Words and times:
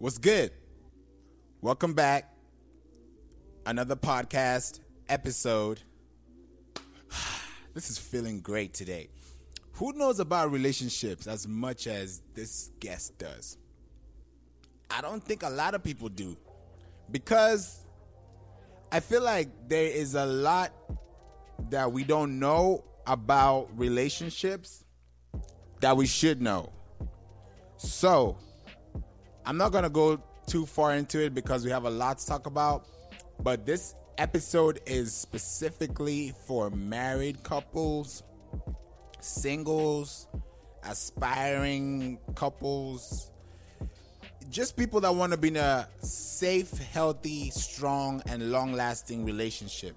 What's 0.00 0.16
good? 0.16 0.50
Welcome 1.60 1.92
back. 1.92 2.32
Another 3.66 3.96
podcast 3.96 4.80
episode. 5.10 5.82
This 7.74 7.90
is 7.90 7.98
feeling 7.98 8.40
great 8.40 8.72
today. 8.72 9.10
Who 9.74 9.92
knows 9.92 10.18
about 10.18 10.52
relationships 10.52 11.26
as 11.26 11.46
much 11.46 11.86
as 11.86 12.22
this 12.32 12.70
guest 12.80 13.18
does? 13.18 13.58
I 14.90 15.02
don't 15.02 15.22
think 15.22 15.42
a 15.42 15.50
lot 15.50 15.74
of 15.74 15.84
people 15.84 16.08
do 16.08 16.34
because 17.10 17.84
I 18.90 19.00
feel 19.00 19.22
like 19.22 19.50
there 19.68 19.84
is 19.84 20.14
a 20.14 20.24
lot 20.24 20.72
that 21.68 21.92
we 21.92 22.04
don't 22.04 22.38
know 22.38 22.84
about 23.06 23.68
relationships 23.78 24.82
that 25.80 25.94
we 25.94 26.06
should 26.06 26.40
know. 26.40 26.72
So, 27.76 28.38
I'm 29.50 29.56
not 29.56 29.72
going 29.72 29.82
to 29.82 29.90
go 29.90 30.22
too 30.46 30.64
far 30.64 30.94
into 30.94 31.20
it 31.20 31.34
because 31.34 31.64
we 31.64 31.72
have 31.72 31.84
a 31.84 31.90
lot 31.90 32.18
to 32.18 32.26
talk 32.28 32.46
about, 32.46 32.86
but 33.42 33.66
this 33.66 33.96
episode 34.16 34.78
is 34.86 35.12
specifically 35.12 36.32
for 36.46 36.70
married 36.70 37.42
couples, 37.42 38.22
singles, 39.18 40.28
aspiring 40.84 42.20
couples, 42.36 43.32
just 44.50 44.76
people 44.76 45.00
that 45.00 45.12
want 45.12 45.32
to 45.32 45.36
be 45.36 45.48
in 45.48 45.56
a 45.56 45.88
safe, 46.00 46.70
healthy, 46.78 47.50
strong, 47.50 48.22
and 48.26 48.52
long 48.52 48.72
lasting 48.72 49.24
relationship. 49.24 49.96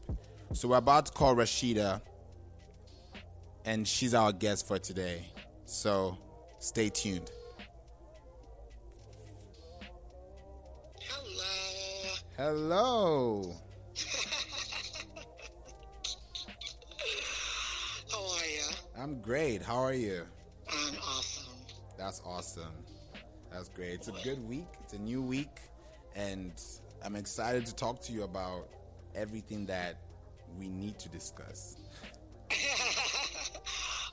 So, 0.54 0.70
we're 0.70 0.78
about 0.78 1.06
to 1.06 1.12
call 1.12 1.36
Rashida, 1.36 2.02
and 3.66 3.88
she's 3.88 4.16
our 4.16 4.32
guest 4.32 4.68
for 4.68 4.80
today. 4.80 5.32
So, 5.66 6.18
stay 6.58 6.90
tuned. 6.90 7.30
Hello. 12.38 13.54
How 18.12 18.18
are 18.18 18.46
you? 18.46 18.62
I'm 18.98 19.22
great. 19.22 19.62
How 19.62 19.76
are 19.76 19.94
you? 19.94 20.26
I'm 20.68 20.96
awesome. 20.98 21.54
That's 21.98 22.22
awesome. 22.26 22.74
That's 23.52 23.70
great. 23.70 23.94
It's 23.94 24.08
a 24.08 24.14
good 24.24 24.48
week. 24.48 24.66
It's 24.84 24.94
a 24.94 25.00
new 25.00 25.22
week. 25.22 25.60
And 26.16 26.54
I'm 27.04 27.16
excited 27.16 27.66
to 27.68 27.76
talk 27.76 28.02
to 28.04 28.12
you 28.12 28.24
about 28.24 28.68
everything 29.16 29.68
that 29.68 29.98
we 30.58 30.68
need 30.68 30.98
to 31.00 31.10
discuss. 31.10 31.76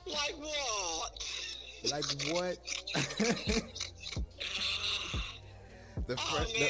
Like 0.07 0.35
what? 0.39 1.23
Like 1.91 2.03
what? 2.33 2.57
the, 6.07 6.15
Oh 6.17 6.17
fir- 6.17 6.45
the, 6.45 6.69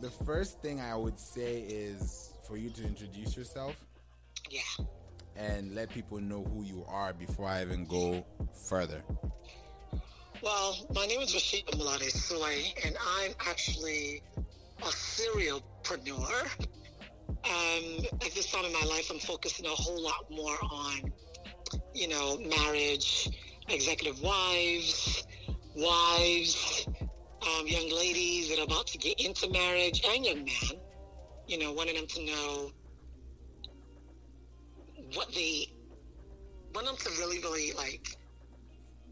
the 0.00 0.10
first 0.10 0.60
thing 0.60 0.80
I 0.80 0.94
would 0.96 1.18
say 1.18 1.60
is 1.60 2.32
for 2.46 2.56
you 2.56 2.70
to 2.70 2.84
introduce 2.84 3.36
yourself 3.36 3.74
Yeah. 4.50 4.60
and 5.36 5.74
let 5.74 5.90
people 5.90 6.20
know 6.20 6.44
who 6.44 6.62
you 6.62 6.84
are 6.88 7.12
before 7.12 7.46
I 7.48 7.62
even 7.62 7.84
go 7.86 8.24
further. 8.68 9.02
Well, 10.42 10.76
my 10.94 11.06
name 11.06 11.20
is 11.20 11.34
Rashida 11.34 11.76
Mulade 11.78 12.10
Soy, 12.10 12.72
and 12.84 12.96
I'm 13.18 13.32
actually 13.46 14.22
a 14.82 14.86
serialpreneur. 14.86 16.66
Um, 17.28 18.04
at 18.24 18.32
this 18.34 18.50
time 18.52 18.64
in 18.64 18.72
my 18.72 18.84
life, 18.88 19.10
I'm 19.10 19.18
focusing 19.18 19.66
a 19.66 19.70
whole 19.70 20.02
lot 20.02 20.30
more 20.30 20.56
on, 20.62 21.12
you 21.94 22.08
know, 22.08 22.38
marriage, 22.38 23.30
executive 23.68 24.20
wives, 24.22 25.24
wives, 25.76 26.86
um, 27.46 27.66
young 27.66 27.90
ladies 27.90 28.48
that 28.48 28.58
are 28.58 28.64
about 28.64 28.86
to 28.88 28.98
get 28.98 29.20
into 29.20 29.48
marriage, 29.50 30.02
and 30.08 30.24
young 30.24 30.44
men. 30.44 30.80
You 31.46 31.58
know, 31.58 31.72
wanting 31.72 31.96
them 31.96 32.06
to 32.06 32.24
know 32.24 32.70
what 35.14 35.32
they, 35.34 35.68
want 36.74 36.86
them 36.86 36.96
to 36.96 37.10
really, 37.20 37.38
really 37.40 37.72
like 37.72 38.16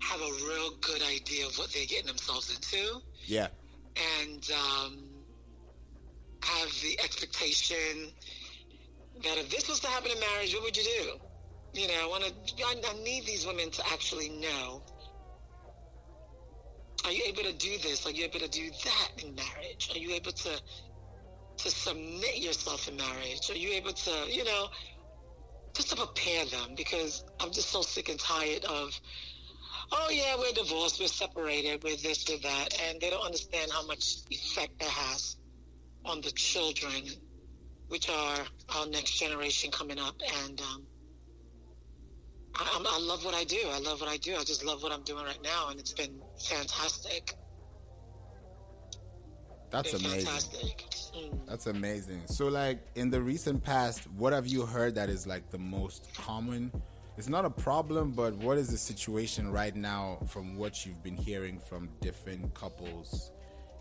have 0.00 0.20
a 0.20 0.32
real 0.48 0.70
good 0.80 1.02
idea 1.02 1.46
of 1.46 1.56
what 1.58 1.70
they're 1.72 1.86
getting 1.86 2.06
themselves 2.06 2.54
into 2.54 3.00
Yeah. 3.24 3.48
and 4.22 4.50
um, 4.50 4.98
have 6.42 6.68
the 6.82 6.98
expectation 7.04 8.10
that 9.22 9.38
if 9.38 9.50
this 9.50 9.68
was 9.68 9.78
to 9.80 9.86
happen 9.88 10.10
in 10.10 10.18
marriage, 10.18 10.54
what 10.54 10.64
would 10.64 10.76
you 10.76 10.82
do? 10.82 11.80
You 11.80 11.88
know, 11.88 11.94
I 12.02 12.06
want 12.06 12.24
to. 12.24 12.64
I, 12.64 12.74
I 12.86 13.02
need 13.02 13.24
these 13.24 13.46
women 13.46 13.70
to 13.70 13.82
actually 13.92 14.28
know. 14.28 14.82
Are 17.04 17.12
you 17.12 17.22
able 17.26 17.42
to 17.42 17.52
do 17.52 17.78
this? 17.78 18.06
Are 18.06 18.10
you 18.10 18.24
able 18.24 18.40
to 18.40 18.48
do 18.48 18.70
that 18.84 19.24
in 19.24 19.34
marriage? 19.34 19.90
Are 19.94 19.98
you 19.98 20.12
able 20.12 20.32
to 20.32 20.60
to 21.58 21.70
submit 21.70 22.38
yourself 22.38 22.88
in 22.88 22.96
marriage? 22.96 23.50
Are 23.50 23.56
you 23.56 23.70
able 23.70 23.92
to, 23.92 24.10
you 24.28 24.44
know, 24.44 24.68
just 25.74 25.90
to 25.90 25.96
prepare 25.96 26.44
them? 26.46 26.74
Because 26.76 27.24
I'm 27.40 27.52
just 27.52 27.70
so 27.70 27.82
sick 27.82 28.08
and 28.08 28.18
tired 28.18 28.64
of 28.64 28.98
oh 29.92 30.08
yeah, 30.10 30.36
we're 30.38 30.52
divorced, 30.52 31.00
we're 31.00 31.06
separated, 31.06 31.82
we're 31.84 31.96
this, 31.96 32.26
we're 32.28 32.38
that, 32.38 32.68
and 32.88 33.00
they 33.00 33.10
don't 33.10 33.24
understand 33.24 33.70
how 33.70 33.86
much 33.86 34.16
effect 34.30 34.78
that 34.78 34.88
has 34.88 35.36
on 36.04 36.20
the 36.20 36.30
children, 36.32 37.04
which 37.88 38.08
are 38.08 38.38
our 38.76 38.86
next 38.86 39.18
generation 39.18 39.70
coming 39.70 39.98
up. 39.98 40.14
And 40.46 40.60
um, 40.60 40.82
I, 42.56 42.70
I'm- 42.74 42.82
love 43.12 43.24
what 43.24 43.34
I 43.34 43.44
do. 43.44 43.60
I 43.70 43.78
love 43.78 44.00
what 44.00 44.08
I 44.08 44.16
do. 44.16 44.34
I 44.36 44.44
just 44.44 44.64
love 44.64 44.82
what 44.82 44.90
I'm 44.92 45.02
doing 45.02 45.24
right 45.24 45.42
now, 45.44 45.68
and 45.68 45.78
it's 45.78 45.92
been 45.92 46.20
fantastic. 46.42 47.34
That's 49.70 49.92
Been 49.92 50.00
amazing. 50.04 50.26
fantastic. 50.26 50.84
Mm. 51.16 51.46
That's 51.46 51.66
amazing. 51.66 52.22
So, 52.26 52.48
like 52.48 52.78
in 52.94 53.10
the 53.10 53.20
recent 53.20 53.62
past, 53.62 54.10
what 54.12 54.32
have 54.32 54.46
you 54.46 54.64
heard 54.66 54.94
that 54.94 55.08
is 55.08 55.26
like 55.26 55.50
the 55.50 55.58
most 55.58 56.08
common? 56.14 56.70
It's 57.18 57.28
not 57.28 57.44
a 57.44 57.50
problem, 57.50 58.12
but 58.12 58.34
what 58.36 58.56
is 58.56 58.68
the 58.68 58.78
situation 58.78 59.50
right 59.52 59.76
now 59.76 60.18
from 60.28 60.56
what 60.56 60.86
you've 60.86 61.02
been 61.02 61.16
hearing 61.16 61.58
from 61.58 61.90
different 62.00 62.54
couples 62.54 63.30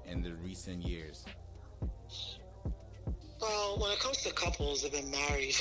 in 0.06 0.22
the 0.22 0.34
recent 0.36 0.86
years? 0.86 1.26
Well, 3.40 3.78
when 3.80 3.92
it 3.92 4.00
comes 4.00 4.18
to 4.24 4.34
couples 4.34 4.82
that 4.84 4.94
have 4.94 5.02
been 5.02 5.12
married 5.12 5.56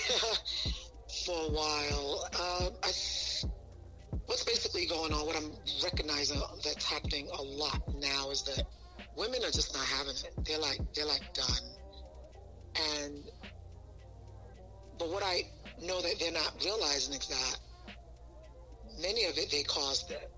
for 1.10 1.34
a 1.34 1.50
while, 1.50 2.28
uh, 2.38 2.70
I, 2.82 2.92
what's 4.26 4.44
basically 4.44 4.86
going 4.86 5.12
on, 5.12 5.26
what 5.26 5.36
I'm 5.36 5.52
recognizing 5.82 6.40
that's 6.64 6.84
happening 6.84 7.28
a 7.38 7.42
lot 7.42 7.82
now 7.98 8.30
is 8.30 8.42
that 8.42 8.64
women 9.16 9.40
are 9.44 9.50
just 9.50 9.74
not 9.74 9.84
having 9.84 10.14
it. 10.14 10.32
They're 10.44 10.58
like 10.58 10.80
they're 10.94 11.06
like 11.06 11.32
done. 11.34 11.64
And 13.04 13.24
but 14.98 15.08
what 15.08 15.22
I 15.24 15.42
know 15.82 16.00
that 16.00 16.14
they're 16.20 16.32
not 16.32 16.52
realizing 16.64 17.14
is 17.14 17.26
that 17.26 17.58
many 19.00 19.24
of 19.24 19.36
it 19.36 19.50
they 19.50 19.62
caused 19.64 20.10
it. 20.10 20.30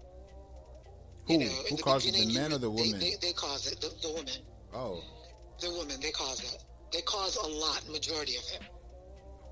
Who? 1.26 1.34
You 1.34 1.38
know, 1.40 1.52
Who 1.70 1.76
caused 1.76 2.08
it, 2.08 2.14
the 2.14 2.34
men 2.34 2.52
or 2.52 2.58
the 2.58 2.70
they- 2.70 2.82
women? 2.82 3.00
They, 3.00 3.14
they, 3.20 3.32
caused 3.32 3.70
it. 3.70 3.80
The, 3.80 3.88
the 4.02 4.12
women. 4.12 4.32
oh, 4.74 5.02
The 5.60 5.70
women. 5.70 6.00
They 6.00 6.10
cause 6.10 6.42
it. 6.42 6.64
They 6.92 7.00
cause 7.02 7.36
a 7.36 7.46
lot, 7.46 7.88
majority 7.88 8.36
of 8.36 8.42
it 8.54 8.60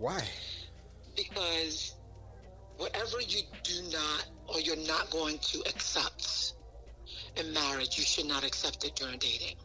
why? 0.00 0.22
Because 1.16 1.94
whatever 2.76 3.20
you 3.20 3.42
do 3.62 3.82
not 3.92 4.26
or 4.48 4.60
you're 4.60 4.76
not 4.86 5.10
going 5.10 5.38
to 5.38 5.60
accept 5.68 6.54
in 7.36 7.52
marriage, 7.52 7.98
you 7.98 8.04
should 8.04 8.26
not 8.26 8.44
accept 8.44 8.84
it 8.84 8.96
during 8.96 9.18
dating. 9.18 9.56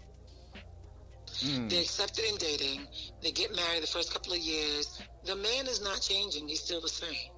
Mm, 1.44 1.69
They 1.69 1.79
accept 1.79 2.19
it 2.19 2.29
in 2.31 2.38
dating. 2.38 2.88
They 3.22 3.31
get 3.31 3.55
married 3.55 3.84
the 3.84 3.88
first 3.88 4.13
couple 4.13 4.34
of 4.34 4.39
years. 4.39 5.01
The 5.25 5.35
man 5.35 5.67
is 5.67 5.81
not 5.81 6.01
changing. 6.01 6.47
He's 6.47 6.61
still 6.61 6.81
the 6.81 6.88
same. 6.89 7.31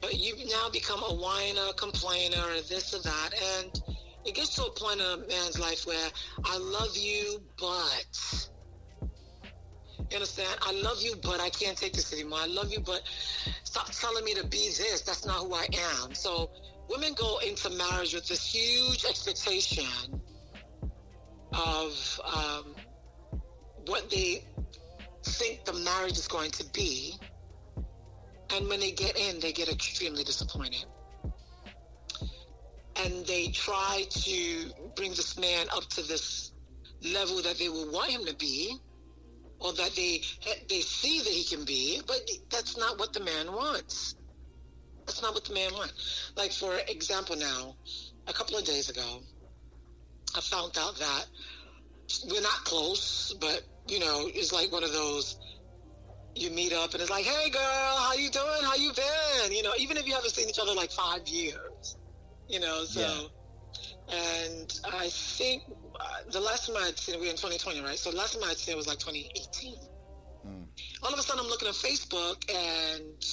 But 0.00 0.14
you 0.14 0.34
now 0.46 0.68
become 0.70 1.00
a 1.02 1.14
whiner, 1.14 1.72
complainer, 1.76 2.38
or 2.38 2.60
this 2.60 2.94
or 2.94 3.00
that. 3.02 3.30
And 3.62 3.82
it 4.24 4.34
gets 4.34 4.54
to 4.56 4.64
a 4.64 4.70
point 4.70 5.00
in 5.00 5.06
a 5.06 5.16
man's 5.28 5.58
life 5.58 5.86
where 5.86 6.08
I 6.44 6.58
love 6.58 6.96
you, 6.96 7.42
but 7.58 8.48
you 10.10 10.16
understand? 10.16 10.58
I 10.62 10.72
love 10.72 11.02
you, 11.02 11.14
but 11.22 11.40
I 11.40 11.48
can't 11.50 11.76
take 11.76 11.92
this 11.92 12.12
anymore. 12.12 12.38
I 12.40 12.46
love 12.46 12.72
you, 12.72 12.80
but 12.80 13.02
stop 13.64 13.90
telling 13.90 14.24
me 14.24 14.34
to 14.34 14.46
be 14.46 14.68
this. 14.68 15.02
That's 15.02 15.26
not 15.26 15.40
who 15.40 15.54
I 15.54 15.66
am. 16.02 16.14
So 16.14 16.50
women 16.88 17.14
go 17.14 17.38
into 17.38 17.70
marriage 17.70 18.14
with 18.14 18.28
this 18.28 18.46
huge 18.46 19.04
expectation 19.04 20.20
of 21.52 22.20
um, 22.24 22.74
what 23.86 24.08
they 24.10 24.44
think 25.24 25.64
the 25.64 25.72
marriage 25.72 26.18
is 26.18 26.28
going 26.28 26.50
to 26.52 26.64
be. 26.72 27.14
And 28.54 28.68
when 28.68 28.80
they 28.80 28.92
get 28.92 29.18
in, 29.18 29.40
they 29.40 29.52
get 29.52 29.68
extremely 29.68 30.22
disappointed. 30.22 30.84
And 33.04 33.26
they 33.26 33.48
try 33.48 34.04
to 34.08 34.70
bring 34.94 35.10
this 35.10 35.38
man 35.38 35.66
up 35.74 35.84
to 35.90 36.02
this 36.02 36.52
level 37.02 37.42
that 37.42 37.58
they 37.58 37.68
will 37.68 37.90
want 37.92 38.10
him 38.10 38.24
to 38.24 38.34
be, 38.36 38.78
or 39.60 39.72
that 39.72 39.94
they 39.94 40.20
they 40.68 40.80
see 40.80 41.18
that 41.20 41.28
he 41.28 41.44
can 41.44 41.64
be, 41.64 42.00
but 42.06 42.20
that's 42.50 42.76
not 42.76 42.98
what 42.98 43.12
the 43.12 43.20
man 43.20 43.52
wants. 43.52 44.14
That's 45.06 45.22
not 45.22 45.34
what 45.34 45.44
the 45.44 45.54
man 45.54 45.72
wants. 45.72 46.32
Like 46.36 46.52
for 46.52 46.76
example, 46.88 47.36
now, 47.36 47.76
a 48.26 48.32
couple 48.32 48.56
of 48.56 48.64
days 48.64 48.90
ago, 48.90 49.22
I 50.36 50.40
found 50.40 50.76
out 50.78 50.98
that 50.98 51.26
we're 52.28 52.42
not 52.42 52.64
close, 52.64 53.34
but 53.40 53.62
you 53.88 54.00
know, 54.00 54.28
it's 54.34 54.52
like 54.52 54.72
one 54.72 54.84
of 54.84 54.92
those 54.92 55.38
you 56.34 56.50
meet 56.50 56.72
up 56.72 56.92
and 56.92 57.00
it's 57.00 57.10
like, 57.10 57.24
hey 57.24 57.48
girl, 57.50 57.62
how 57.62 58.12
you 58.14 58.30
doing? 58.30 58.62
How 58.62 58.74
you 58.74 58.92
been? 58.92 59.52
You 59.52 59.62
know, 59.62 59.72
even 59.78 59.96
if 59.96 60.06
you 60.06 60.14
haven't 60.14 60.30
seen 60.30 60.48
each 60.48 60.58
other 60.58 60.74
like 60.74 60.90
five 60.90 61.26
years, 61.26 61.96
you 62.48 62.60
know, 62.60 62.84
so. 62.84 63.00
Yeah. 63.00 63.28
And 64.08 64.80
I 64.84 65.08
think 65.08 65.64
uh, 65.98 66.30
the 66.30 66.40
last 66.40 66.66
time 66.66 66.76
I'd 66.78 66.98
seen, 66.98 67.18
we 67.20 67.26
were 67.26 67.30
in 67.30 67.36
2020, 67.36 67.80
right? 67.80 67.98
So 67.98 68.10
the 68.10 68.16
last 68.16 68.34
time 68.34 68.48
I'd 68.48 68.56
seen 68.56 68.74
it 68.74 68.76
was 68.76 68.86
like 68.86 68.98
2018. 68.98 69.74
All 71.02 71.12
of 71.12 71.18
a 71.18 71.22
sudden, 71.22 71.44
I'm 71.44 71.50
looking 71.50 71.68
at 71.68 71.74
Facebook 71.74 72.48
and 72.50 73.24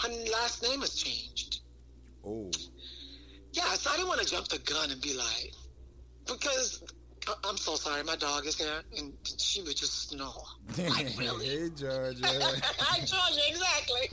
her 0.00 0.32
last 0.32 0.62
name 0.62 0.80
has 0.80 0.94
changed. 0.94 1.60
Oh. 2.24 2.50
Yeah, 3.52 3.64
so 3.74 3.90
I 3.90 3.96
didn't 3.96 4.08
want 4.08 4.20
to 4.20 4.26
jump 4.26 4.48
the 4.48 4.58
gun 4.58 4.90
and 4.90 5.00
be 5.00 5.14
like, 5.14 5.52
because 6.26 6.82
I'm 7.44 7.56
so 7.56 7.74
sorry, 7.74 8.04
my 8.04 8.14
dog 8.16 8.46
is 8.46 8.56
here, 8.56 8.82
and 8.96 9.12
she 9.24 9.60
would 9.62 9.76
just 9.76 10.10
snore. 10.10 10.32
Like, 10.78 11.08
really? 11.18 11.46
hey, 11.46 11.68
Georgia. 11.70 12.22
Hi, 12.24 12.98
Georgia, 13.00 13.40
exactly. 13.48 14.08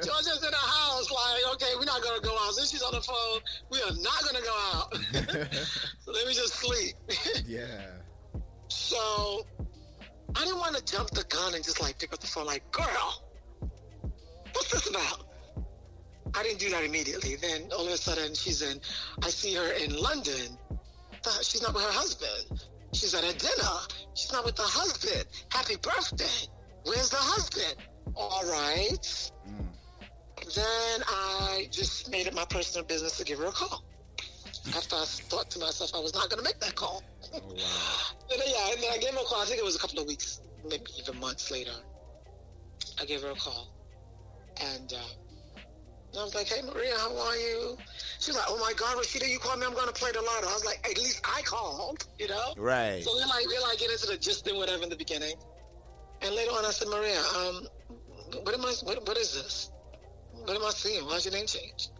Georgia's 0.06 0.42
in 0.44 0.50
the 0.50 0.56
house, 0.56 1.10
like, 1.10 1.54
okay, 1.54 1.72
we're 1.78 1.86
not 1.86 2.02
gonna 2.02 2.20
go 2.20 2.36
out. 2.38 2.52
Since 2.52 2.72
she's 2.72 2.82
on 2.82 2.92
the 2.92 3.00
phone, 3.00 3.40
we 3.70 3.80
are 3.80 3.96
not 4.02 4.22
gonna 4.24 4.44
go 4.44 4.54
out. 4.74 4.94
so 6.00 6.12
let 6.12 6.26
me 6.26 6.34
just 6.34 6.54
sleep. 6.54 6.94
yeah. 7.46 7.64
so 8.68 9.46
I 10.34 10.44
didn't 10.44 10.58
want 10.58 10.76
to 10.76 10.84
jump 10.84 11.10
the 11.10 11.24
gun 11.24 11.54
and 11.54 11.64
just 11.64 11.80
like 11.80 11.98
pick 11.98 12.12
up 12.12 12.20
the 12.20 12.26
phone, 12.26 12.44
like, 12.44 12.70
girl, 12.70 13.22
what's 14.52 14.70
this 14.70 14.90
about? 14.90 15.24
I 16.34 16.42
didn't 16.42 16.58
do 16.58 16.68
that 16.70 16.84
immediately. 16.84 17.36
Then 17.36 17.62
all 17.72 17.86
of 17.86 17.92
a 17.92 17.96
sudden, 17.96 18.34
she's 18.34 18.60
in. 18.60 18.78
I 19.22 19.30
see 19.30 19.54
her 19.54 19.72
in 19.72 19.96
London. 19.96 20.58
Th- 21.26 21.44
She's 21.44 21.62
not 21.62 21.74
with 21.74 21.82
her 21.82 21.92
husband. 21.92 22.62
She's 22.92 23.14
at 23.14 23.24
a 23.24 23.36
dinner. 23.36 23.76
She's 24.14 24.32
not 24.32 24.44
with 24.44 24.56
the 24.56 24.62
husband. 24.62 25.24
Happy 25.50 25.76
birthday. 25.76 26.48
Where's 26.84 27.10
the 27.10 27.16
husband? 27.18 27.74
All 28.14 28.42
right. 28.48 29.30
Then 30.54 31.02
I 31.08 31.68
just 31.72 32.10
made 32.10 32.26
it 32.26 32.34
my 32.34 32.44
personal 32.44 32.86
business 32.86 33.16
to 33.18 33.24
give 33.24 33.38
her 33.40 33.46
a 33.46 33.50
call. 33.52 33.84
After 34.76 34.96
I 34.96 35.04
thought 35.04 35.50
to 35.50 35.58
myself, 35.58 35.90
I 35.94 35.98
was 35.98 36.14
not 36.14 36.30
going 36.30 36.38
to 36.38 36.44
make 36.44 36.60
that 36.60 36.74
call. 36.74 37.02
Oh, 37.34 37.40
wow. 37.40 37.52
Then, 38.30 38.40
yeah, 38.46 38.72
and 38.72 38.82
then 38.82 38.90
I 38.92 38.98
gave 38.98 39.12
her 39.14 39.20
a 39.20 39.24
call. 39.24 39.42
I 39.42 39.44
think 39.44 39.58
it 39.60 39.64
was 39.64 39.76
a 39.76 39.78
couple 39.78 40.00
of 40.00 40.06
weeks, 40.06 40.40
maybe 40.68 40.84
even 40.98 41.20
months 41.20 41.50
later. 41.50 41.70
I 43.00 43.04
gave 43.04 43.22
her 43.22 43.30
a 43.30 43.34
call, 43.34 43.68
and 44.60 44.92
uh, 44.92 44.98
I 46.18 46.22
was 46.24 46.34
like, 46.34 46.46
"Hey, 46.46 46.62
Maria, 46.62 46.94
how 46.98 47.16
are 47.16 47.36
you?" 47.36 47.76
She 48.20 48.30
was 48.30 48.36
like, 48.36 48.46
"Oh 48.48 48.58
my 48.58 48.72
God, 48.76 48.96
Rashida, 48.96 49.28
you 49.28 49.38
called 49.38 49.60
me. 49.60 49.66
I'm 49.66 49.74
going 49.74 49.86
to 49.86 49.92
play 49.92 50.12
the 50.12 50.22
lotto." 50.22 50.48
I 50.48 50.52
was 50.52 50.64
like, 50.64 50.86
"At 50.88 50.96
least 50.96 51.20
I 51.24 51.42
called, 51.42 52.06
you 52.18 52.28
know." 52.28 52.54
Right. 52.56 53.02
So 53.02 53.12
we're 53.14 53.26
like, 53.26 53.46
we're 53.46 53.60
like 53.60 53.78
getting 53.78 53.94
into 53.94 54.06
the 54.06 54.16
gist 54.16 54.46
and 54.46 54.56
whatever 54.56 54.82
in 54.82 54.90
the 54.90 54.96
beginning, 54.96 55.34
and 56.22 56.34
later 56.34 56.52
on, 56.52 56.64
I 56.64 56.70
said, 56.70 56.88
"Maria, 56.88 57.20
um, 57.36 57.66
what 58.42 58.54
am 58.54 58.64
I? 58.64 58.72
What, 58.82 59.06
what 59.06 59.16
is 59.18 59.34
this? 59.34 59.70
What 60.32 60.56
am 60.56 60.64
I 60.64 60.70
seeing? 60.70 61.04
Why's 61.06 61.24
your 61.24 61.34
name 61.34 61.46
changed?" 61.46 61.90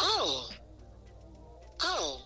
Oh, 0.00 0.50
oh, 1.80 2.22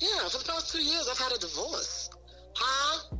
yeah. 0.00 0.28
For 0.28 0.38
the 0.38 0.44
past 0.44 0.72
two 0.72 0.82
years, 0.82 1.08
I've 1.10 1.18
had 1.18 1.32
a 1.32 1.38
divorce. 1.38 2.10
Huh? 2.54 3.16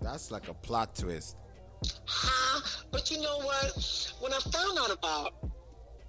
That's 0.00 0.30
like 0.30 0.48
a 0.48 0.54
plot 0.54 0.94
twist. 0.94 1.36
Huh? 2.06 2.60
But 2.90 3.10
you 3.10 3.20
know 3.20 3.38
what? 3.38 4.12
When 4.20 4.32
I 4.32 4.38
found 4.38 4.78
out 4.78 4.90
about 4.90 5.34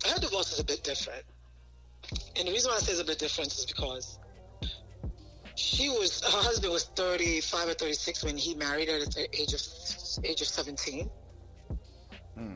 her 0.06 0.20
divorce 0.20 0.54
is 0.54 0.60
a 0.60 0.64
bit 0.64 0.84
different. 0.84 1.24
And 2.38 2.48
the 2.48 2.52
reason 2.52 2.72
why 2.72 2.78
I 2.78 2.80
say 2.80 2.94
it's 2.94 3.02
a 3.02 3.06
bit 3.06 3.20
different 3.20 3.54
is 3.54 3.66
because 3.66 4.20
she 5.56 5.90
was 5.90 6.22
her 6.24 6.42
husband 6.42 6.72
was 6.72 6.86
35 6.96 7.68
or 7.70 7.74
36 7.74 8.24
when 8.24 8.38
he 8.38 8.56
married 8.56 8.88
her 8.90 8.96
at 8.96 9.12
the 9.12 9.28
age 9.40 9.54
of 9.54 9.62
age 10.24 10.42
of 10.42 10.48
17. 10.48 11.10
Hmm. 12.38 12.54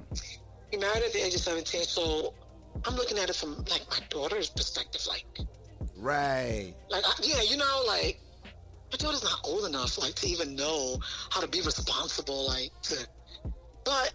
He 0.72 0.78
married 0.78 1.04
at 1.04 1.14
the 1.14 1.24
age 1.24 1.36
of 1.36 1.42
17, 1.42 1.84
so 1.84 2.34
I'm 2.86 2.96
looking 2.96 3.18
at 3.20 3.30
it 3.30 3.36
from 3.36 3.58
like 3.66 3.86
my 3.90 4.00
daughter's 4.10 4.50
perspective, 4.50 5.02
like 5.08 5.26
Right. 5.96 6.74
like 6.90 7.04
I, 7.06 7.14
yeah, 7.22 7.42
you 7.42 7.58
know, 7.58 7.84
like 7.88 8.20
my 8.92 8.98
daughter's 8.98 9.24
not 9.24 9.40
old 9.44 9.66
enough, 9.66 9.98
like 9.98 10.16
to 10.16 10.28
even 10.28 10.56
know 10.56 10.98
how 11.30 11.42
to 11.42 11.48
be 11.48 11.62
responsible, 11.62 12.48
like 12.48 12.72
to. 12.84 13.08
But 13.84 14.14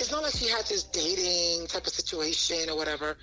it's 0.00 0.10
not 0.10 0.22
like 0.22 0.32
she 0.32 0.48
had 0.48 0.64
this 0.66 0.84
dating 0.84 1.66
type 1.66 1.86
of 1.86 1.92
situation 1.92 2.70
or 2.70 2.76
whatever. 2.76 3.16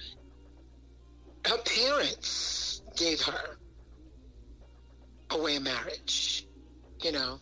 Her 1.46 1.58
parents 1.58 2.82
gave 2.98 3.22
her 3.22 3.58
away 5.32 5.56
in 5.56 5.64
marriage, 5.64 6.48
you 7.02 7.12
know. 7.12 7.40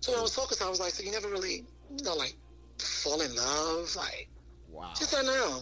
So 0.00 0.12
when 0.12 0.18
I 0.18 0.22
was 0.22 0.34
talking 0.34 0.56
to 0.58 0.64
her, 0.64 0.66
I 0.66 0.70
was 0.70 0.80
like, 0.80 0.90
so 0.90 1.02
you 1.02 1.12
never 1.12 1.28
really, 1.28 1.64
you 1.96 2.04
know, 2.04 2.14
like 2.14 2.36
fall 2.78 3.20
in 3.20 3.34
love, 3.34 3.94
like. 3.96 4.28
Wow. 4.68 4.92
She 4.98 5.04
said 5.04 5.24
no. 5.24 5.60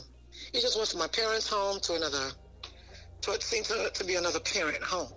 He 0.52 0.60
just 0.60 0.76
went 0.76 0.88
from 0.88 1.00
my 1.00 1.06
parents' 1.08 1.48
home 1.48 1.78
to 1.80 1.94
another, 1.94 2.30
to 3.22 3.30
what 3.30 3.42
seemed 3.42 3.66
to, 3.66 3.90
to 3.92 4.04
be 4.04 4.16
another 4.16 4.40
parent 4.40 4.82
home. 4.82 5.12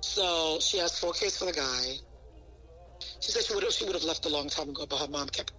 So 0.00 0.58
she 0.60 0.78
has 0.78 0.98
four 0.98 1.12
kids 1.12 1.38
for 1.38 1.46
the 1.46 1.52
guy. 1.52 1.94
She 3.20 3.30
said 3.30 3.44
she 3.44 3.54
would 3.54 3.62
have 3.62 3.72
she 3.72 3.84
would 3.84 3.94
have 3.94 4.04
left 4.04 4.26
a 4.26 4.28
long 4.28 4.48
time 4.48 4.68
ago, 4.68 4.84
but 4.86 4.98
her 4.98 5.08
mom 5.08 5.28
kept 5.28 5.52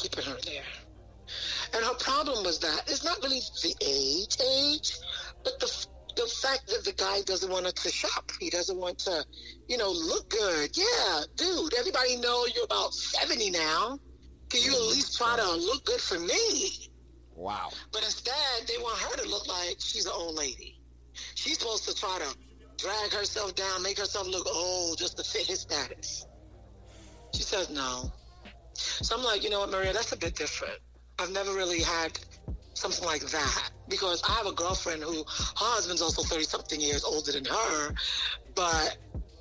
keeping 0.00 0.24
her 0.24 0.38
there. 0.44 0.62
And 1.74 1.84
her 1.84 1.94
problem 1.94 2.44
was 2.44 2.58
that 2.60 2.82
it's 2.86 3.04
not 3.04 3.22
really 3.22 3.40
the 3.62 3.74
age 3.84 4.36
age, 4.40 4.92
but 5.44 5.58
the 5.60 5.86
the 6.16 6.26
fact 6.42 6.66
that 6.66 6.84
the 6.84 6.92
guy 6.92 7.20
doesn't 7.22 7.50
want 7.50 7.66
her 7.66 7.70
to 7.70 7.88
shop. 7.90 8.32
He 8.40 8.50
doesn't 8.50 8.76
want 8.76 8.98
to, 9.00 9.24
you 9.68 9.78
know, 9.78 9.90
look 9.90 10.28
good. 10.28 10.76
Yeah, 10.76 11.20
dude, 11.36 11.74
everybody 11.74 12.16
know 12.16 12.44
you're 12.52 12.64
about 12.64 12.92
70 12.92 13.50
now. 13.50 14.00
Can 14.50 14.62
you 14.62 14.70
at 14.70 14.76
mm-hmm. 14.76 14.88
least 14.88 15.16
try 15.16 15.36
to 15.36 15.52
look 15.52 15.84
good 15.84 16.00
for 16.00 16.18
me? 16.18 16.90
Wow. 17.36 17.68
But 17.92 18.02
instead, 18.02 18.66
they 18.66 18.78
want 18.78 18.98
her 18.98 19.16
to 19.22 19.28
look 19.28 19.46
like 19.46 19.76
she's 19.78 20.06
an 20.06 20.12
old 20.12 20.34
lady. 20.34 20.80
She's 21.36 21.58
supposed 21.58 21.88
to 21.88 21.94
try 21.94 22.18
to 22.18 22.36
drag 22.78 23.12
herself 23.12 23.54
down, 23.54 23.82
make 23.82 23.98
herself 23.98 24.26
look 24.26 24.46
old 24.52 24.98
just 24.98 25.16
to 25.18 25.24
fit 25.24 25.46
his 25.46 25.60
status. 25.60 26.26
She 27.32 27.42
says 27.42 27.70
no. 27.70 28.12
So 28.78 29.16
I'm 29.16 29.24
like, 29.24 29.42
you 29.42 29.50
know 29.50 29.60
what, 29.60 29.70
Maria, 29.70 29.92
that's 29.92 30.12
a 30.12 30.16
bit 30.16 30.34
different. 30.36 30.78
I've 31.18 31.32
never 31.32 31.52
really 31.52 31.82
had 31.82 32.18
something 32.74 33.04
like 33.04 33.22
that 33.22 33.70
because 33.88 34.22
I 34.22 34.32
have 34.32 34.46
a 34.46 34.52
girlfriend 34.52 35.02
who 35.02 35.16
her 35.18 35.24
husband's 35.56 36.00
also 36.00 36.22
30 36.22 36.44
something 36.44 36.80
years 36.80 37.02
older 37.02 37.32
than 37.32 37.44
her, 37.44 37.92
but 38.54 38.96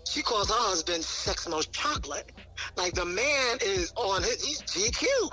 she 0.10 0.22
calls 0.24 0.50
her 0.50 0.56
husband 0.58 1.04
sex 1.04 1.48
most 1.48 1.72
chocolate. 1.72 2.32
Like 2.76 2.94
the 2.94 3.06
man 3.06 3.58
is 3.62 3.94
on 3.96 4.24
his, 4.24 4.44
he's 4.44 4.62
GQ 4.64 5.32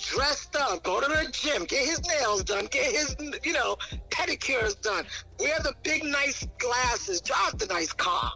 dressed 0.00 0.56
up, 0.56 0.82
go 0.82 1.00
to 1.00 1.06
the 1.06 1.30
gym, 1.30 1.64
get 1.64 1.86
his 1.86 2.02
nails 2.06 2.42
done, 2.44 2.66
get 2.66 2.92
his, 2.92 3.14
you 3.44 3.52
know, 3.52 3.76
pedicures 4.10 4.78
done, 4.82 5.06
wear 5.38 5.58
the 5.60 5.72
big 5.82 6.04
nice 6.04 6.46
glasses, 6.58 7.20
drive 7.20 7.56
the 7.58 7.66
nice 7.66 7.92
car. 7.92 8.32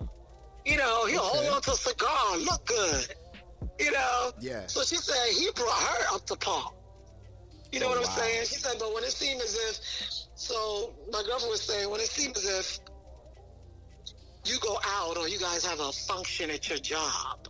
You 0.64 0.76
know, 0.76 1.06
he'll 1.06 1.20
Okay. 1.20 1.28
hold 1.38 1.54
on 1.54 1.62
to 1.62 1.72
a 1.72 1.74
cigar, 1.74 2.36
look 2.38 2.64
good. 2.66 3.14
You 3.78 3.92
know? 3.92 4.32
Yeah. 4.40 4.66
So 4.66 4.82
she 4.82 4.96
said 4.96 5.28
he 5.32 5.48
brought 5.54 5.72
her 5.72 6.14
up 6.14 6.26
to 6.26 6.36
par. 6.36 6.70
You 7.72 7.80
know 7.80 7.86
Oh, 7.86 7.90
what 7.90 7.98
I'm 7.98 8.04
wow. 8.04 8.10
saying? 8.10 8.46
She 8.46 8.54
said, 8.54 8.76
but 8.78 8.94
when 8.94 9.04
it 9.04 9.12
seemed 9.12 9.40
as 9.42 9.54
if, 9.54 9.78
so 10.34 10.94
my 11.12 11.22
girlfriend 11.22 11.50
was 11.50 11.62
saying, 11.62 11.90
when 11.90 12.00
it 12.00 12.08
seemed 12.08 12.36
as 12.36 12.46
if 12.46 12.78
you 14.46 14.58
go 14.60 14.78
out 14.86 15.18
or 15.18 15.28
you 15.28 15.38
guys 15.38 15.64
have 15.66 15.80
a 15.80 15.92
function 15.92 16.50
at 16.50 16.68
your 16.68 16.78
job, 16.78 17.48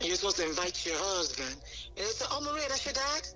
and 0.00 0.08
you're 0.08 0.16
supposed 0.16 0.36
to 0.36 0.46
invite 0.46 0.84
your 0.86 0.96
husband, 0.96 1.50
and 1.50 1.60
they 1.96 2.02
said, 2.04 2.28
oh, 2.30 2.40
Maria, 2.40 2.68
that's 2.68 2.84
your 2.84 2.94
dad? 2.94 3.26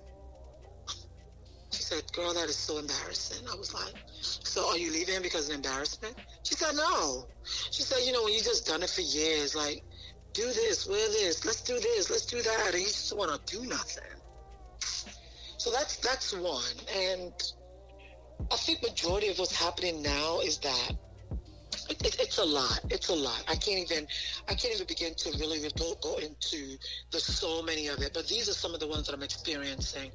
She 1.71 1.83
said, 1.83 2.03
girl, 2.13 2.33
that 2.33 2.47
is 2.47 2.55
so 2.57 2.77
embarrassing. 2.77 3.45
I 3.51 3.55
was 3.55 3.73
like, 3.73 3.93
so 4.21 4.69
are 4.69 4.77
you 4.77 4.91
leaving 4.91 5.21
because 5.21 5.49
of 5.49 5.55
embarrassment? 5.55 6.15
She 6.43 6.55
said, 6.55 6.73
no. 6.75 7.27
She 7.71 7.83
said, 7.83 7.99
you 8.05 8.13
know, 8.13 8.23
when 8.23 8.33
you 8.33 8.39
just 8.41 8.65
done 8.65 8.81
it 8.83 8.89
for 8.89 9.01
years, 9.01 9.55
like, 9.55 9.83
do 10.37 10.45
this, 10.53 10.87
wear 10.87 11.07
this, 11.09 11.43
let's 11.45 11.61
do 11.61 11.79
this, 11.79 12.11
let's 12.11 12.27
do 12.27 12.39
that, 12.43 12.67
and 12.67 12.75
you 12.75 12.85
just 12.85 13.17
want 13.17 13.31
to 13.31 13.57
do 13.57 13.65
nothing. 13.65 14.03
So 15.57 15.71
that's 15.71 15.97
that's 15.97 16.31
one, 16.33 16.77
and 16.95 17.33
I 18.51 18.55
think 18.57 18.83
majority 18.83 19.29
of 19.29 19.39
what's 19.39 19.59
happening 19.59 20.03
now 20.03 20.39
is 20.41 20.59
that 20.59 20.91
it, 21.89 22.05
it, 22.05 22.17
it's 22.19 22.37
a 22.37 22.45
lot. 22.45 22.81
It's 22.91 23.09
a 23.09 23.15
lot. 23.15 23.43
I 23.47 23.55
can't 23.55 23.91
even 23.91 24.07
I 24.47 24.53
can't 24.53 24.75
even 24.75 24.85
begin 24.85 25.15
to 25.15 25.31
really 25.39 25.59
go, 26.01 26.17
into 26.17 26.77
the 27.11 27.19
so 27.19 27.63
many 27.63 27.87
of 27.87 27.99
it. 28.03 28.13
But 28.13 28.27
these 28.27 28.47
are 28.47 28.53
some 28.53 28.75
of 28.75 28.79
the 28.79 28.87
ones 28.87 29.07
that 29.07 29.15
I'm 29.15 29.23
experiencing, 29.23 30.11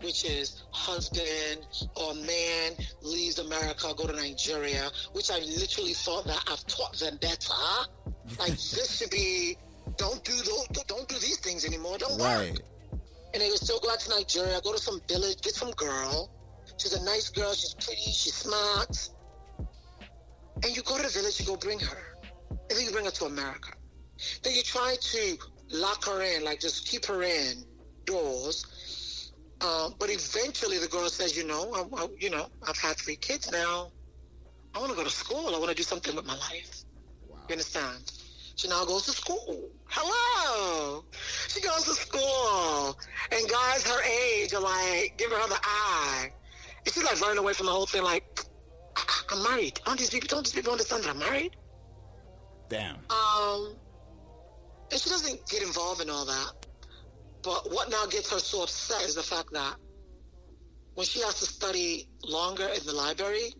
which 0.00 0.24
is 0.24 0.62
husband 0.70 1.66
or 1.96 2.14
man 2.14 2.72
leaves 3.02 3.38
America, 3.38 3.92
go 3.94 4.06
to 4.06 4.14
Nigeria, 4.14 4.88
which 5.12 5.30
I 5.30 5.40
literally 5.40 5.92
thought 5.92 6.26
that 6.26 6.42
I've 6.50 6.66
taught 6.66 6.96
them 6.98 7.18
better. 7.20 7.52
Like 8.38 8.52
this 8.52 8.96
should 8.98 9.10
be 9.10 9.58
don't 9.96 10.22
do 10.24 10.32
those, 10.32 10.66
don't 10.86 11.08
do 11.08 11.14
these 11.16 11.38
things 11.38 11.64
anymore. 11.64 11.98
Don't 11.98 12.18
work 12.20 12.60
and 13.36 13.42
they 13.42 13.50
would 13.50 13.58
still 13.58 13.78
go 13.80 13.90
out 13.90 14.00
to 14.00 14.08
Nigeria, 14.08 14.56
I 14.56 14.60
go 14.60 14.72
to 14.72 14.78
some 14.78 14.98
village, 15.08 15.42
get 15.42 15.54
some 15.54 15.70
girl. 15.72 16.30
She's 16.78 16.94
a 16.94 17.04
nice 17.04 17.28
girl. 17.28 17.52
She's 17.52 17.74
pretty. 17.74 18.00
She's 18.00 18.32
smart. 18.32 19.10
and 20.62 20.74
you 20.74 20.82
go 20.82 20.96
to 20.96 21.02
the 21.02 21.10
village, 21.10 21.38
you 21.38 21.44
go 21.44 21.56
bring 21.56 21.78
her, 21.78 22.16
and 22.50 22.70
then 22.70 22.80
you 22.86 22.90
bring 22.92 23.04
her 23.04 23.10
to 23.10 23.26
America. 23.26 23.72
Then 24.42 24.54
you 24.54 24.62
try 24.62 24.96
to 24.98 25.38
lock 25.70 26.06
her 26.06 26.22
in, 26.22 26.44
like 26.44 26.60
just 26.60 26.88
keep 26.88 27.04
her 27.04 27.22
in 27.22 27.64
doors. 28.06 29.32
Um, 29.60 29.94
but 29.98 30.08
eventually, 30.08 30.78
the 30.78 30.88
girl 30.88 31.10
says, 31.10 31.36
"You 31.36 31.46
know, 31.46 31.74
I, 31.74 32.04
I, 32.04 32.08
you 32.18 32.30
know, 32.30 32.48
I've 32.66 32.78
had 32.78 32.96
three 32.96 33.16
kids 33.16 33.52
now. 33.52 33.92
I 34.74 34.78
want 34.78 34.92
to 34.92 34.96
go 34.96 35.04
to 35.04 35.10
school. 35.10 35.54
I 35.54 35.58
want 35.58 35.68
to 35.68 35.76
do 35.76 35.82
something 35.82 36.16
with 36.16 36.24
my 36.24 36.36
life. 36.36 36.84
Wow. 37.28 37.36
You 37.48 37.52
understand?" 37.52 38.12
She 38.56 38.68
now 38.68 38.86
goes 38.86 39.04
to 39.04 39.12
school. 39.12 39.70
Hello. 39.86 41.04
She 41.48 41.60
goes 41.60 41.84
to 41.84 41.92
school. 41.92 42.98
And 43.30 43.48
guys 43.50 43.86
her 43.86 44.02
age 44.02 44.54
are 44.54 44.60
like 44.60 45.16
giving 45.18 45.36
her 45.36 45.48
the 45.48 45.60
eye. 45.62 46.32
And 46.84 46.94
she's 46.94 47.04
like 47.04 47.20
running 47.20 47.38
away 47.38 47.52
from 47.52 47.66
the 47.66 47.72
whole 47.72 47.84
thing 47.86 48.02
like, 48.02 48.40
I'm 49.30 49.42
married. 49.42 49.78
Aren't 49.86 50.00
these 50.00 50.08
people, 50.08 50.28
don't 50.28 50.44
these 50.44 50.54
people 50.54 50.72
understand 50.72 51.04
that 51.04 51.10
I'm 51.10 51.18
married? 51.18 51.54
Damn. 52.70 52.96
Um, 53.10 53.76
and 54.90 55.00
she 55.00 55.10
doesn't 55.10 55.46
get 55.48 55.62
involved 55.62 56.00
in 56.00 56.08
all 56.08 56.24
that. 56.24 56.52
But 57.42 57.70
what 57.70 57.90
now 57.90 58.06
gets 58.06 58.32
her 58.32 58.38
so 58.38 58.62
upset 58.62 59.02
is 59.02 59.14
the 59.14 59.22
fact 59.22 59.52
that 59.52 59.76
when 60.94 61.06
she 61.06 61.20
has 61.20 61.38
to 61.40 61.44
study 61.44 62.08
longer 62.24 62.66
in 62.68 62.84
the 62.86 62.94
library, 62.94 63.52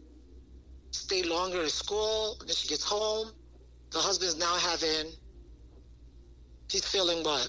stay 0.90 1.22
longer 1.22 1.62
in 1.62 1.68
school, 1.68 2.38
and 2.40 2.48
then 2.48 2.56
she 2.56 2.66
gets 2.66 2.82
home, 2.82 3.30
the 3.96 4.02
husband's 4.02 4.36
now 4.36 4.54
having, 4.56 5.10
he's 6.70 6.84
feeling 6.84 7.24
what? 7.24 7.48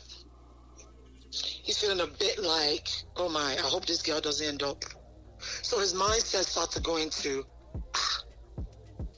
He's 1.29 1.77
feeling 1.77 1.99
a 1.99 2.07
bit 2.07 2.39
like, 2.41 2.87
oh 3.17 3.27
my, 3.27 3.57
I 3.59 3.67
hope 3.67 3.85
this 3.85 4.01
girl 4.01 4.21
doesn't 4.21 4.47
end 4.47 4.63
up. 4.63 4.81
So 5.61 5.77
his 5.81 5.93
mindset 5.93 6.45
starts 6.45 6.73
to 6.75 6.81
go 6.81 6.95
into, 6.95 7.45
"Ah, 7.93 8.23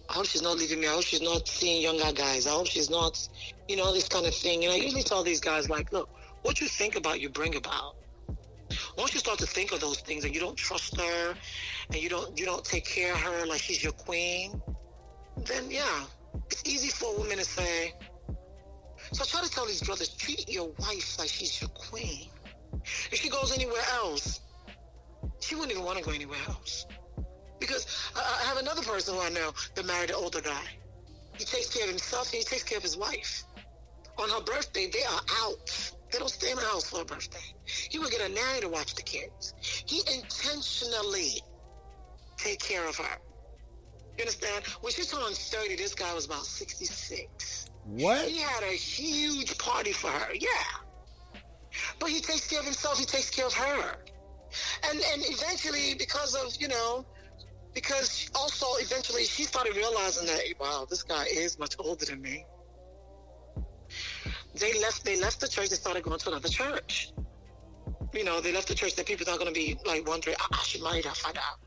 I 0.10 0.14
hope 0.14 0.26
she's 0.26 0.42
not 0.42 0.58
leaving 0.58 0.80
me. 0.80 0.88
I 0.88 0.94
hope 0.94 1.04
she's 1.04 1.22
not 1.22 1.48
seeing 1.48 1.84
younger 1.84 2.12
guys. 2.12 2.48
I 2.48 2.50
hope 2.50 2.66
she's 2.66 2.90
not, 2.90 3.16
you 3.68 3.76
know, 3.76 3.94
this 3.94 4.08
kind 4.08 4.26
of 4.26 4.34
thing. 4.34 4.64
And 4.64 4.74
I 4.74 4.78
usually 4.78 5.04
tell 5.04 5.22
these 5.22 5.40
guys, 5.40 5.70
like, 5.70 5.94
look, 5.94 6.10
what 6.42 6.60
you 6.60 6.68
think 6.68 6.96
about, 6.96 7.22
you 7.22 7.30
bring 7.30 7.56
about. 7.56 7.96
Once 8.98 9.14
you 9.14 9.20
start 9.20 9.38
to 9.38 9.46
think 9.46 9.72
of 9.72 9.80
those 9.82 10.00
things 10.00 10.26
and 10.26 10.34
you 10.34 10.42
don't 10.42 10.58
trust 10.58 11.00
her 11.00 11.36
and 11.92 12.02
you 12.02 12.10
don't 12.10 12.40
you 12.40 12.46
don't 12.46 12.66
take 12.66 12.86
care 12.86 13.14
of 13.14 13.20
her 13.20 13.46
like 13.46 13.62
she's 13.62 13.84
your 13.84 13.94
queen, 13.94 14.60
then 15.38 15.70
yeah, 15.70 16.06
it's 16.52 16.64
easy 16.66 16.90
for 16.90 17.14
a 17.14 17.18
woman 17.18 17.38
to 17.38 17.46
say. 17.46 17.94
So 19.12 19.24
try 19.26 19.42
to 19.42 19.50
tell 19.50 19.66
these 19.66 19.82
brothers, 19.82 20.10
treat 20.10 20.48
your 20.50 20.70
wife 20.80 21.18
like 21.18 21.30
she's 21.30 21.62
your 21.62 21.70
queen. 21.70 22.30
If 22.84 23.16
she 23.16 23.30
goes 23.30 23.54
anywhere 23.54 23.82
else, 23.94 24.42
she 25.40 25.56
wouldn't 25.56 25.72
even 25.72 25.84
want 25.84 25.98
to 25.98 26.04
go 26.04 26.12
anywhere 26.12 26.40
else. 26.48 26.86
Because 27.60 28.12
I, 28.16 28.46
have 28.46 28.58
another 28.58 28.82
person 28.82 29.16
who 29.16 29.22
I 29.22 29.30
know 29.30 29.52
that 29.76 29.86
married 29.86 30.10
an 30.10 30.16
older 30.16 30.42
guy. 30.42 30.64
He 31.38 31.46
takes 31.46 31.74
care 31.74 31.84
of 31.84 31.90
himself 31.90 32.32
and 32.32 32.40
he 32.40 32.44
takes 32.44 32.64
care 32.64 32.78
of 32.78 32.84
his 32.84 32.98
wife. 32.98 33.44
On 34.18 34.30
her 34.30 34.42
birthday, 34.42 34.90
they 34.92 35.04
are 35.04 35.22
out. 35.44 35.94
They 36.12 36.20
don't 36.20 36.30
stay 36.30 36.52
in 36.52 36.58
the 36.58 36.64
house 36.64 36.90
for 36.90 37.00
her 37.00 37.06
birthday. 37.06 37.54
He 37.66 38.00
would 38.00 38.12
get 38.12 38.22
a 38.22 38.34
nanny 38.34 38.62
to 38.62 38.70
watch 38.70 38.96
the 38.96 39.02
kids. 39.02 39.54
He 39.62 40.02
intentionally 40.14 41.42
take 42.38 42.60
care 42.60 42.88
of 42.88 42.98
her. 42.98 43.18
You 44.20 44.24
understand? 44.24 44.66
When 44.82 44.92
she 44.92 45.06
turned 45.06 45.34
30, 45.34 45.78
this 45.78 45.96
guy 45.96 46.14
was 46.14 46.26
about 46.26 46.44
66. 46.44 47.70
What? 47.86 48.28
He 48.28 48.40
had 48.40 48.64
a 48.64 48.76
huge 48.76 49.58
party 49.58 49.94
for 49.94 50.10
her. 50.10 50.34
Yeah. 50.34 50.50
But 52.00 52.10
he 52.10 52.20
takes 52.20 52.46
care 52.46 52.60
of 52.60 52.66
himself. 52.66 53.00
He 53.00 53.06
takes 53.06 53.30
care 53.30 53.46
of 53.46 53.54
her. 53.54 53.96
And 54.90 55.00
and 55.14 55.22
eventually, 55.24 55.96
because 55.98 56.36
of 56.36 56.54
you 56.60 56.68
know, 56.68 57.06
because 57.74 58.30
also 58.36 58.66
eventually 58.80 59.24
she 59.24 59.44
started 59.44 59.78
realizing 59.78 60.28
that 60.28 60.42
wow, 60.60 60.86
this 60.90 61.02
guy 61.02 61.24
is 61.32 61.58
much 61.58 61.76
older 61.80 62.04
than 62.04 62.22
me. 62.22 62.46
They 64.54 64.78
left. 64.82 65.06
They 65.06 65.18
left 65.18 65.40
the 65.40 65.48
church. 65.48 65.70
They 65.70 65.78
started 65.78 66.04
going 66.04 66.20
to 66.20 66.30
another 66.32 66.50
church. 66.50 67.14
You 68.14 68.26
know, 68.26 68.42
they 68.42 68.52
left 68.52 68.68
the 68.68 68.76
church. 68.76 68.98
That 68.98 69.06
people 69.06 69.30
are 69.30 69.38
going 69.38 69.54
to 69.54 69.58
be 69.58 69.80
like 69.86 70.06
wondering, 70.06 70.36
I, 70.42 70.48
I 70.52 70.64
should 70.64 70.84
marry 70.84 71.02
that 71.04 71.16
Find 71.16 71.38
out. 71.38 71.60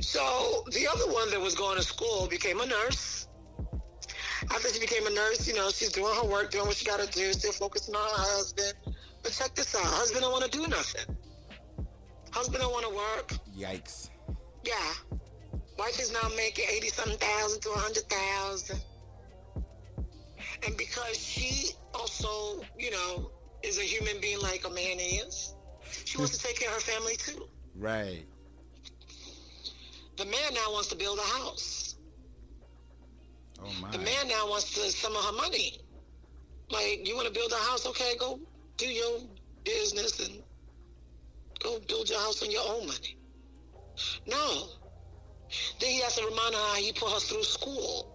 So 0.00 0.64
the 0.72 0.88
other 0.88 1.12
one 1.12 1.30
that 1.30 1.40
was 1.40 1.54
going 1.54 1.76
to 1.76 1.82
school 1.82 2.26
became 2.28 2.60
a 2.60 2.66
nurse. 2.66 3.28
After 4.50 4.68
she 4.68 4.80
became 4.80 5.06
a 5.06 5.10
nurse, 5.10 5.46
you 5.46 5.54
know, 5.54 5.70
she's 5.70 5.92
doing 5.92 6.14
her 6.16 6.26
work, 6.26 6.50
doing 6.50 6.66
what 6.66 6.76
she 6.76 6.84
got 6.84 7.00
to 7.00 7.06
do, 7.06 7.32
still 7.32 7.52
focusing 7.52 7.94
on 7.94 8.02
her 8.02 8.22
husband. 8.22 8.74
But 9.22 9.32
check 9.32 9.54
this 9.54 9.74
out: 9.76 9.84
husband 9.84 10.22
don't 10.22 10.32
want 10.32 10.44
to 10.44 10.50
do 10.50 10.66
nothing. 10.66 11.16
Husband 12.32 12.60
don't 12.60 12.72
want 12.72 12.86
to 12.86 12.94
work. 12.94 13.32
Yikes. 13.56 14.10
Yeah. 14.64 14.92
Wife 15.78 16.00
is 16.00 16.12
now 16.12 16.28
making 16.36 16.66
eighty 16.70 16.88
something 16.88 17.18
thousand 17.18 17.60
to 17.62 17.70
a 17.70 17.78
hundred 17.78 18.04
thousand. 18.08 18.80
And 20.66 20.76
because 20.76 21.16
she 21.16 21.70
also, 21.94 22.64
you 22.78 22.90
know, 22.90 23.30
is 23.62 23.78
a 23.78 23.82
human 23.82 24.20
being 24.20 24.40
like 24.40 24.66
a 24.66 24.70
man 24.70 24.98
is, 24.98 25.54
she 26.04 26.18
wants 26.18 26.36
to 26.36 26.44
take 26.44 26.58
care 26.58 26.68
of 26.68 26.74
her 26.74 26.80
family 26.80 27.16
too. 27.16 27.48
Right. 27.74 28.24
The 30.22 30.30
man 30.30 30.54
now 30.54 30.72
wants 30.72 30.86
to 30.86 30.94
build 30.94 31.18
a 31.18 31.22
house. 31.22 31.96
Oh 33.58 33.68
my. 33.80 33.90
The 33.90 33.98
man 33.98 34.28
now 34.28 34.48
wants 34.48 34.72
to 34.74 34.80
some 34.92 35.16
of 35.16 35.24
her 35.24 35.32
money. 35.32 35.80
Like, 36.70 37.08
you 37.08 37.16
want 37.16 37.26
to 37.26 37.34
build 37.34 37.50
a 37.50 37.56
house? 37.56 37.88
Okay, 37.88 38.14
go 38.20 38.38
do 38.76 38.86
your 38.86 39.18
business 39.64 40.24
and 40.24 40.40
go 41.58 41.80
build 41.88 42.08
your 42.08 42.20
house 42.20 42.40
on 42.40 42.52
your 42.52 42.62
own 42.68 42.86
money. 42.86 43.18
No. 44.28 44.68
Then 45.80 45.90
he 45.90 46.00
has 46.02 46.14
to 46.14 46.24
remind 46.24 46.54
her 46.54 46.60
how 46.60 46.76
he 46.76 46.92
put 46.92 47.10
her 47.10 47.18
through 47.18 47.42
school. 47.42 48.06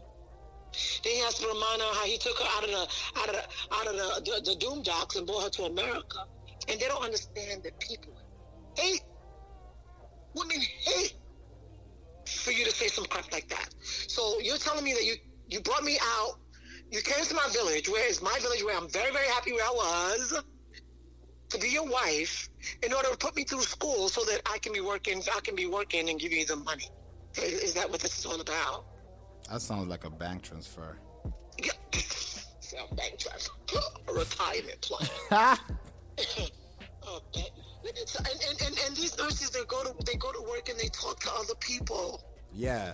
Then 1.03 1.11
he 1.11 1.19
has 1.19 1.33
to 1.39 1.47
remind 1.47 1.81
her 1.81 1.93
how 1.93 2.05
he 2.05 2.17
took 2.17 2.37
her 2.37 2.47
out 2.55 2.63
of 2.63 2.69
the 2.69 3.19
out 3.19 3.29
of 3.29 3.35
the 3.35 3.75
out 3.75 3.87
of 3.87 4.23
the, 4.23 4.31
the, 4.31 4.51
the 4.51 4.55
doom 4.55 4.81
docks 4.81 5.17
and 5.17 5.27
brought 5.27 5.43
her 5.43 5.49
to 5.49 5.63
America. 5.63 6.19
And 6.69 6.79
they 6.79 6.87
don't 6.87 7.03
understand 7.03 7.63
that 7.63 7.77
people 7.81 8.13
hate 8.77 9.01
women 10.33 10.61
hate 10.85 11.13
for 12.27 12.51
you 12.51 12.65
to 12.65 12.72
say 12.72 12.88
some 12.88 13.05
crap 13.05 13.31
like 13.31 13.48
that. 13.50 13.69
So 13.81 14.39
you're 14.39 14.57
telling 14.57 14.84
me 14.84 14.93
that 14.93 15.03
you 15.03 15.15
you 15.50 15.62
brought 15.62 15.84
me 15.84 15.98
out, 16.01 16.39
you 16.91 17.01
came 17.01 17.24
to 17.24 17.36
my 17.36 17.48
village, 17.53 17.88
where 17.89 18.07
is 18.07 18.22
my 18.22 18.38
village 18.41 18.63
where 18.63 18.77
I'm 18.77 18.89
very, 18.89 19.12
very 19.12 19.27
happy 19.27 19.53
where 19.53 19.63
I 19.63 19.69
was, 19.69 20.43
to 21.50 21.57
be 21.60 21.69
your 21.69 21.86
wife, 21.86 22.50
in 22.84 22.93
order 22.93 23.10
to 23.10 23.17
put 23.17 23.36
me 23.36 23.43
through 23.43 23.62
school 23.62 24.10
so 24.10 24.25
that 24.25 24.41
I 24.51 24.57
can 24.57 24.74
be 24.74 24.81
working 24.81 25.22
I 25.34 25.39
can 25.39 25.55
be 25.55 25.65
working 25.65 26.10
and 26.10 26.19
give 26.19 26.31
you 26.31 26.46
the 26.46 26.57
money. 26.57 26.89
Is, 27.38 27.62
is 27.62 27.74
that 27.75 27.89
what 27.89 28.01
this 28.01 28.17
is 28.19 28.25
all 28.25 28.41
about? 28.41 28.86
That 29.50 29.62
sounds 29.62 29.88
like 29.88 30.03
a 30.03 30.10
bank 30.10 30.43
transfer. 30.43 30.98
Yeah. 31.63 31.72
Bank 32.96 33.17
transfer. 33.17 33.53
A 34.07 34.13
retirement 34.13 34.81
plan. 34.81 35.57
Oh. 37.10 37.22
And, 37.88 38.27
and, 38.50 38.62
and, 38.62 38.79
and 38.86 38.96
these 38.96 39.17
nurses 39.17 39.50
they 39.51 39.63
go 39.67 39.84
to 39.84 39.94
they 40.06 40.15
go 40.15 40.32
to 40.32 40.41
work 40.41 40.70
and 40.70 40.77
they 40.79 40.89
talk 40.89 41.20
to 41.22 41.32
other 41.32 41.56
people. 41.60 42.24
yeah. 42.53 42.94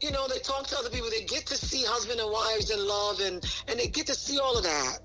You 0.00 0.10
know, 0.10 0.26
they 0.26 0.40
talk 0.40 0.66
to 0.66 0.76
other 0.76 0.90
people. 0.90 1.08
They 1.10 1.22
get 1.22 1.46
to 1.46 1.54
see 1.54 1.84
husband 1.86 2.18
and 2.18 2.28
wives 2.28 2.70
in 2.72 2.84
love, 2.84 3.20
and 3.20 3.34
and 3.68 3.78
they 3.78 3.86
get 3.86 4.04
to 4.08 4.14
see 4.14 4.36
all 4.40 4.58
of 4.58 4.64
that. 4.64 4.98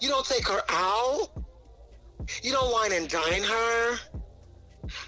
You 0.00 0.08
don't 0.08 0.26
take 0.26 0.48
her 0.48 0.60
out. 0.68 1.28
You 2.42 2.50
don't 2.50 2.72
wine 2.72 2.92
and 2.92 3.08
dine 3.08 3.44
her. 3.44 3.96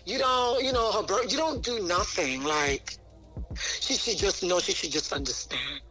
You 0.04 0.18
don't, 0.18 0.62
you 0.64 0.72
know, 0.72 0.92
her 0.92 1.02
birth. 1.02 1.32
You 1.32 1.38
don't 1.38 1.60
do 1.60 1.82
nothing. 1.88 2.44
Like 2.44 2.98
she 3.58 3.94
should 3.94 4.16
just 4.16 4.44
know. 4.44 4.60
She 4.60 4.72
should 4.72 4.92
just 4.92 5.12
understand. 5.12 5.82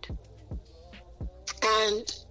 And 1.62 2.25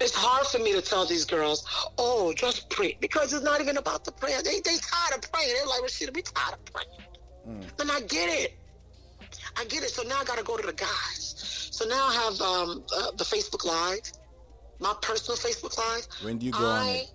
it's 0.00 0.14
hard 0.14 0.46
for 0.46 0.58
me 0.58 0.72
to 0.72 0.82
tell 0.82 1.06
these 1.06 1.24
girls, 1.24 1.64
oh, 1.98 2.32
just 2.34 2.68
pray, 2.70 2.96
because 3.00 3.32
it's 3.32 3.44
not 3.44 3.60
even 3.60 3.76
about 3.76 4.04
the 4.04 4.12
prayer. 4.12 4.42
They 4.42 4.60
they 4.60 4.76
tired 4.76 5.16
of 5.16 5.32
praying. 5.32 5.54
They're 5.54 5.66
like, 5.66 5.82
Rashida, 5.82 6.14
we 6.14 6.22
tired 6.22 6.54
of 6.54 6.64
praying. 6.66 7.68
And 7.80 7.90
I 7.90 8.00
get 8.02 8.28
it. 8.28 8.58
I 9.58 9.64
get 9.64 9.82
it. 9.82 9.90
So 9.90 10.02
now 10.04 10.20
I 10.20 10.24
got 10.24 10.38
to 10.38 10.44
go 10.44 10.56
to 10.56 10.66
the 10.66 10.72
guys. 10.72 11.68
So 11.72 11.86
now 11.86 12.06
I 12.06 12.14
have 12.14 12.40
um, 12.40 12.84
uh, 12.96 13.10
the 13.12 13.24
Facebook 13.24 13.64
Live, 13.64 14.12
my 14.78 14.94
personal 15.02 15.36
Facebook 15.36 15.76
Live. 15.78 16.06
When 16.22 16.38
do 16.38 16.46
you 16.46 16.52
go 16.52 16.64
on 16.64 16.88
it? 16.88 17.10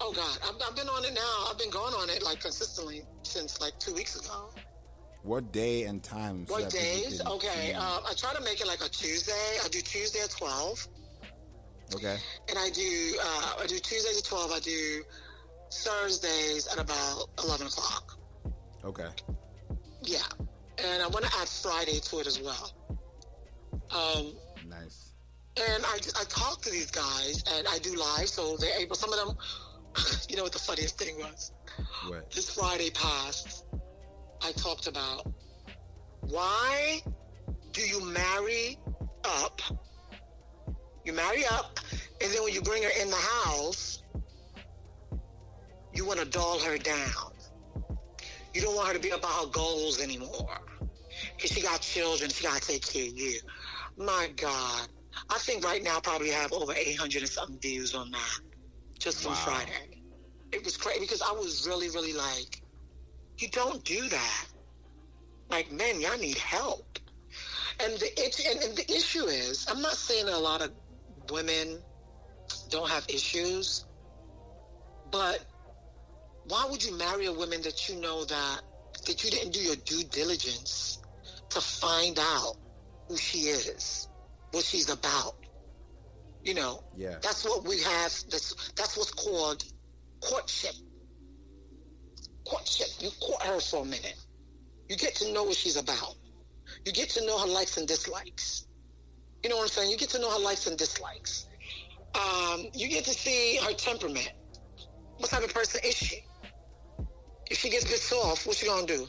Oh 0.00 0.12
God, 0.12 0.38
I've, 0.44 0.60
I've 0.68 0.76
been 0.76 0.88
on 0.88 1.04
it 1.04 1.14
now. 1.14 1.46
I've 1.48 1.58
been 1.58 1.70
going 1.70 1.94
on 1.94 2.10
it 2.10 2.22
like 2.22 2.40
consistently 2.40 3.04
since 3.22 3.60
like 3.60 3.78
two 3.78 3.94
weeks 3.94 4.16
ago. 4.16 4.50
What 5.22 5.52
day 5.52 5.84
and 5.84 6.02
time? 6.02 6.46
so 6.46 6.54
What 6.54 6.70
days? 6.70 7.22
Okay, 7.24 7.72
um, 7.72 8.00
I 8.06 8.12
try 8.16 8.34
to 8.34 8.42
make 8.42 8.60
it 8.60 8.66
like 8.66 8.84
a 8.84 8.88
Tuesday. 8.88 9.32
I 9.64 9.68
do 9.68 9.80
Tuesday 9.80 10.20
at 10.20 10.30
twelve, 10.30 10.86
okay. 11.94 12.16
and 12.48 12.58
I 12.58 12.70
do 12.70 13.16
uh, 13.22 13.52
I 13.62 13.66
do 13.66 13.78
Tuesdays 13.78 14.18
at 14.18 14.24
twelve. 14.24 14.50
I 14.52 14.60
do 14.60 15.02
Thursdays 15.72 16.66
at 16.68 16.78
about 16.78 17.26
eleven 17.42 17.66
o'clock. 17.66 18.18
Okay. 18.84 19.08
Yeah, 20.02 20.18
and 20.78 21.02
I 21.02 21.06
want 21.08 21.24
to 21.24 21.32
add 21.40 21.48
Friday 21.48 21.98
to 22.00 22.18
it 22.20 22.26
as 22.26 22.40
well. 22.40 22.72
Um, 23.90 24.34
Nice. 24.68 25.10
and 25.56 25.84
I, 25.86 25.96
I 26.20 26.24
talk 26.28 26.60
to 26.62 26.70
these 26.70 26.90
guys, 26.90 27.42
and 27.54 27.66
I 27.68 27.78
do 27.78 27.94
live, 27.96 28.28
so 28.28 28.56
they're 28.58 28.78
able. 28.78 28.96
Some 28.96 29.12
of 29.12 29.18
them, 29.26 29.36
you 30.28 30.36
know, 30.36 30.42
what 30.42 30.52
the 30.52 30.58
funniest 30.58 30.98
thing 30.98 31.16
was 31.18 31.52
What? 32.08 32.30
this 32.32 32.50
Friday 32.54 32.90
past. 32.90 33.64
I 34.42 34.52
talked 34.52 34.86
about 34.88 35.32
why 36.20 37.00
do 37.72 37.80
you 37.80 38.04
marry 38.04 38.78
up? 39.24 39.60
You 41.04 41.12
marry 41.12 41.44
up, 41.44 41.78
and 42.22 42.32
then 42.32 42.42
when 42.42 42.54
you 42.54 42.62
bring 42.62 42.82
her 42.82 42.90
in 43.00 43.10
the 43.10 43.16
house, 43.16 44.02
you 45.92 46.06
want 46.06 46.18
to 46.18 46.24
doll 46.26 46.58
her 46.60 46.78
down. 46.78 47.32
You 48.54 48.60
don't 48.62 48.74
want 48.74 48.88
her 48.88 48.94
to 48.94 49.00
be 49.00 49.10
about 49.10 49.44
her 49.44 49.50
goals 49.50 50.00
anymore. 50.00 50.58
Because 51.36 51.50
she 51.50 51.60
got 51.60 51.80
children, 51.80 52.30
she 52.30 52.44
got 52.44 52.60
to 52.60 52.68
take 52.68 52.86
care 52.86 53.06
of 53.06 53.16
you. 53.16 53.38
My 53.96 54.30
God. 54.36 54.88
I 55.30 55.38
think 55.38 55.64
right 55.64 55.82
now 55.82 55.98
I 55.98 56.00
probably 56.00 56.30
have 56.30 56.52
over 56.52 56.72
800 56.72 57.22
and 57.22 57.28
something 57.28 57.58
views 57.60 57.94
on 57.94 58.10
that 58.10 58.40
just 58.98 59.22
from 59.22 59.32
Wow. 59.32 59.38
Friday. 59.38 60.00
It 60.52 60.64
was 60.64 60.76
crazy 60.76 61.00
because 61.00 61.22
I 61.22 61.32
was 61.32 61.66
really, 61.68 61.88
really 61.90 62.12
like, 62.12 62.62
you 63.38 63.48
don't 63.48 63.84
do 63.84 64.08
that. 64.08 64.46
Like, 65.50 65.70
man, 65.70 66.00
y'all 66.00 66.18
need 66.18 66.38
help. 66.38 66.98
And 67.80 67.92
the 67.94 68.06
it, 68.20 68.40
and, 68.48 68.62
and 68.62 68.76
the 68.76 68.90
issue 68.90 69.24
is, 69.24 69.66
I'm 69.68 69.82
not 69.82 69.94
saying 69.94 70.26
that 70.26 70.34
a 70.34 70.38
lot 70.38 70.62
of 70.62 70.70
women 71.30 71.78
don't 72.70 72.88
have 72.90 73.04
issues, 73.08 73.84
but 75.10 75.44
why 76.48 76.66
would 76.70 76.84
you 76.84 76.96
marry 76.96 77.26
a 77.26 77.32
woman 77.32 77.62
that 77.62 77.88
you 77.88 77.96
know 78.00 78.24
that 78.24 78.60
that 79.06 79.22
you 79.24 79.30
didn't 79.30 79.52
do 79.52 79.60
your 79.60 79.76
due 79.76 80.02
diligence 80.04 80.98
to 81.50 81.60
find 81.60 82.18
out 82.18 82.56
who 83.08 83.16
she 83.16 83.38
is, 83.48 84.08
what 84.52 84.64
she's 84.64 84.90
about? 84.90 85.34
You 86.42 86.54
know, 86.54 86.84
Yeah. 86.96 87.18
that's 87.22 87.44
what 87.44 87.64
we 87.64 87.80
have. 87.80 88.12
That's 88.30 88.54
that's 88.76 88.96
what's 88.96 89.12
called 89.12 89.64
courtship. 90.20 90.74
Courtship. 92.46 92.88
You 93.00 93.10
court 93.20 93.42
her 93.42 93.60
for 93.60 93.82
a 93.82 93.84
minute. 93.86 94.16
You 94.88 94.96
get 94.96 95.14
to 95.16 95.32
know 95.32 95.44
what 95.44 95.56
she's 95.56 95.76
about. 95.76 96.14
You 96.84 96.92
get 96.92 97.08
to 97.10 97.26
know 97.26 97.38
her 97.38 97.46
likes 97.46 97.78
and 97.78 97.88
dislikes. 97.88 98.53
You 99.44 99.50
know 99.50 99.56
what 99.56 99.64
I'm 99.64 99.68
saying? 99.68 99.90
You 99.90 99.98
get 99.98 100.08
to 100.10 100.18
know 100.18 100.30
her 100.30 100.38
likes 100.38 100.66
and 100.66 100.78
dislikes. 100.78 101.48
Um, 102.14 102.64
you 102.72 102.88
get 102.88 103.04
to 103.04 103.10
see 103.10 103.56
her 103.56 103.74
temperament. 103.74 104.32
What 105.18 105.28
type 105.28 105.44
of 105.44 105.52
person 105.52 105.82
is 105.84 105.94
she? 105.94 106.24
If 107.50 107.58
she 107.58 107.68
gets 107.68 107.84
pissed 107.84 108.10
off, 108.14 108.46
what 108.46 108.62
you 108.62 108.68
gonna 108.68 108.86
do? 108.86 109.06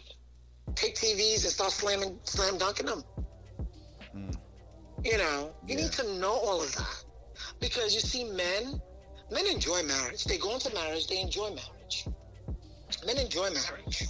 Take 0.75 0.95
TVs 0.95 1.45
and 1.45 1.53
start 1.53 1.71
slamming, 1.71 2.19
slam 2.25 2.57
dunking 2.57 2.87
them? 2.87 3.05
You 5.05 5.17
know, 5.17 5.55
you 5.65 5.77
Yeah. 5.77 5.83
need 5.83 5.93
to 5.93 6.13
know 6.19 6.33
all 6.33 6.61
of 6.61 6.75
that 6.75 7.05
because 7.61 7.95
you 7.95 8.01
see, 8.01 8.25
men, 8.25 8.81
men 9.31 9.47
enjoy 9.47 9.83
marriage. 9.83 10.25
They 10.25 10.37
go 10.37 10.53
into 10.53 10.73
marriage, 10.73 11.07
they 11.07 11.21
enjoy 11.21 11.51
marriage. 11.51 12.07
Men 13.05 13.17
enjoy 13.19 13.51
marriage, 13.51 14.03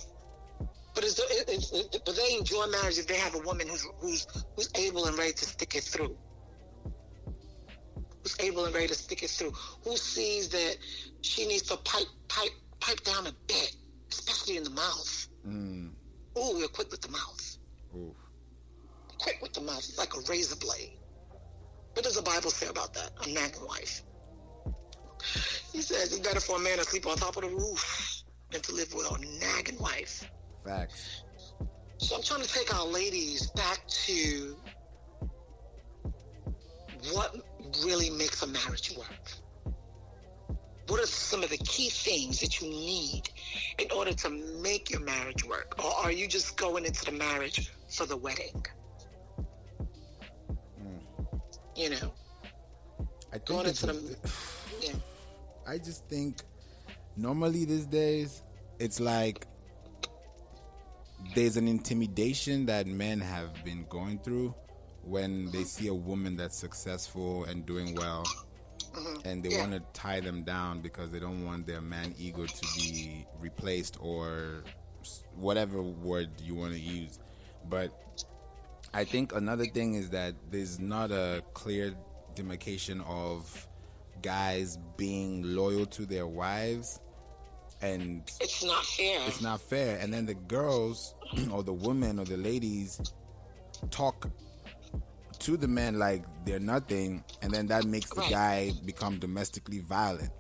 but 0.96 1.04
it's, 1.04 1.20
it, 1.20 1.50
it's 1.50 1.72
it, 1.72 2.02
but 2.06 2.16
they 2.16 2.36
enjoy 2.38 2.66
marriage 2.68 2.98
if 2.98 3.08
they 3.08 3.18
have 3.18 3.36
a 3.36 3.40
woman 3.40 3.68
who's 3.68 3.86
who's 4.00 4.26
who's 4.56 4.70
able 4.76 5.06
and 5.06 5.18
ready 5.18 5.34
to 5.34 5.46
stick 5.46 5.76
it 5.76 5.84
through. 5.84 6.18
Who's 8.24 8.36
able 8.40 8.66
and 8.66 8.74
ready 8.74 8.88
to 8.88 8.96
stick 8.96 9.22
it 9.22 9.30
through? 9.30 9.52
Who 9.84 9.98
sees 9.98 10.50
that 10.50 10.78
she 11.22 11.46
needs 11.46 11.64
to 11.64 11.78
pipe 11.78 12.08
pipe 12.30 12.52
pipe 12.80 13.02
down 13.04 13.28
a 13.28 13.34
bit, 13.48 13.76
especially 14.10 14.58
in 14.58 14.64
the 14.64 14.70
mouth. 14.70 15.28
Mm. 15.48 15.92
Oh, 16.36 16.56
we're 16.56 16.68
quick 16.68 16.92
with 16.92 17.02
the 17.02 17.10
mouth. 17.10 17.58
Oof. 17.96 18.16
Quick 19.20 19.40
with 19.42 19.54
the 19.54 19.62
mouth. 19.62 19.78
It's 19.78 19.98
like 19.98 20.16
a 20.16 20.20
razor 20.30 20.56
blade. 20.56 20.98
What 21.94 22.04
does 22.04 22.16
the 22.16 22.22
Bible 22.22 22.52
say 22.52 22.68
about 22.68 22.94
that? 22.94 23.12
A 23.26 23.30
nagging 23.32 23.66
wife. 23.66 24.02
He 25.72 25.82
says 25.82 26.14
it's 26.14 26.20
better 26.20 26.40
for 26.40 26.58
a 26.58 26.60
man 26.60 26.78
to 26.78 26.84
sleep 26.84 27.08
on 27.08 27.18
top 27.18 27.38
of 27.38 27.44
the 27.44 27.50
roof 27.50 28.24
than 28.52 28.62
to 28.62 28.74
live 28.74 28.94
with 28.94 29.10
a 29.12 29.46
nagging 29.46 29.80
wife. 29.80 30.30
Facts. 30.66 31.24
So 31.98 32.16
I'm 32.16 32.24
trying 32.24 32.42
to 32.42 32.48
take 32.48 32.74
our 32.76 32.86
ladies 32.86 33.52
back 33.52 33.88
to 33.88 34.58
what 37.14 37.36
really 37.84 38.10
makes 38.10 38.42
a 38.42 38.48
marriage 38.48 38.96
work. 38.98 39.76
What 40.88 41.02
are 41.02 41.08
some 41.08 41.44
of 41.44 41.50
the 41.50 41.58
key 41.58 41.90
things 41.90 42.40
that 42.42 42.62
you 42.62 42.70
need 42.70 43.30
in 43.80 43.88
order 43.92 44.14
to 44.14 44.30
make 44.30 44.90
your 44.92 45.02
marriage 45.02 45.44
work? 45.46 45.76
Or 45.84 45.92
are 46.04 46.12
you 46.12 46.28
just 46.28 46.58
going 46.58 46.86
into 46.86 47.06
the 47.06 47.12
marriage 47.12 47.72
for 47.90 48.06
the 48.06 48.18
wedding? 48.18 48.66
Hmm. 50.80 50.98
You 51.76 51.90
know, 51.92 52.14
I 53.32 53.38
think 53.38 53.46
going 53.46 53.68
into 53.68 53.90
a- 53.90 53.94
the. 53.94 54.18
Yeah. 54.82 54.94
I 55.68 55.80
just 55.80 56.08
think 56.08 56.42
normally 57.18 57.66
these 57.66 57.88
days 57.88 58.44
it's 58.78 59.00
like 59.00 59.48
there's 61.34 61.58
an 61.58 61.68
intimidation 61.68 62.66
that 62.68 62.88
men 62.88 63.20
have 63.20 63.64
been 63.64 63.86
going 63.90 64.20
through 64.20 64.54
when 65.04 65.52
they 65.52 65.64
see 65.64 65.88
a 65.88 65.94
woman 65.94 66.36
that's 66.38 66.56
successful 66.58 67.44
and 67.46 67.66
doing 67.66 67.96
well 67.96 68.24
mm-hmm. 68.94 69.28
and 69.28 69.44
they 69.44 69.50
Yeah. 69.50 69.62
want 69.62 69.72
to 69.74 69.82
tie 70.00 70.20
them 70.20 70.44
down 70.44 70.82
because 70.82 71.12
they 71.12 71.20
don't 71.20 71.46
want 71.46 71.68
their 71.68 71.82
man 71.82 72.14
ego 72.18 72.46
to 72.46 72.68
be 72.78 73.26
replaced 73.40 73.98
or 74.02 74.64
whatever 75.36 75.82
word 75.82 76.30
you 76.42 76.56
want 76.56 76.74
to 76.74 76.80
use 76.80 77.20
but 77.70 77.92
I 78.94 79.04
think 79.04 79.34
another 79.36 79.66
thing 79.66 79.96
is 79.96 80.12
that 80.12 80.36
there's 80.52 80.80
not 80.80 81.12
a 81.12 81.44
clear 81.54 81.94
demarcation 82.34 83.02
of 83.02 83.68
guys 84.22 84.78
being 84.98 85.44
loyal 85.56 85.86
to 85.88 86.06
their 86.06 86.26
wives 86.26 87.00
and 87.86 88.22
It's 88.42 88.64
not 88.64 88.86
fair. 88.86 89.20
it's 89.28 89.42
not 89.42 89.62
fair 89.62 89.98
and 90.00 90.14
then 90.14 90.26
the 90.26 90.34
girls 90.34 91.16
or 91.52 91.64
the 91.64 91.74
women 91.74 92.20
or 92.20 92.26
the 92.26 92.38
ladies 92.38 93.00
talk 93.92 94.30
to 95.40 95.58
the 95.58 95.68
men 95.68 96.00
like 96.00 96.24
they're 96.46 96.60
nothing 96.60 97.24
and 97.42 97.52
then 97.54 97.68
that 97.68 97.86
makes 97.86 98.10
the 98.12 98.22
Right. 98.22 98.32
guy 98.32 98.72
become 98.86 99.20
domestically 99.20 99.80
violent 99.80 100.32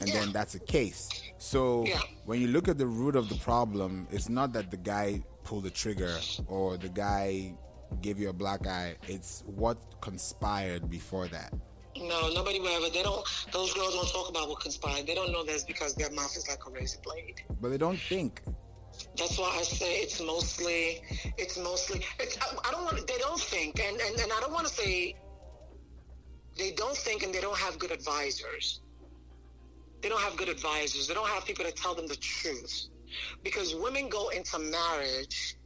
and 0.00 0.08
then 0.10 0.32
that's 0.32 0.54
a 0.54 0.60
case 0.60 1.08
so 1.38 1.84
Yeah. 1.86 2.00
when 2.24 2.40
you 2.40 2.48
look 2.48 2.68
at 2.68 2.78
the 2.78 2.86
root 2.86 3.16
of 3.16 3.28
the 3.28 3.36
problem 3.36 4.06
it's 4.10 4.28
not 4.28 4.52
that 4.54 4.70
the 4.70 4.76
guy 4.78 5.22
pulled 5.44 5.64
the 5.64 5.70
trigger 5.70 6.14
or 6.48 6.76
the 6.76 6.88
guy 6.88 7.54
gave 8.02 8.18
you 8.18 8.28
a 8.30 8.32
black 8.32 8.66
eye 8.66 8.96
it's 9.06 9.42
what 9.46 9.78
conspired 10.00 10.90
before 10.90 11.28
that 11.28 11.52
No, 12.00 12.30
nobody 12.32 12.60
will 12.60 12.68
ever. 12.68 12.90
They 12.90 13.02
don't. 13.02 13.24
Those 13.52 13.72
girls 13.74 13.94
don't 13.94 14.08
talk 14.08 14.28
about 14.30 14.48
what 14.48 14.60
conspired. 14.60 15.06
They 15.06 15.14
don't 15.14 15.32
know 15.32 15.44
that's 15.44 15.64
because 15.64 15.94
their 15.94 16.10
mouth 16.10 16.36
is 16.36 16.48
like 16.48 16.66
a 16.66 16.70
razor 16.70 16.98
blade. 17.02 17.42
but 17.60 17.70
they 17.70 17.78
don't 17.78 17.98
think 17.98 18.42
That's 19.18 19.38
why 19.38 19.54
I 19.58 19.62
say 19.62 20.00
it's 20.00 20.20
mostly. 20.20 21.02
It's 21.38 21.58
mostly. 21.58 22.02
It's, 22.20 22.36
I, 22.40 22.56
I 22.68 22.70
don't 22.70 22.84
want. 22.84 23.06
They 23.06 23.18
don't 23.18 23.40
think, 23.40 23.80
and, 23.80 24.00
and 24.00 24.20
and 24.20 24.32
I 24.32 24.40
don't 24.40 24.52
want 24.52 24.66
to 24.66 24.72
say. 24.72 25.16
They 26.58 26.72
don't 26.72 26.96
think, 26.96 27.22
and 27.22 27.34
they 27.34 27.40
don't 27.40 27.58
have 27.58 27.78
good 27.78 27.90
advisors. 27.90 28.80
They 30.02 30.08
don't 30.08 30.20
have 30.20 30.36
good 30.36 30.48
advisors. 30.48 31.06
They 31.08 31.14
don't 31.14 31.28
have 31.28 31.44
people 31.44 31.64
to 31.64 31.72
tell 31.72 31.94
them 31.94 32.06
the 32.06 32.16
truth, 32.16 32.88
because 33.42 33.74
women 33.74 34.08
go 34.08 34.28
into 34.30 34.58
marriage 34.58 35.56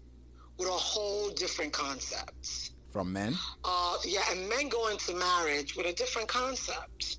with 0.58 0.68
a 0.68 0.72
whole 0.72 1.30
different 1.30 1.72
concept. 1.72 2.69
From 2.92 3.12
men 3.12 3.34
Uh, 3.64 3.96
yeah, 4.04 4.20
and 4.30 4.48
men 4.48 4.68
go 4.68 4.88
into 4.88 5.14
marriage 5.14 5.76
with 5.76 5.86
a 5.86 5.92
different 5.92 6.28
concept. 6.28 7.18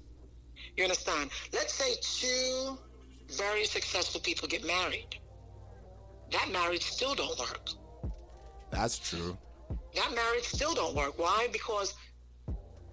You 0.77 0.83
understand? 0.83 1.29
Let's 1.53 1.73
say 1.73 1.93
two 2.01 2.77
very 3.37 3.65
successful 3.65 4.21
people 4.21 4.47
get 4.47 4.65
married. 4.65 5.07
That 6.31 6.49
marriage 6.51 6.83
still 6.83 7.15
don't 7.15 7.37
work. 7.39 7.69
that's 8.71 8.97
true 8.99 9.37
That 9.95 10.13
marriage 10.15 10.45
still 10.45 10.73
don't 10.73 10.95
work. 10.95 11.17
Why? 11.19 11.47
Because 11.51 11.93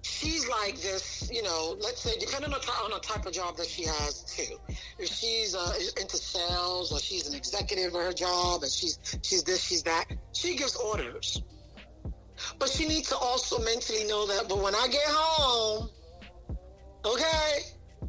she's 0.02 0.48
like 0.48 0.80
this, 0.80 1.28
you 1.32 1.42
know, 1.42 1.76
let's 1.80 2.00
say, 2.00 2.16
depending 2.18 2.52
on, 2.52 2.60
on 2.60 2.90
the 2.90 2.98
type 3.00 3.26
of 3.26 3.32
job 3.32 3.56
that 3.56 3.66
she 3.66 3.84
has 3.84 4.22
too. 4.24 4.56
If 4.98 5.08
she's 5.08 5.54
uh, 5.54 5.72
into 6.00 6.16
sales 6.16 6.92
or 6.92 6.98
she's 6.98 7.28
an 7.28 7.34
executive 7.34 7.94
of 7.94 8.00
her 8.02 8.12
job 8.12 8.62
and 8.62 8.72
she's 8.72 8.98
she's 9.22 9.42
this, 9.44 9.62
she's 9.62 9.82
that, 9.84 10.06
she 10.32 10.56
gives 10.56 10.74
orders. 10.76 11.42
But 12.58 12.68
she 12.68 12.86
needs 12.86 13.08
to 13.08 13.16
also 13.16 13.58
mentally 13.58 14.04
know 14.04 14.26
that, 14.26 14.48
but 14.48 14.58
when 14.62 14.74
I 14.74 14.86
get 14.88 15.04
home, 15.06 15.90
okay, 17.04 17.60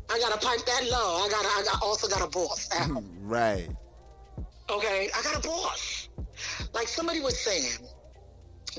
I 0.09 0.19
gotta 0.19 0.37
pipe 0.37 0.65
that 0.65 0.87
low. 0.91 1.23
I 1.23 1.29
gotta, 1.29 1.47
I 1.47 1.63
got, 1.65 1.81
also 1.81 2.07
got 2.07 2.21
a 2.21 2.29
boss 2.29 2.69
right 3.21 3.69
Okay, 4.69 5.09
I 5.15 5.21
got 5.23 5.43
a 5.43 5.47
boss. 5.47 6.09
Like 6.73 6.87
somebody 6.87 7.21
was 7.21 7.39
saying 7.39 7.87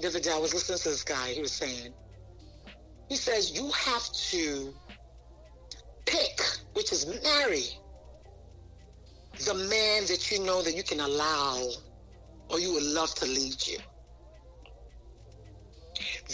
the 0.00 0.06
other 0.06 0.20
day, 0.20 0.30
I 0.32 0.38
was 0.38 0.54
listening 0.54 0.78
to 0.78 0.88
this 0.90 1.02
guy. 1.02 1.30
He 1.30 1.40
was 1.40 1.52
saying, 1.52 1.92
he 3.08 3.16
says 3.16 3.58
you 3.58 3.70
have 3.72 4.04
to 4.12 4.72
pick, 6.06 6.40
which 6.74 6.92
is 6.92 7.06
marry, 7.24 7.64
the 9.46 9.54
man 9.54 10.06
that 10.06 10.30
you 10.30 10.44
know 10.44 10.62
that 10.62 10.76
you 10.76 10.84
can 10.84 11.00
allow 11.00 11.68
or 12.48 12.60
you 12.60 12.72
would 12.72 12.84
love 12.84 13.12
to 13.16 13.26
lead 13.26 13.66
you, 13.66 13.78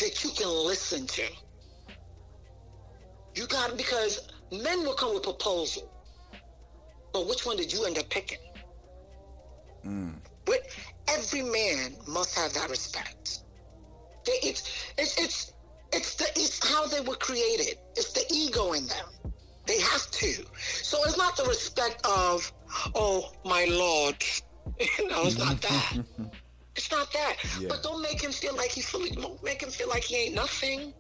that 0.01 0.25
you 0.25 0.31
can 0.31 0.49
listen 0.49 1.07
to. 1.07 1.23
You 3.35 3.47
got 3.47 3.77
because 3.77 4.29
men 4.51 4.81
will 4.81 4.95
come 4.95 5.15
with 5.15 5.23
proposal, 5.23 5.91
but 7.13 7.29
which 7.29 7.45
one 7.45 7.57
did 7.57 7.73
you 7.73 7.85
end 7.85 7.99
up 7.99 8.09
picking? 8.09 8.39
Mm. 9.85 10.15
But 10.45 10.61
every 11.09 11.43
man 11.43 11.97
must 12.09 12.37
have 12.39 12.53
that 12.55 12.71
respect. 12.71 13.41
They, 14.25 14.33
it's 14.43 14.93
it's 14.99 15.19
it's 15.19 15.53
it's 15.93 16.15
the 16.15 16.27
it's 16.37 16.67
how 16.67 16.87
they 16.87 17.01
were 17.01 17.17
created. 17.17 17.79
It's 17.97 18.13
the 18.13 18.25
ego 18.33 18.73
in 18.73 18.87
them. 18.87 19.07
They 19.67 19.81
have 19.81 20.11
to. 20.11 20.33
So 20.83 20.99
it's 21.05 21.19
not 21.19 21.37
the 21.37 21.45
respect 21.45 22.07
of, 22.07 22.53
oh 22.95 23.33
my 23.45 23.65
lord. 23.65 24.17
you 24.99 25.09
know, 25.09 25.27
it's 25.27 25.39
not 25.39 25.61
that. 25.61 26.05
it's 26.77 26.91
not 26.91 27.13
that. 27.13 27.37
Yeah. 27.61 27.69
But 27.69 27.83
don't 27.83 28.03
make 28.03 28.23
him 28.23 28.33
feel 28.33 28.55
like 28.57 28.71
he's 28.71 28.89
fully. 28.89 29.11
Don't 29.11 29.43
make 29.43 29.63
him 29.63 29.71
feel 29.71 29.89
like 29.89 30.05
he 30.05 30.17
ain't 30.17 30.35
nothing. 30.35 30.93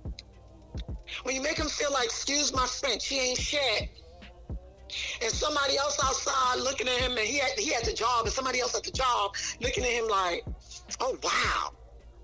When 1.22 1.34
you 1.34 1.42
make 1.42 1.58
him 1.58 1.68
feel 1.68 1.92
like, 1.92 2.06
excuse 2.06 2.52
my 2.52 2.66
French, 2.66 3.06
he 3.06 3.20
ain't 3.20 3.38
shit. 3.38 3.88
And 5.22 5.30
somebody 5.30 5.76
else 5.76 5.98
outside 6.02 6.60
looking 6.60 6.88
at 6.88 7.00
him, 7.00 7.12
and 7.12 7.20
he 7.20 7.38
had 7.38 7.58
he 7.58 7.72
had 7.72 7.84
the 7.84 7.92
job, 7.92 8.24
and 8.24 8.32
somebody 8.32 8.60
else 8.60 8.74
at 8.76 8.84
the 8.84 8.92
job 8.92 9.34
looking 9.60 9.84
at 9.84 9.90
him 9.90 10.08
like, 10.08 10.44
oh 11.00 11.18
wow, 11.22 11.72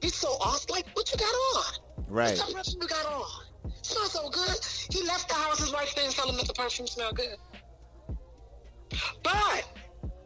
he's 0.00 0.14
so 0.14 0.28
awesome. 0.40 0.70
Like, 0.70 0.86
what 0.94 1.10
you 1.12 1.18
got 1.18 1.26
on? 1.26 1.74
Right. 2.08 2.38
What 2.38 2.54
perfume 2.54 2.82
you 2.82 2.88
got 2.88 3.06
on? 3.06 3.26
Smells 3.82 4.12
so 4.12 4.28
good. 4.30 4.56
He 4.90 5.04
left 5.06 5.28
the 5.28 5.34
house. 5.34 5.58
His 5.58 5.72
wife 5.72 5.94
didn't 5.94 6.12
tell 6.12 6.28
him 6.28 6.36
that 6.36 6.46
the 6.46 6.54
perfume 6.54 6.86
smelled 6.86 7.16
good. 7.16 7.36
But 9.22 9.64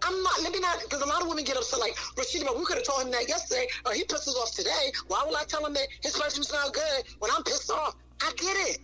I'm 0.06 0.22
not. 0.22 0.42
Let 0.42 0.52
me 0.52 0.60
not. 0.60 0.80
Because 0.82 1.02
a 1.02 1.06
lot 1.06 1.22
of 1.22 1.28
women 1.28 1.44
get 1.44 1.56
upset. 1.56 1.80
Like 1.80 1.96
Rashida, 2.16 2.44
but 2.44 2.58
we 2.58 2.64
could 2.64 2.76
have 2.76 2.86
told 2.86 3.02
him 3.02 3.10
that 3.10 3.28
yesterday, 3.28 3.66
or 3.84 3.92
he 3.92 4.04
pisses 4.04 4.36
off 4.36 4.54
today. 4.54 4.92
Why 5.08 5.24
would 5.26 5.36
I 5.36 5.44
tell 5.44 5.64
him 5.66 5.74
that 5.74 5.88
his 6.02 6.16
perfume 6.16 6.44
smelled 6.44 6.74
good 6.74 7.04
when 7.18 7.30
I'm 7.36 7.42
pissed 7.42 7.70
off? 7.70 7.96
I 8.22 8.32
get 8.36 8.56
it. 8.68 8.78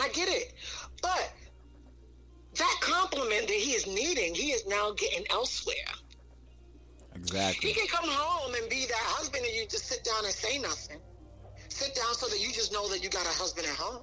I 0.00 0.08
get 0.10 0.28
it. 0.28 0.54
But 1.02 1.32
that 2.56 2.76
compliment 2.80 3.48
that 3.48 3.56
he 3.56 3.72
is 3.72 3.86
needing, 3.86 4.34
he 4.34 4.50
is 4.52 4.66
now 4.66 4.92
getting 4.92 5.24
elsewhere. 5.30 5.74
Exactly. 7.14 7.70
He 7.70 7.74
can 7.74 7.86
come 7.86 8.08
home 8.08 8.54
and 8.54 8.68
be 8.68 8.86
that 8.86 8.96
husband 8.96 9.44
and 9.44 9.54
you 9.54 9.66
just 9.66 9.86
sit 9.86 10.04
down 10.04 10.24
and 10.24 10.32
say 10.32 10.58
nothing. 10.58 10.98
Sit 11.68 11.94
down 11.94 12.14
so 12.14 12.28
that 12.28 12.40
you 12.40 12.52
just 12.52 12.72
know 12.72 12.88
that 12.88 13.02
you 13.02 13.10
got 13.10 13.24
a 13.26 13.38
husband 13.38 13.66
at 13.66 13.76
home. 13.76 14.02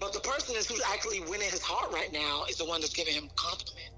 But 0.00 0.12
the 0.12 0.20
person 0.20 0.56
is 0.56 0.66
who's 0.66 0.82
actually 0.92 1.20
winning 1.20 1.50
his 1.50 1.62
heart 1.62 1.92
right 1.92 2.12
now 2.12 2.44
is 2.48 2.56
the 2.56 2.64
one 2.64 2.80
that's 2.80 2.92
giving 2.92 3.14
him 3.14 3.28
compliment. 3.36 3.91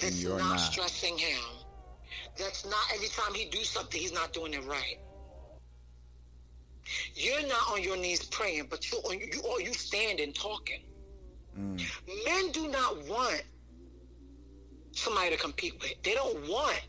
And 0.00 0.12
That's 0.12 0.22
you're 0.22 0.38
not, 0.38 0.50
not. 0.50 0.60
stressing 0.60 1.18
him. 1.18 1.40
That's 2.38 2.64
not 2.64 2.80
every 2.94 3.08
time 3.08 3.34
he 3.34 3.46
do 3.46 3.64
something, 3.64 4.00
he's 4.00 4.12
not 4.12 4.32
doing 4.32 4.54
it 4.54 4.64
right. 4.64 4.98
You're 7.14 7.46
not 7.46 7.72
on 7.72 7.82
your 7.82 7.96
knees 7.96 8.24
praying, 8.24 8.68
but 8.70 8.90
you're 8.90 9.00
on 9.02 9.18
you 9.18 9.28
or 9.48 9.60
you 9.60 9.74
standing 9.74 10.32
talking. 10.32 10.82
Mm. 11.58 11.82
Men 12.24 12.52
do 12.52 12.68
not 12.68 13.06
want 13.06 13.42
somebody 14.92 15.30
to 15.30 15.36
compete 15.36 15.74
with. 15.80 15.94
They 16.02 16.14
don't 16.14 16.48
want. 16.48 16.80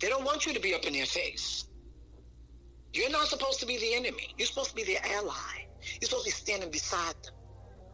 They 0.00 0.08
don't 0.08 0.24
want 0.24 0.46
you 0.46 0.52
to 0.52 0.60
be 0.60 0.74
up 0.74 0.84
in 0.84 0.92
their 0.92 1.06
face. 1.06 1.64
You're 2.92 3.10
not 3.10 3.26
supposed 3.26 3.58
to 3.60 3.66
be 3.66 3.78
the 3.78 3.94
enemy. 3.94 4.34
You're 4.38 4.46
supposed 4.46 4.70
to 4.70 4.76
be 4.76 4.84
their 4.84 5.04
ally. 5.04 5.66
You're 6.00 6.08
supposed 6.08 6.26
to 6.26 6.30
be 6.30 6.34
standing 6.34 6.70
beside 6.70 7.14
them, 7.24 7.34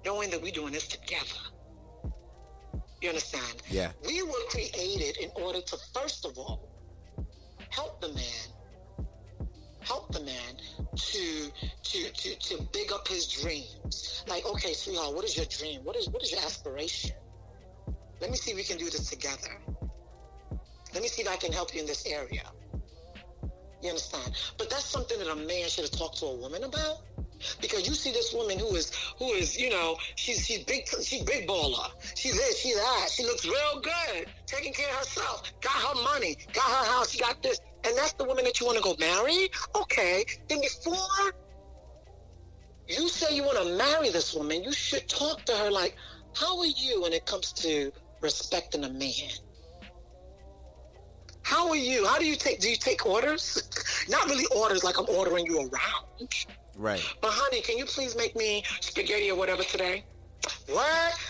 knowing 0.05 0.31
that 0.31 0.43
we're 0.43 0.53
doing 0.53 0.73
this 0.73 0.89
together. 0.89 1.41
You 3.01 3.09
understand? 3.09 3.63
Yeah. 3.69 3.93
We 4.07 4.23
were 4.23 4.45
created 4.51 5.17
in 5.19 5.31
order 5.35 5.61
to, 5.61 5.77
first 5.95 6.27
of 6.27 6.37
all, 6.39 6.69
help 7.71 8.01
the 8.01 8.09
man, 8.09 9.07
help 9.81 10.13
the 10.13 10.21
man 10.21 10.57
to 10.97 11.51
to 11.83 12.13
to 12.13 12.39
to 12.39 12.63
big 12.73 12.93
up 12.93 13.09
his 13.09 13.27
dreams. 13.27 14.25
Like, 14.29 14.45
okay, 14.45 14.75
sweetheart, 14.75 15.15
what 15.15 15.25
is 15.25 15.37
your 15.37 15.47
dream? 15.47 15.81
What 15.83 15.97
is 15.97 16.09
what 16.11 16.23
is 16.23 16.31
your 16.31 16.41
aspiration? 16.41 17.13
Let 18.21 18.31
me 18.31 18.37
see 18.37 18.51
if 18.51 18.57
we 18.59 18.65
can 18.65 18.77
do 18.77 18.91
this 18.91 19.09
together. 19.09 19.57
Let 20.93 21.03
me 21.03 21.09
see 21.09 21.23
if 21.23 21.29
I 21.29 21.37
can 21.37 21.53
help 21.53 21.75
you 21.75 21.81
in 21.81 21.87
this 21.87 22.05
area. 22.07 22.43
You 23.83 23.89
understand? 23.89 24.35
But 24.59 24.69
that's 24.69 24.85
something 24.85 25.19
that 25.19 25.29
a 25.29 25.37
man 25.37 25.69
should 25.69 25.85
have 25.85 25.99
talked 25.99 26.19
to 26.19 26.27
a 26.27 26.37
woman 26.37 26.65
about. 26.65 26.99
Because 27.61 27.89
you 27.89 27.95
see 27.95 28.13
this 28.13 28.33
woman 28.33 28.59
who 28.59 28.75
is 28.77 28.93
who 29.19 29.27
is, 29.33 29.59
you 29.59 29.71
know, 29.71 29.97
she's 30.17 30.47
she's 30.47 30.65
big 30.65 30.87
she's 31.03 31.23
big 31.23 31.49
baller. 31.49 31.91
She's 32.15 32.35
this, 32.35 32.59
she's 32.59 32.77
that. 32.77 33.09
She 33.11 33.25
looks 33.25 33.45
real 33.47 33.81
good, 33.83 34.27
taking 34.47 34.73
care 34.73 34.89
of 34.91 34.97
herself, 34.97 35.53
got 35.61 35.73
her 35.73 36.03
money, 36.03 36.37
got 36.53 36.65
her 36.65 36.93
house, 36.93 37.17
got 37.17 37.43
this. 37.43 37.61
And 37.85 37.97
that's 37.97 38.13
the 38.15 38.25
woman 38.25 38.45
that 38.45 38.61
you 38.61 38.67
want 38.67 38.77
to 38.77 38.85
go 38.85 38.95
marry? 38.99 39.49
Okay. 39.75 40.25
Then 40.49 40.61
before 40.61 41.33
you 42.87 43.09
say 43.09 43.35
you 43.35 43.43
want 43.45 43.59
to 43.59 43.77
marry 43.77 44.11
this 44.11 44.35
woman, 44.35 44.63
you 44.63 44.73
should 44.73 45.09
talk 45.09 45.45
to 45.45 45.53
her 45.53 45.71
like, 45.71 45.97
how 46.35 46.59
are 46.59 46.67
you 46.67 47.03
when 47.03 47.13
it 47.13 47.25
comes 47.25 47.53
to 47.53 47.91
respecting 48.21 48.85
a 48.85 48.91
man? 48.91 49.31
How 51.43 51.69
are 51.71 51.77
you? 51.77 52.07
How 52.07 52.19
do 52.19 52.27
you 52.27 52.37
take? 52.37 52.61
Do 52.61 52.71
you 52.71 52.77
take 52.77 53.07
orders? 53.07 53.63
Not 54.09 54.29
really 54.29 54.45
orders, 54.55 54.85
like 54.85 54.99
I'm 54.99 55.09
ordering 55.09 55.47
you 55.47 55.59
around. 55.59 56.29
Right. 56.81 57.05
But 57.21 57.33
honey, 57.35 57.61
can 57.61 57.77
you 57.77 57.85
please 57.85 58.17
make 58.17 58.35
me 58.35 58.65
spaghetti 58.81 59.31
or 59.31 59.37
whatever 59.37 59.63
today? 59.63 60.03
What? 60.67 60.81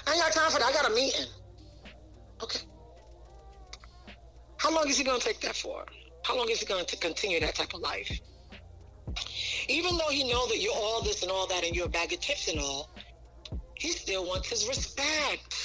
I 0.06 0.12
ain't 0.12 0.22
got 0.22 0.32
time 0.32 0.48
for 0.48 0.60
that. 0.60 0.68
I 0.68 0.72
got 0.72 0.88
a 0.88 0.94
meeting. 0.94 1.26
Okay. 2.40 2.60
How 4.58 4.72
long 4.72 4.88
is 4.88 4.96
he 4.96 5.02
gonna 5.02 5.18
take 5.18 5.40
that 5.40 5.56
for? 5.56 5.84
How 6.22 6.36
long 6.36 6.48
is 6.50 6.60
he 6.60 6.66
to 6.66 6.96
continue 6.98 7.40
that 7.40 7.56
type 7.56 7.74
of 7.74 7.80
life? 7.80 8.20
Even 9.68 9.96
though 9.96 10.10
he 10.10 10.30
know 10.30 10.46
that 10.46 10.58
you're 10.58 10.72
all 10.72 11.02
this 11.02 11.22
and 11.22 11.32
all 11.32 11.48
that 11.48 11.64
and 11.64 11.74
you're 11.74 11.86
a 11.86 11.88
bag 11.88 12.12
of 12.12 12.20
chips 12.20 12.46
and 12.46 12.60
all, 12.60 12.88
he 13.74 13.88
still 13.88 14.24
wants 14.24 14.50
his 14.50 14.68
respect. 14.68 15.56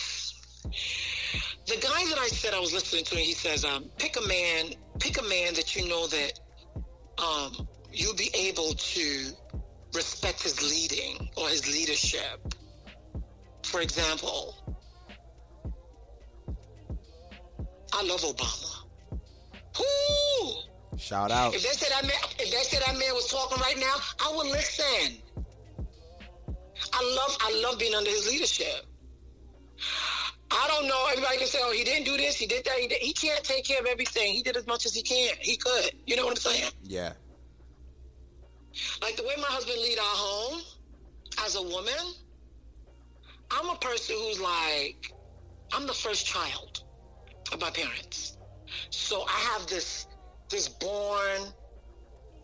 The 1.67 1.75
guy 1.75 2.09
that 2.09 2.17
I 2.17 2.27
said 2.29 2.55
I 2.55 2.59
was 2.59 2.73
listening 2.73 3.03
to, 3.05 3.15
he 3.17 3.33
says, 3.33 3.63
um, 3.63 3.91
pick 3.99 4.17
a 4.17 4.27
man, 4.27 4.73
pick 4.99 5.19
a 5.19 5.23
man 5.23 5.53
that 5.53 5.75
you 5.75 5.87
know 5.87 6.07
that 6.07 6.39
um, 7.19 7.67
you'll 7.93 8.15
be 8.15 8.31
able 8.33 8.73
to 8.73 9.35
respect 9.95 10.43
his 10.43 10.61
leading 10.61 11.29
or 11.37 11.47
his 11.49 11.71
leadership. 11.71 12.53
For 13.63 13.81
example, 13.81 14.55
I 17.93 18.03
love 18.03 18.21
Obama. 18.21 18.75
Whoo! 19.79 20.51
Shout 20.97 21.31
out. 21.31 21.55
If 21.55 21.63
they 21.63 21.69
said 21.69 21.91
that 21.91 22.03
man, 22.03 22.17
if 22.39 22.51
they 22.51 22.63
said 22.63 22.81
that 22.85 22.97
man 22.97 23.13
was 23.13 23.27
talking 23.27 23.59
right 23.61 23.77
now, 23.77 23.95
I 24.23 24.33
would 24.35 24.47
listen. 24.47 25.17
I 26.93 27.15
love, 27.17 27.37
I 27.41 27.61
love 27.63 27.79
being 27.79 27.93
under 27.93 28.09
his 28.09 28.27
leadership. 28.27 28.85
I 30.51 30.67
don't 30.67 30.87
know. 30.87 31.07
Everybody 31.11 31.37
can 31.37 31.47
say, 31.47 31.59
"Oh, 31.61 31.71
he 31.73 31.83
didn't 31.83 32.05
do 32.05 32.15
this, 32.15 32.37
he 32.37 32.45
did 32.45 32.63
that." 32.65 32.77
He, 32.77 32.87
did. 32.87 32.99
he 32.99 33.13
can't 33.13 33.43
take 33.43 33.65
care 33.65 33.79
of 33.79 33.85
everything. 33.85 34.33
He 34.33 34.41
did 34.41 34.55
as 34.55 34.67
much 34.67 34.85
as 34.85 34.93
he 34.93 35.01
can. 35.01 35.33
He 35.39 35.57
could. 35.57 35.91
You 36.05 36.15
know 36.15 36.25
what 36.25 36.31
I'm 36.31 36.53
saying? 36.53 36.71
Yeah. 36.83 37.13
Like 39.01 39.15
the 39.15 39.23
way 39.23 39.33
my 39.37 39.47
husband 39.47 39.79
lead 39.81 39.97
our 39.97 40.03
home 40.05 40.61
as 41.45 41.55
a 41.55 41.61
woman, 41.61 41.93
I'm 43.51 43.69
a 43.69 43.75
person 43.75 44.15
who's 44.19 44.39
like, 44.39 45.11
I'm 45.73 45.87
the 45.87 45.93
first 45.93 46.25
child 46.25 46.83
of 47.51 47.61
my 47.61 47.69
parents. 47.69 48.37
So 48.89 49.23
I 49.27 49.39
have 49.53 49.67
this 49.67 50.07
this 50.49 50.67
born 50.69 51.41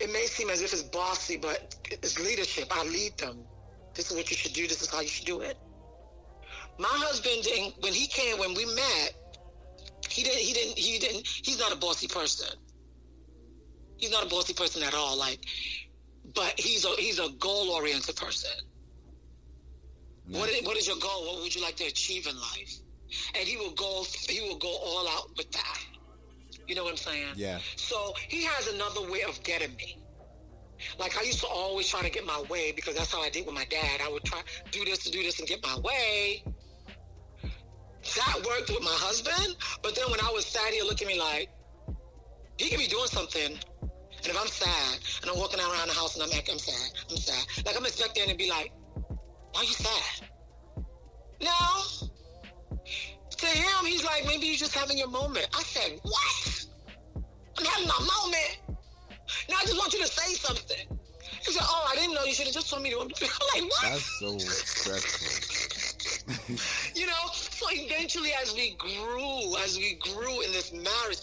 it 0.02 0.12
may 0.12 0.26
seem 0.26 0.50
as 0.50 0.60
if 0.62 0.72
it's 0.72 0.82
bossy, 0.82 1.36
but 1.36 1.76
it's 1.88 2.18
leadership. 2.18 2.66
I 2.72 2.82
lead 2.84 3.16
them. 3.18 3.44
This 3.94 4.10
is 4.10 4.16
what 4.16 4.28
you 4.30 4.36
should 4.36 4.52
do, 4.52 4.66
this 4.66 4.82
is 4.82 4.90
how 4.90 5.00
you 5.00 5.06
should 5.06 5.26
do 5.26 5.40
it. 5.42 5.56
My 6.78 6.88
husband 6.90 7.46
when 7.80 7.92
he 7.92 8.08
came 8.08 8.36
when 8.38 8.54
we 8.54 8.64
met, 8.74 9.14
he 10.08 10.24
didn't 10.24 10.40
he 10.40 10.52
didn't 10.52 10.78
he 10.78 10.98
didn't 10.98 11.26
he's 11.26 11.60
not 11.60 11.72
a 11.72 11.76
bossy 11.76 12.08
person. 12.08 12.48
He's 13.96 14.10
not 14.10 14.24
a 14.24 14.28
bossy 14.28 14.54
person 14.54 14.82
at 14.82 14.92
all. 14.92 15.16
Like 15.16 15.38
but 16.34 16.58
he's 16.58 16.84
a 16.84 16.90
he's 16.98 17.18
a 17.18 17.28
goal 17.38 17.70
oriented 17.70 18.16
person. 18.16 18.50
What 20.28 20.48
is, 20.48 20.62
what 20.64 20.76
is 20.76 20.86
your 20.86 20.96
goal? 20.96 21.26
What 21.26 21.42
would 21.42 21.54
you 21.54 21.62
like 21.62 21.76
to 21.76 21.84
achieve 21.84 22.26
in 22.26 22.36
life? 22.36 22.78
And 23.34 23.46
he 23.46 23.56
will 23.56 23.72
go 23.72 24.04
he 24.28 24.40
will 24.40 24.56
go 24.56 24.68
all 24.68 25.08
out 25.08 25.30
with 25.36 25.50
that. 25.52 25.78
You 26.66 26.74
know 26.74 26.84
what 26.84 26.90
I'm 26.90 26.96
saying? 26.96 27.32
Yeah. 27.34 27.58
So 27.76 28.14
he 28.28 28.44
has 28.44 28.68
another 28.68 29.10
way 29.10 29.22
of 29.22 29.42
getting 29.42 29.74
me. 29.76 29.98
Like 30.98 31.18
I 31.18 31.22
used 31.22 31.40
to 31.40 31.46
always 31.46 31.88
try 31.88 32.02
to 32.02 32.10
get 32.10 32.24
my 32.24 32.42
way 32.48 32.72
because 32.72 32.94
that's 32.94 33.12
how 33.12 33.20
I 33.20 33.30
did 33.30 33.46
with 33.46 33.54
my 33.54 33.64
dad. 33.66 34.00
I 34.02 34.08
would 34.10 34.24
try 34.24 34.40
do 34.70 34.84
this 34.84 35.00
to 35.04 35.10
do 35.10 35.22
this 35.22 35.38
and 35.38 35.48
get 35.48 35.62
my 35.62 35.78
way. 35.80 36.44
That 38.16 38.44
worked 38.46 38.68
with 38.68 38.82
my 38.82 38.96
husband, 38.98 39.56
but 39.82 39.94
then 39.94 40.10
when 40.10 40.20
I 40.20 40.30
was 40.32 40.44
sad, 40.44 40.72
he'd 40.72 40.82
look 40.82 41.00
at 41.00 41.06
me 41.06 41.18
like, 41.20 41.48
he 42.58 42.68
could 42.68 42.80
be 42.80 42.88
doing 42.88 43.06
something. 43.06 43.56
And 44.22 44.30
if 44.30 44.40
I'm 44.40 44.46
sad 44.46 44.98
and 45.22 45.30
I'm 45.30 45.38
walking 45.38 45.58
around 45.58 45.88
the 45.88 45.94
house 45.94 46.14
and 46.14 46.22
I'm 46.22 46.30
acting 46.36 46.54
I'm 46.54 46.58
sad, 46.58 46.92
I'm 47.10 47.16
sad. 47.16 47.66
Like 47.66 47.76
I'm 47.76 47.84
expecting 47.84 48.28
to 48.28 48.36
be 48.36 48.48
like, 48.48 48.72
why 49.52 49.60
are 49.60 49.64
you 49.64 49.72
sad? 49.72 50.28
No. 51.40 52.08
To 53.30 53.46
him, 53.46 53.84
he's 53.84 54.04
like, 54.04 54.24
maybe 54.24 54.46
you're 54.46 54.56
just 54.56 54.74
having 54.74 54.96
your 54.96 55.08
moment. 55.08 55.48
I 55.52 55.62
said, 55.62 55.98
what? 56.02 56.66
I'm 57.58 57.64
having 57.64 57.88
my 57.88 57.98
moment. 57.98 58.58
Now 59.48 59.56
I 59.60 59.62
just 59.62 59.76
want 59.76 59.92
you 59.92 60.00
to 60.00 60.06
say 60.06 60.34
something. 60.34 60.98
He 61.44 61.52
said, 61.52 61.64
oh, 61.66 61.88
I 61.90 61.96
didn't 61.96 62.14
know. 62.14 62.22
You 62.24 62.32
should 62.34 62.46
have 62.46 62.54
just 62.54 62.70
told 62.70 62.82
me 62.82 62.90
to. 62.90 62.98
I'm 63.00 63.08
like, 63.08 63.14
what? 63.70 63.82
That's 63.82 64.20
so 64.20 64.38
stressful. 64.38 65.52
you 66.94 67.06
know, 67.06 67.12
so 67.32 67.66
eventually 67.70 68.30
as 68.40 68.54
we 68.54 68.74
grew, 68.78 69.56
as 69.64 69.76
we 69.76 69.94
grew 69.94 70.42
in 70.42 70.52
this 70.52 70.72
marriage, 70.72 71.18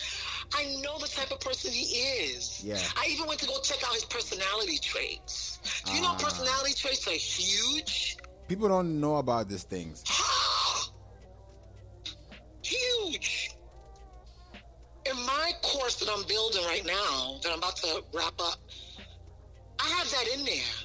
I 0.55 0.65
know 0.81 0.97
the 0.97 1.07
type 1.07 1.31
of 1.31 1.39
person 1.39 1.71
he 1.71 1.83
is. 1.83 2.63
Yeah. 2.63 2.79
I 2.97 3.07
even 3.09 3.27
went 3.27 3.39
to 3.41 3.47
go 3.47 3.59
check 3.61 3.83
out 3.87 3.93
his 3.93 4.05
personality 4.05 4.77
traits. 4.79 5.59
Do 5.85 5.93
you 5.93 6.01
know 6.01 6.09
Ah. 6.09 6.17
personality 6.17 6.73
traits 6.73 7.07
are 7.07 7.11
huge? 7.11 8.17
People 8.47 8.67
don't 8.67 8.99
know 8.99 9.17
about 9.17 9.47
these 9.47 9.63
things. 9.63 10.03
huge. 12.63 13.51
In 15.05 15.15
my 15.25 15.51
course 15.61 15.95
that 15.95 16.09
I'm 16.09 16.23
building 16.27 16.63
right 16.65 16.85
now, 16.85 17.39
that 17.43 17.51
I'm 17.51 17.59
about 17.59 17.77
to 17.77 18.03
wrap 18.13 18.33
up, 18.39 18.57
I 19.79 19.87
have 19.89 20.09
that 20.11 20.27
in 20.37 20.45
there. 20.45 20.75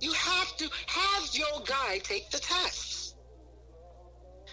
You 0.00 0.12
have 0.12 0.56
to 0.58 0.68
have 0.86 1.28
your 1.32 1.60
guy 1.64 1.98
take 1.98 2.30
the 2.30 2.38
test. 2.38 3.16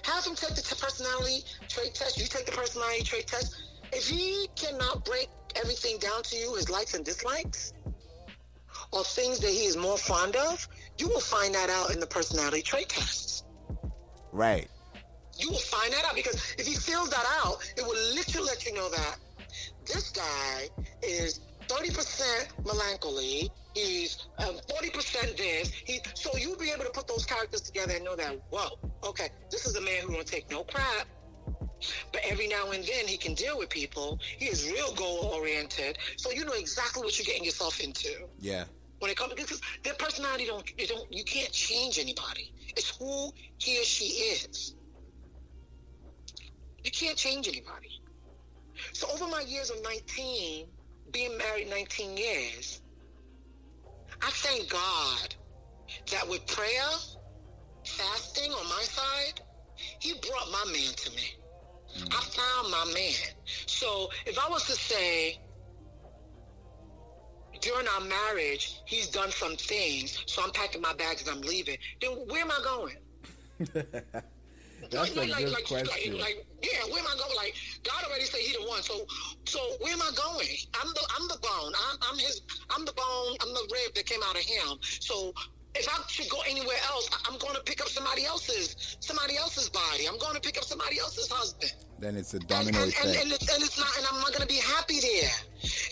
Have 0.03 0.25
him 0.25 0.35
take 0.35 0.55
the 0.55 0.61
t- 0.61 0.75
personality 0.79 1.43
trait 1.69 1.93
test. 1.93 2.17
You 2.17 2.25
take 2.25 2.45
the 2.45 2.51
personality 2.51 3.03
trait 3.03 3.27
test. 3.27 3.55
If 3.95 4.07
he 4.07 4.47
cannot 4.55 5.05
break 5.05 5.29
everything 5.55 5.99
down 5.99 6.23
to 6.23 6.35
you, 6.35 6.55
his 6.55 6.69
likes 6.69 6.95
and 6.95 7.05
dislikes, 7.05 7.73
or 8.91 9.03
things 9.03 9.39
that 9.39 9.49
he 9.49 9.65
is 9.65 9.77
more 9.77 9.97
fond 9.97 10.35
of, 10.35 10.67
you 10.97 11.07
will 11.07 11.19
find 11.19 11.53
that 11.53 11.69
out 11.69 11.91
in 11.91 11.99
the 11.99 12.07
personality 12.07 12.61
trait 12.61 12.89
tests. 12.89 13.43
Right. 14.31 14.67
You 15.37 15.49
will 15.49 15.57
find 15.57 15.93
that 15.93 16.05
out 16.05 16.15
because 16.15 16.35
if 16.57 16.65
he 16.65 16.75
fills 16.75 17.09
that 17.11 17.25
out, 17.43 17.57
it 17.77 17.83
will 17.83 18.15
literally 18.15 18.47
let 18.47 18.65
you 18.65 18.73
know 18.73 18.89
that 18.89 19.17
this 19.85 20.09
guy 20.09 20.69
is 21.01 21.41
30% 21.67 22.65
melancholy. 22.65 23.49
He's 23.75 24.27
um, 24.39 24.55
40% 24.69 25.37
this. 25.37 25.71
He, 25.71 25.99
so 26.13 26.35
you'll 26.37 26.57
be 26.57 26.69
able 26.71 26.83
to 26.83 26.91
put 26.91 27.07
those 27.07 27.25
characters 27.25 27.61
together 27.61 27.93
and 27.95 28.05
know 28.05 28.15
that, 28.15 28.39
whoa, 28.49 28.77
okay, 29.03 29.29
this 29.51 29.65
is 29.65 29.75
a 29.75 29.81
man 29.81 30.01
who 30.03 30.13
won't 30.13 30.27
take 30.27 30.49
no 30.51 30.63
crap. 30.63 31.07
But 32.11 32.21
every 32.25 32.47
now 32.47 32.71
and 32.71 32.83
then 32.83 33.07
he 33.07 33.17
can 33.17 33.33
deal 33.33 33.57
with 33.57 33.69
people. 33.69 34.19
He 34.37 34.45
is 34.45 34.69
real 34.71 34.93
goal 34.93 35.31
oriented. 35.33 35.97
So 36.17 36.31
you 36.31 36.45
know 36.45 36.53
exactly 36.53 37.01
what 37.03 37.17
you're 37.17 37.25
getting 37.25 37.43
yourself 37.43 37.79
into 37.79 38.27
Yeah. 38.39 38.65
when 38.99 39.11
it 39.11 39.17
comes 39.17 39.33
because 39.33 39.59
their 39.83 39.95
personality 39.95 40.45
don't 40.45 40.63
you 40.79 40.87
don't 40.87 41.11
you 41.13 41.23
can't 41.23 41.51
change 41.51 41.99
anybody. 41.99 42.53
It's 42.75 42.95
who 42.97 43.31
he 43.57 43.79
or 43.79 43.83
she 43.83 44.05
is. 44.05 44.75
You 46.83 46.91
can't 46.91 47.17
change 47.17 47.47
anybody. 47.47 48.01
So 48.93 49.07
over 49.11 49.27
my 49.27 49.41
years 49.41 49.69
of 49.69 49.81
19, 49.83 50.67
being 51.11 51.37
married 51.37 51.69
19 51.69 52.17
years, 52.17 52.81
I 54.21 54.29
thank 54.31 54.69
God 54.69 55.35
that 56.11 56.27
with 56.27 56.45
prayer, 56.47 56.89
fasting 57.85 58.51
on 58.51 58.65
my 58.67 58.81
side, 58.83 59.41
he 59.99 60.13
brought 60.13 60.51
my 60.51 60.71
man 60.71 60.93
to 60.95 61.11
me. 61.11 61.35
I 62.11 62.21
found 62.21 62.71
my 62.71 62.91
man. 62.93 63.13
So 63.65 64.09
if 64.25 64.37
I 64.37 64.49
was 64.49 64.65
to 64.65 64.73
say, 64.73 65.39
during 67.61 67.87
our 67.87 68.01
marriage, 68.01 68.81
he's 68.85 69.07
done 69.07 69.31
some 69.31 69.55
things, 69.55 70.21
so 70.25 70.43
I'm 70.43 70.51
packing 70.51 70.81
my 70.81 70.93
bags 70.93 71.25
and 71.27 71.31
I'm 71.31 71.41
leaving. 71.41 71.77
Then 72.01 72.11
where 72.27 72.41
am 72.41 72.51
I 72.51 72.61
going? 72.63 72.95
That's 74.91 75.15
a 75.15 75.19
like, 75.19 75.37
good 75.37 75.49
like, 75.51 75.65
question. 75.65 76.13
Like, 76.13 76.21
like, 76.21 76.47
yeah, 76.61 76.83
where 76.91 76.99
am 76.99 77.07
I 77.07 77.15
going? 77.17 77.35
Like, 77.35 77.55
God 77.83 78.03
already 78.05 78.25
said 78.25 78.41
He 78.41 78.53
the 78.53 78.67
one. 78.67 78.81
So, 78.83 79.05
so 79.45 79.59
where 79.79 79.93
am 79.93 80.01
I 80.01 80.11
going? 80.15 80.47
I'm 80.81 80.89
the, 80.89 81.01
I'm 81.17 81.27
the 81.27 81.39
bone. 81.41 81.73
I'm, 81.89 81.97
I'm 82.01 82.17
His. 82.19 82.41
I'm 82.69 82.85
the 82.85 82.93
bone. 82.93 83.37
I'm 83.41 83.53
the 83.53 83.67
rib 83.71 83.95
that 83.95 84.05
came 84.05 84.19
out 84.23 84.35
of 84.35 84.41
Him. 84.41 84.77
So, 84.81 85.33
if 85.75 85.87
I 85.89 86.01
should 86.07 86.29
go 86.29 86.41
anywhere 86.47 86.77
else, 86.91 87.09
I'm 87.27 87.37
going 87.39 87.55
to 87.55 87.61
pick 87.61 87.81
up 87.81 87.89
somebody 87.89 88.25
else's, 88.25 88.97
somebody 88.99 89.37
else's 89.37 89.69
body. 89.69 90.07
I'm 90.07 90.17
going 90.19 90.35
to 90.35 90.41
pick 90.41 90.57
up 90.57 90.63
somebody 90.63 90.99
else's 90.99 91.29
husband. 91.31 91.71
Then 91.99 92.15
it's 92.17 92.33
a 92.33 92.37
And, 92.37 92.47
domino 92.47 92.77
and, 92.77 92.77
and, 92.77 92.93
effect. 92.93 93.23
and, 93.23 93.31
it's, 93.31 93.53
and 93.53 93.63
it's 93.63 93.79
not, 93.79 93.87
and 93.97 94.05
I'm 94.11 94.19
not 94.19 94.33
gonna 94.33 94.45
be 94.45 94.57
happy 94.57 94.99
there, 94.99 95.31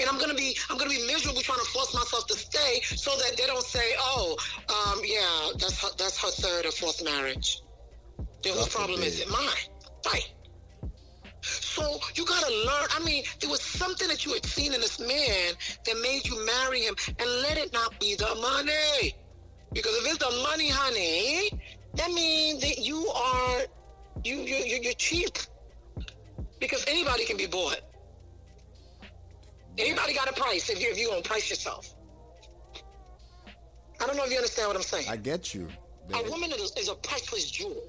and 0.01 0.09
I'm 0.09 0.19
gonna 0.19 0.33
be, 0.33 0.57
I'm 0.69 0.77
gonna 0.77 0.89
be 0.89 1.05
miserable 1.07 1.39
trying 1.41 1.59
to 1.59 1.65
force 1.65 1.93
myself 1.93 2.27
to 2.27 2.33
stay 2.33 2.81
so 2.83 3.11
that 3.15 3.37
they 3.37 3.45
don't 3.45 3.63
say, 3.63 3.93
oh, 3.97 4.35
um, 4.67 4.99
yeah, 5.05 5.51
that's 5.57 5.81
her, 5.81 5.87
that's 5.97 6.21
her 6.21 6.27
third 6.31 6.65
or 6.65 6.71
fourth 6.71 7.01
marriage. 7.05 7.61
Then 8.43 8.55
whose 8.55 8.67
problem 8.67 9.01
is 9.03 9.21
it? 9.21 9.29
Mine, 9.29 9.47
right? 10.07 10.29
So 11.41 11.99
you 12.15 12.25
gotta 12.25 12.51
learn. 12.65 12.87
I 12.93 12.99
mean, 13.05 13.23
there 13.39 13.49
was 13.49 13.61
something 13.61 14.07
that 14.09 14.25
you 14.25 14.33
had 14.33 14.45
seen 14.45 14.73
in 14.73 14.81
this 14.81 14.99
man 14.99 15.53
that 15.85 16.01
made 16.01 16.27
you 16.27 16.45
marry 16.45 16.81
him, 16.81 16.95
and 17.19 17.29
let 17.43 17.57
it 17.57 17.71
not 17.71 17.97
be 18.01 18.15
the 18.15 18.35
money, 18.35 19.15
because 19.73 19.95
if 19.97 20.05
it's 20.13 20.17
the 20.17 20.31
money, 20.43 20.69
honey, 20.69 21.49
that 21.95 22.11
means 22.11 22.61
that 22.61 22.79
you 22.79 23.07
are, 23.07 23.61
you 24.23 24.35
you 24.37 24.55
you- 24.55 24.79
you're 24.83 24.93
cheap 24.93 25.37
because 26.59 26.83
anybody 26.87 27.25
can 27.25 27.37
be 27.37 27.45
bought. 27.47 27.79
Anybody 29.77 30.13
got 30.13 30.29
a 30.29 30.33
price 30.33 30.69
if 30.69 30.81
you 30.81 30.89
if 30.91 30.97
you're 30.99 31.09
gonna 31.09 31.21
price 31.21 31.49
yourself. 31.49 31.93
I 34.01 34.07
don't 34.07 34.15
know 34.17 34.25
if 34.25 34.31
you 34.31 34.37
understand 34.37 34.67
what 34.67 34.75
I'm 34.75 34.83
saying. 34.83 35.05
I 35.09 35.15
get 35.15 35.53
you. 35.53 35.69
a 36.13 36.23
woman 36.29 36.51
is, 36.51 36.71
is 36.77 36.89
a 36.89 36.95
priceless 36.95 37.49
jewel. 37.49 37.83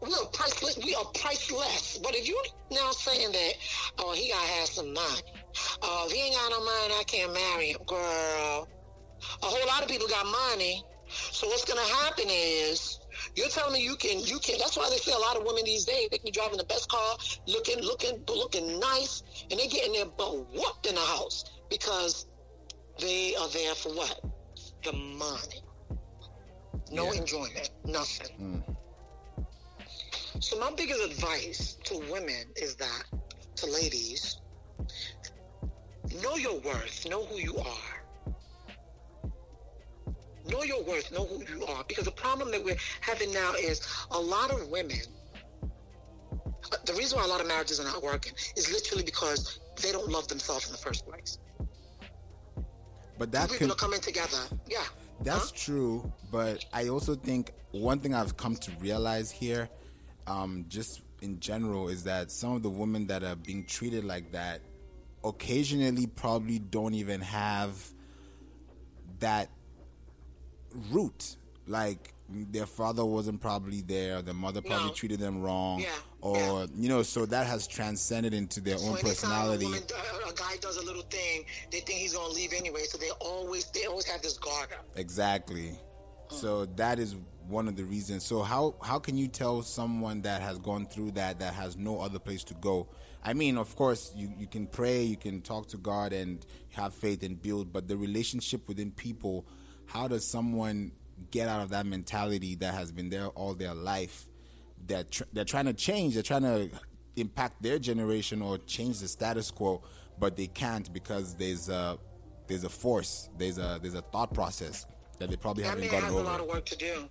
We 0.00 0.12
are 0.14 0.26
priceless. 0.32 0.78
We 0.78 0.94
are 0.94 1.04
priceless. 1.06 1.98
But 2.02 2.14
if 2.14 2.28
you 2.28 2.40
now 2.70 2.92
saying 2.92 3.32
that, 3.32 3.52
oh, 3.98 4.12
he 4.12 4.30
gotta 4.30 4.46
have 4.46 4.68
some 4.68 4.92
money. 4.94 5.20
Oh, 5.82 6.06
if 6.06 6.12
he 6.12 6.20
ain't 6.22 6.36
got 6.36 6.50
no 6.50 6.60
money, 6.64 6.94
I 6.94 7.02
can't 7.06 7.32
marry 7.34 7.70
him, 7.72 7.80
girl. 7.84 8.68
A 9.42 9.46
whole 9.46 9.66
lot 9.66 9.82
of 9.82 9.88
people 9.88 10.08
got 10.08 10.26
money. 10.26 10.82
So 11.08 11.46
what's 11.48 11.64
gonna 11.64 11.80
happen 12.04 12.26
is 12.28 13.00
you're 13.34 13.48
telling 13.48 13.72
me 13.72 13.82
you 13.82 13.96
can 13.96 14.20
you 14.20 14.38
can 14.40 14.58
that's 14.58 14.76
why 14.76 14.88
they 14.90 14.98
say 14.98 15.12
a 15.12 15.18
lot 15.18 15.36
of 15.36 15.44
women 15.44 15.64
these 15.64 15.84
days 15.84 16.08
they 16.10 16.18
can 16.18 16.26
be 16.26 16.30
driving 16.30 16.58
the 16.58 16.64
best 16.64 16.88
car, 16.90 17.16
looking 17.46 17.82
looking 17.82 18.22
looking 18.28 18.78
nice, 18.78 19.22
and 19.50 19.58
they 19.58 19.66
getting 19.68 19.92
their 19.94 20.06
butt 20.06 20.34
whooped 20.54 20.86
in 20.86 20.94
the 20.94 21.00
house 21.00 21.44
because 21.70 22.26
they 23.00 23.34
are 23.36 23.48
there 23.48 23.74
for 23.74 23.90
what? 23.94 24.20
The 24.84 24.92
money. 24.92 25.62
No 26.90 27.12
Yeah. 27.12 27.20
enjoyment, 27.20 27.70
nothing. 27.84 28.64
Mm. 28.66 28.76
So 30.40 30.58
my 30.58 30.70
biggest 30.72 31.00
advice 31.02 31.76
to 31.84 31.98
women 32.10 32.52
is 32.56 32.76
that 32.76 33.04
to 33.56 33.66
ladies, 33.66 34.38
know 36.22 36.36
your 36.36 36.60
worth, 36.60 37.06
know 37.08 37.24
who 37.24 37.36
you 37.36 37.56
are. 37.58 37.97
Know 40.50 40.62
your 40.62 40.82
worth, 40.84 41.10
know 41.12 41.26
who 41.26 41.42
you 41.58 41.64
are. 41.66 41.84
Because 41.86 42.04
the 42.04 42.10
problem 42.12 42.50
that 42.52 42.64
we're 42.64 42.76
having 43.00 43.32
now 43.32 43.52
is 43.54 43.80
a 44.10 44.18
lot 44.18 44.50
of 44.50 44.68
women. 44.68 44.98
uh, 45.62 46.76
The 46.84 46.94
reason 46.94 47.18
why 47.18 47.24
a 47.24 47.28
lot 47.28 47.40
of 47.40 47.46
marriages 47.46 47.80
are 47.80 47.84
not 47.84 48.02
working 48.02 48.32
is 48.56 48.70
literally 48.72 49.04
because 49.04 49.60
they 49.82 49.92
don't 49.92 50.08
love 50.08 50.28
themselves 50.28 50.66
in 50.66 50.72
the 50.72 50.78
first 50.78 51.06
place. 51.06 51.38
But 53.18 53.32
that 53.32 53.50
People 53.50 53.58
can 53.58 53.70
are 53.72 53.74
coming 53.74 54.00
together. 54.00 54.38
Yeah. 54.68 54.84
That's 55.22 55.50
Huh? 55.50 55.56
true, 55.56 56.12
but 56.30 56.64
I 56.72 56.88
also 56.88 57.14
think 57.16 57.52
one 57.72 57.98
thing 57.98 58.14
I've 58.14 58.36
come 58.36 58.54
to 58.56 58.70
realize 58.80 59.30
here, 59.30 59.68
um, 60.28 60.64
just 60.68 61.02
in 61.22 61.40
general, 61.40 61.88
is 61.88 62.04
that 62.04 62.30
some 62.30 62.52
of 62.54 62.62
the 62.62 62.70
women 62.70 63.08
that 63.08 63.24
are 63.24 63.34
being 63.34 63.64
treated 63.66 64.04
like 64.04 64.30
that 64.32 64.60
occasionally 65.24 66.06
probably 66.06 66.60
don't 66.60 66.94
even 66.94 67.20
have 67.20 67.74
that 69.18 69.50
root. 70.90 71.36
Like 71.66 72.14
their 72.30 72.66
father 72.66 73.04
wasn't 73.04 73.40
probably 73.40 73.80
there, 73.82 74.22
their 74.22 74.34
mother 74.34 74.60
probably 74.62 74.88
No. 74.88 74.92
treated 74.94 75.18
them 75.20 75.40
wrong, 75.42 75.80
Yeah, 75.80 75.88
or 76.20 76.36
yeah. 76.36 76.66
you 76.76 76.88
know, 76.88 77.02
so 77.02 77.24
that 77.26 77.46
has 77.46 77.66
transcended 77.66 78.32
into 78.34 78.60
their 78.60 78.78
So 78.78 78.88
own 78.88 78.96
personality. 78.98 79.64
A, 79.64 79.68
woman, 79.68 79.82
a 80.28 80.32
guy 80.34 80.56
does 80.60 80.76
a 80.76 80.84
little 80.84 81.02
thing, 81.02 81.44
they 81.70 81.80
think 81.80 82.00
he's 82.00 82.14
gonna 82.14 82.32
leave 82.32 82.52
anyway. 82.54 82.84
So 82.84 82.96
they 82.98 83.10
always 83.20 83.66
they 83.72 83.84
always 83.86 84.06
have 84.06 84.22
this 84.22 84.38
guard 84.38 84.68
up. 84.72 84.86
Exactly. 84.96 85.68
Hmm. 86.30 86.36
So 86.36 86.66
that 86.76 86.98
is 86.98 87.16
one 87.48 87.66
of 87.68 87.76
the 87.76 87.84
reasons. 87.84 88.24
So 88.24 88.42
how 88.42 88.76
how 88.82 88.98
can 88.98 89.16
you 89.18 89.28
tell 89.28 89.62
someone 89.62 90.22
that 90.22 90.40
has 90.42 90.58
gone 90.58 90.86
through 90.86 91.12
that 91.12 91.38
that 91.40 91.54
has 91.54 91.76
no 91.76 92.00
other 92.00 92.18
place 92.18 92.44
to 92.44 92.54
go? 92.54 92.88
I 93.24 93.32
mean, 93.32 93.58
of 93.58 93.74
course, 93.74 94.12
you, 94.14 94.32
you 94.38 94.46
can 94.46 94.66
pray, 94.66 95.02
you 95.02 95.16
can 95.16 95.40
talk 95.42 95.66
to 95.68 95.76
God 95.76 96.12
and 96.12 96.46
have 96.70 96.94
faith 96.94 97.22
and 97.24 97.40
build, 97.42 97.72
but 97.72 97.88
the 97.88 97.96
relationship 97.96 98.68
within 98.68 98.92
people, 98.92 99.44
how 99.88 100.06
does 100.06 100.24
someone 100.26 100.92
get 101.30 101.48
out 101.48 101.62
of 101.62 101.70
that 101.70 101.86
mentality 101.86 102.54
that 102.56 102.74
has 102.74 102.92
been 102.92 103.08
there 103.10 103.26
all 103.28 103.54
their 103.54 103.74
life? 103.74 104.26
That 104.86 105.10
tr- 105.10 105.24
they're 105.32 105.44
trying 105.44 105.64
to 105.64 105.72
change, 105.72 106.14
they're 106.14 106.22
trying 106.22 106.42
to 106.42 106.70
impact 107.16 107.60
their 107.62 107.78
generation 107.78 108.40
or 108.40 108.58
change 108.58 109.00
the 109.00 109.08
status 109.08 109.50
quo, 109.50 109.82
but 110.20 110.36
they 110.36 110.46
can't 110.46 110.92
because 110.92 111.34
there's 111.34 111.68
a 111.68 111.98
there's 112.46 112.64
a 112.64 112.68
force, 112.68 113.28
there's 113.36 113.58
a 113.58 113.78
there's 113.82 113.94
a 113.94 114.02
thought 114.02 114.32
process 114.32 114.86
that 115.18 115.30
they 115.30 115.36
probably 115.36 115.64
That 115.64 115.70
haven't 115.70 115.90
man 115.90 115.90
gotten 115.90 116.14
has 116.14 116.14
a 116.14 116.24
lot 116.24 116.40
of 116.40 116.46
work 116.46 116.64
to 116.66 116.76
do. 116.76 117.08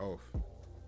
Oh, 0.00 0.18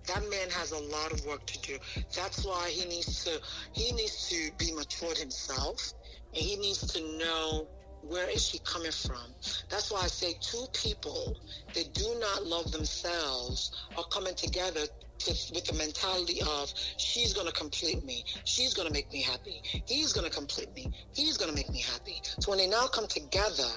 That 0.07 0.29
man 0.29 0.51
has 0.51 0.73
a 0.73 0.79
lot 0.79 1.13
of 1.13 1.25
work 1.25 1.47
to 1.47 1.61
do. 1.63 1.79
That's 2.15 2.45
why 2.45 2.69
he 2.71 2.85
needs 2.89 3.25
to 3.25 3.41
he 3.73 3.93
needs 3.93 4.29
to 4.31 4.51
be 4.59 4.73
matured 4.73 5.17
himself, 5.19 5.93
and 6.35 6.43
he 6.43 6.57
needs 6.57 6.87
to 6.95 7.19
know 7.19 7.69
where 8.09 8.29
is 8.29 8.47
she 8.47 8.59
coming 8.61 8.91
from? 8.91 9.35
That's 9.69 9.91
why 9.91 10.01
I 10.01 10.07
say 10.07 10.35
two 10.41 10.65
people 10.73 11.37
that 11.75 11.93
do 11.95 12.17
not 12.21 12.47
love 12.47 12.73
themselves 12.73 13.85
are 13.97 14.05
coming 14.05 14.35
together 14.35 14.81
to, 15.19 15.31
with 15.53 15.65
the 15.65 15.75
mentality 15.75 16.41
of 16.43 16.73
she's 16.97 17.35
going 17.35 17.47
to 17.47 17.53
complete 17.53 18.05
me, 18.05 18.25
she's 18.45 18.73
going 18.75 18.87
to 18.87 18.95
make 18.95 19.13
me 19.13 19.23
happy, 19.23 19.61
he's 19.87 20.13
going 20.13 20.29
to 20.29 20.35
complete 20.35 20.75
me, 20.75 20.91
he's 21.13 21.37
going 21.37 21.51
to 21.51 21.57
make 21.57 21.71
me 21.71 21.81
happy. 21.81 22.21
So 22.41 22.51
when 22.51 22.59
they 22.59 22.69
now 22.69 22.87
come 22.87 23.07
together, 23.07 23.69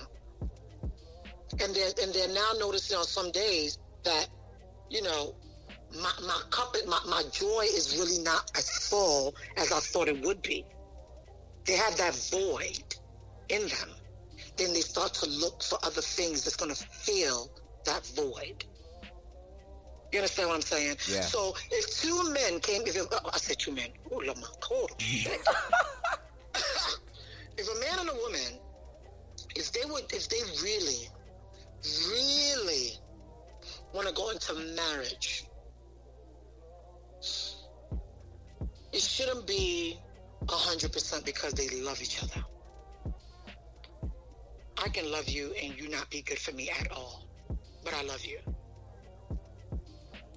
and 1.60 1.76
they're 1.76 1.92
and 2.02 2.14
they're 2.14 2.34
now 2.34 2.52
noticing 2.60 2.98
on 2.98 3.04
some 3.04 3.30
days 3.32 3.78
that 4.04 4.28
you 4.90 5.02
know 5.02 5.36
my, 5.94 6.12
my 6.26 6.42
cup 6.50 6.76
my, 6.88 7.00
my 7.10 7.24
joy 7.34 7.64
is 7.64 7.98
really 8.00 8.24
not 8.24 8.50
as 8.58 8.88
full 8.88 9.36
as 9.58 9.72
I 9.72 9.80
thought 9.80 10.08
it 10.08 10.24
would 10.26 10.42
be. 10.42 10.66
They 11.66 11.74
have 11.74 11.98
that 11.98 12.16
void 12.32 12.96
in 13.50 13.68
them. 13.68 13.90
Then 14.62 14.74
they 14.74 14.82
start 14.82 15.16
to 15.16 15.28
look 15.28 15.64
for 15.64 15.80
other 15.82 16.02
things 16.02 16.44
that's 16.44 16.56
going 16.56 16.70
to 16.70 16.84
fill 16.84 17.50
that 17.86 18.06
void. 18.16 18.64
You 20.12 20.20
understand 20.20 20.50
what 20.50 20.56
I'm 20.56 20.62
saying? 20.62 20.98
Yeah. 21.10 21.22
So 21.22 21.56
if 21.72 22.00
two 22.00 22.32
men 22.32 22.60
came, 22.60 22.84
if 22.84 22.96
it, 22.96 23.08
oh, 23.12 23.30
I 23.34 23.38
said 23.40 23.58
two 23.58 23.72
men, 23.72 23.88
oh, 24.12 24.22
my 24.24 24.34
shit. 25.00 25.42
if 27.58 27.68
a 27.76 27.80
man 27.80 28.02
and 28.02 28.10
a 28.10 28.14
woman, 28.14 28.60
if 29.56 29.72
they 29.72 29.84
would, 29.90 30.04
if 30.14 30.30
they 30.30 30.42
really, 30.62 31.10
really 32.12 32.92
want 33.96 34.08
to 34.08 34.14
go 34.14 34.30
into 34.30 34.54
marriage, 34.76 35.46
it 38.94 39.02
shouldn't 39.02 39.48
be 39.48 39.98
a 40.48 40.52
hundred 40.52 40.94
percent 40.94 41.26
because 41.26 41.54
they 41.54 41.68
love 41.82 42.00
each 42.00 42.22
other. 42.22 42.46
I 44.84 44.90
can 44.90 45.12
love 45.12 45.30
you 45.30 45.54
and 45.62 45.78
you 45.78 45.90
not 45.90 46.10
be 46.10 46.22
good 46.22 46.40
for 46.40 46.54
me 46.54 46.70
at 46.70 46.92
all, 46.92 47.28
but 47.84 47.94
I 47.94 48.02
love 48.04 48.26
you. 48.26 48.40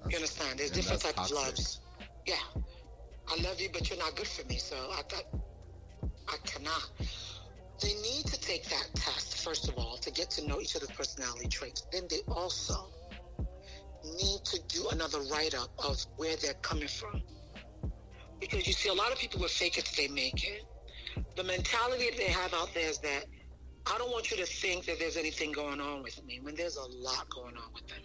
You 0.07 0.15
understand? 0.17 0.59
There's 0.59 0.69
different 0.69 1.01
that's 1.01 1.15
types 1.15 1.31
of 1.31 1.37
loves. 1.37 1.79
Yeah. 2.27 2.35
I 3.27 3.41
love 3.41 3.59
you, 3.59 3.69
but 3.73 3.89
you're 3.89 3.97
not 3.97 4.15
good 4.15 4.27
for 4.27 4.45
me. 4.47 4.57
So 4.57 4.75
I 4.91 5.01
thought 5.09 5.25
I 6.27 6.37
cannot. 6.45 6.91
They 7.81 7.93
need 7.95 8.25
to 8.27 8.39
take 8.39 8.65
that 8.69 8.87
test, 8.93 9.43
first 9.43 9.67
of 9.67 9.77
all, 9.77 9.97
to 9.97 10.11
get 10.11 10.29
to 10.31 10.47
know 10.47 10.61
each 10.61 10.75
other's 10.75 10.91
personality 10.91 11.47
traits. 11.47 11.87
Then 11.91 12.03
they 12.09 12.19
also 12.27 12.87
need 14.03 14.45
to 14.45 14.59
do 14.67 14.87
another 14.89 15.21
write 15.31 15.55
up 15.55 15.71
of 15.83 16.05
where 16.17 16.35
they're 16.37 16.53
coming 16.61 16.87
from. 16.87 17.21
Because 18.39 18.67
you 18.67 18.73
see, 18.73 18.89
a 18.89 18.93
lot 18.93 19.11
of 19.11 19.17
people 19.17 19.39
will 19.39 19.47
fake 19.47 19.79
it 19.79 19.85
till 19.85 20.07
they 20.07 20.13
make 20.13 20.43
it. 20.47 20.63
The 21.35 21.43
mentality 21.43 22.11
that 22.11 22.17
they 22.17 22.25
have 22.25 22.53
out 22.53 22.73
there 22.75 22.89
is 22.89 22.99
that 22.99 23.25
I 23.87 23.97
don't 23.97 24.11
want 24.11 24.31
you 24.31 24.37
to 24.37 24.45
think 24.45 24.85
that 24.85 24.99
there's 24.99 25.17
anything 25.17 25.51
going 25.51 25.79
on 25.79 26.01
with 26.01 26.23
me 26.25 26.39
when 26.41 26.55
there's 26.55 26.77
a 26.77 26.87
lot 26.97 27.29
going 27.29 27.55
on 27.55 27.71
with 27.73 27.87
them. 27.87 27.99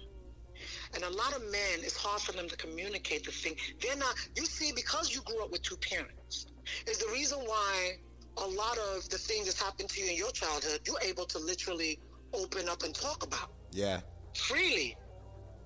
And 0.95 1.05
a 1.05 1.11
lot 1.11 1.35
of 1.35 1.43
men, 1.51 1.79
it's 1.79 1.97
hard 1.97 2.21
for 2.21 2.33
them 2.33 2.49
to 2.49 2.57
communicate 2.57 3.25
the 3.25 3.33
thing. 3.33 3.55
They're 3.81 3.97
not, 3.97 4.15
you 4.37 4.45
see, 4.45 4.73
because 4.75 5.15
you 5.15 5.23
grew 5.23 5.43
up 5.43 5.51
with 5.51 5.63
two 5.63 5.77
parents, 5.77 6.47
is 6.87 6.99
the 6.99 7.09
reason 7.13 7.39
why 7.39 7.97
a 8.37 8.47
lot 8.47 8.77
of 8.95 9.09
the 9.09 9.17
things 9.19 9.47
that's 9.47 9.61
happened 9.61 9.89
to 9.91 10.03
you 10.03 10.11
in 10.11 10.17
your 10.17 10.31
childhood, 10.33 10.81
you're 10.87 11.01
able 11.03 11.25
to 11.27 11.39
literally 11.39 11.99
open 12.35 12.69
up 12.69 12.83
and 12.83 12.95
talk 12.95 13.25
about 13.25 13.51
Yeah. 13.73 14.01
freely. 14.35 14.97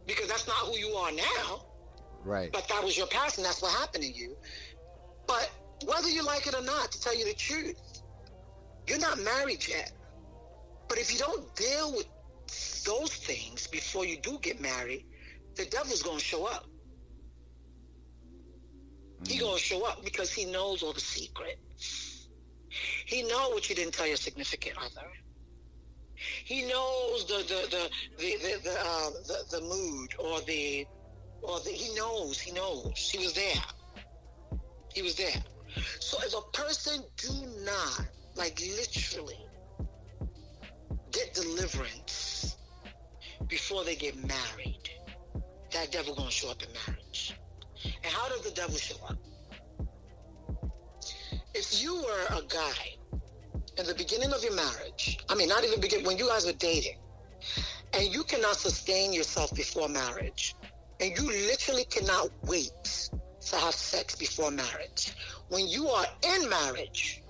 Because 0.06 0.28
that's 0.28 0.46
not 0.46 0.58
who 0.58 0.76
you 0.76 0.94
are 0.94 1.12
now, 1.12 1.66
Right. 2.22 2.52
but 2.52 2.68
that 2.68 2.84
was 2.84 2.96
your 2.96 3.06
past 3.08 3.38
and 3.38 3.44
that's 3.44 3.62
what 3.62 3.72
happened 3.72 4.04
to 4.04 4.10
you. 4.12 4.36
But 5.26 5.50
whether 5.86 6.08
you 6.08 6.22
like 6.22 6.46
it 6.46 6.54
or 6.54 6.62
not, 6.62 6.92
to 6.92 7.00
tell 7.00 7.16
you 7.16 7.24
the 7.24 7.34
truth, 7.34 8.02
you're 8.86 8.98
not 8.98 9.18
married 9.20 9.66
yet. 9.66 9.92
But 10.94 11.00
if 11.00 11.12
you 11.12 11.18
don't 11.18 11.56
deal 11.56 11.90
with 11.90 12.06
those 12.86 13.12
things 13.12 13.66
before 13.66 14.06
you 14.06 14.16
do 14.16 14.38
get 14.40 14.60
married, 14.60 15.04
the 15.56 15.64
devil's 15.64 16.04
gonna 16.04 16.20
show 16.20 16.46
up. 16.46 16.66
He 19.26 19.40
gonna 19.40 19.58
show 19.58 19.84
up 19.84 20.04
because 20.04 20.30
he 20.30 20.44
knows 20.44 20.84
all 20.84 20.92
the 20.92 21.00
secrets. 21.00 22.28
He 23.06 23.24
know 23.24 23.48
what 23.48 23.68
you 23.68 23.74
didn't 23.74 23.94
tell 23.94 24.06
your 24.06 24.16
significant 24.16 24.76
other. 24.78 25.08
He 26.44 26.62
knows 26.62 27.26
the 27.26 27.38
the 27.38 27.66
the 27.74 27.90
the 28.18 28.36
the, 28.36 28.60
the, 28.62 28.76
uh, 28.78 29.10
the, 29.26 29.58
the 29.58 29.60
mood 29.62 30.14
or 30.20 30.42
the 30.42 30.86
or 31.42 31.58
the, 31.58 31.70
he 31.70 31.92
knows 31.96 32.38
he 32.38 32.52
knows 32.52 33.10
he 33.10 33.18
was 33.18 33.32
there. 33.32 33.64
He 34.94 35.02
was 35.02 35.16
there. 35.16 35.42
So 35.98 36.18
if 36.22 36.34
a 36.34 36.56
person 36.56 37.02
do 37.16 37.64
not 37.64 38.06
like 38.36 38.60
literally 38.60 39.43
get 41.14 41.32
deliverance 41.32 42.56
before 43.46 43.84
they 43.84 43.94
get 43.94 44.16
married, 44.16 44.90
that 45.72 45.92
devil 45.92 46.14
gonna 46.14 46.30
show 46.30 46.50
up 46.50 46.62
in 46.62 46.68
marriage. 46.86 47.38
And 47.84 48.12
how 48.12 48.28
does 48.28 48.40
the 48.42 48.50
devil 48.50 48.76
show 48.76 48.96
up? 49.08 49.16
If 51.54 51.80
you 51.80 51.94
were 51.94 52.24
a 52.36 52.42
guy 52.48 52.96
in 53.78 53.86
the 53.86 53.94
beginning 53.94 54.32
of 54.32 54.42
your 54.42 54.54
marriage, 54.54 55.18
I 55.28 55.36
mean, 55.36 55.48
not 55.48 55.64
even 55.64 55.80
begin 55.80 56.04
when 56.04 56.18
you 56.18 56.26
guys 56.26 56.46
were 56.46 56.52
dating, 56.52 56.98
and 57.92 58.12
you 58.12 58.24
cannot 58.24 58.56
sustain 58.56 59.12
yourself 59.12 59.54
before 59.54 59.88
marriage, 59.88 60.56
and 61.00 61.16
you 61.16 61.26
literally 61.48 61.84
cannot 61.84 62.28
wait 62.42 63.10
to 63.40 63.56
have 63.56 63.74
sex 63.74 64.16
before 64.16 64.50
marriage. 64.50 65.14
When 65.48 65.68
you 65.68 65.88
are 65.88 66.06
in 66.34 66.48
marriage, 66.48 67.22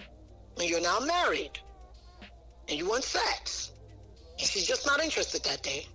when 0.55 0.69
you're 0.69 0.81
now 0.81 1.01
married, 1.01 1.59
and 2.69 2.79
you 2.79 2.89
want 2.89 3.05
sex, 3.05 3.73
she's 4.37 4.67
just 4.67 4.87
not 4.87 5.03
interested 5.03 5.43
that 5.45 5.63
day, 5.63 5.87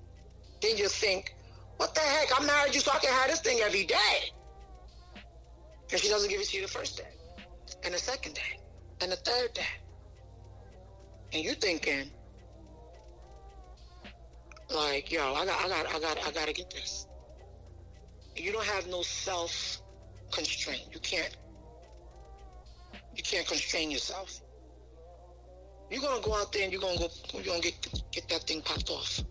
then 0.62 0.78
you 0.78 0.88
think, 0.88 1.36
what 1.78 1.94
the 1.96 2.02
heck? 2.02 2.30
I 2.40 2.46
married 2.46 2.76
you 2.76 2.82
so 2.82 2.92
I 2.92 3.00
can 3.00 3.12
have 3.12 3.30
this 3.30 3.42
thing 3.42 3.60
every 3.64 3.86
day. 3.86 4.32
And 5.92 6.00
she 6.00 6.10
doesn't 6.10 6.30
give 6.30 6.40
it 6.40 6.48
to 6.50 6.58
you 6.58 6.64
the 6.64 6.72
first 6.72 6.98
day, 6.98 7.08
and 7.84 7.94
the 7.94 7.98
second 7.98 8.36
day, 8.36 8.60
and 9.02 9.12
the 9.12 9.16
third 9.18 9.54
day. 9.54 9.62
And 11.34 11.44
you're 11.44 11.56
thinking, 11.56 12.12
like, 14.74 15.12
yo, 15.12 15.34
I 15.34 15.46
got, 15.46 15.64
I 15.64 15.68
got, 15.68 15.96
I 15.96 16.00
got, 16.00 16.28
I 16.28 16.32
got 16.32 16.48
to 16.48 16.54
get 16.54 16.70
this. 16.70 17.08
You 18.36 18.52
don't 18.52 18.66
have 18.66 18.88
no 18.88 19.02
self 19.02 19.82
constraint. 20.32 20.84
You 20.92 21.00
can't, 21.00 21.36
you 23.16 23.24
can't 23.24 23.48
constrain 23.48 23.90
yourself. 23.92 24.42
You're 25.90 26.02
gonna 26.02 26.22
go 26.22 26.36
out 26.36 26.52
there 26.52 26.64
and 26.64 26.72
you're 26.72 26.82
gonna 26.82 27.00
go, 27.00 27.10
you're 27.34 27.44
gonna 27.44 27.62
get 27.62 28.04
get 28.12 28.30
that 28.30 28.44
thing 28.44 28.62
popped 28.62 28.90
off. 28.90 29.22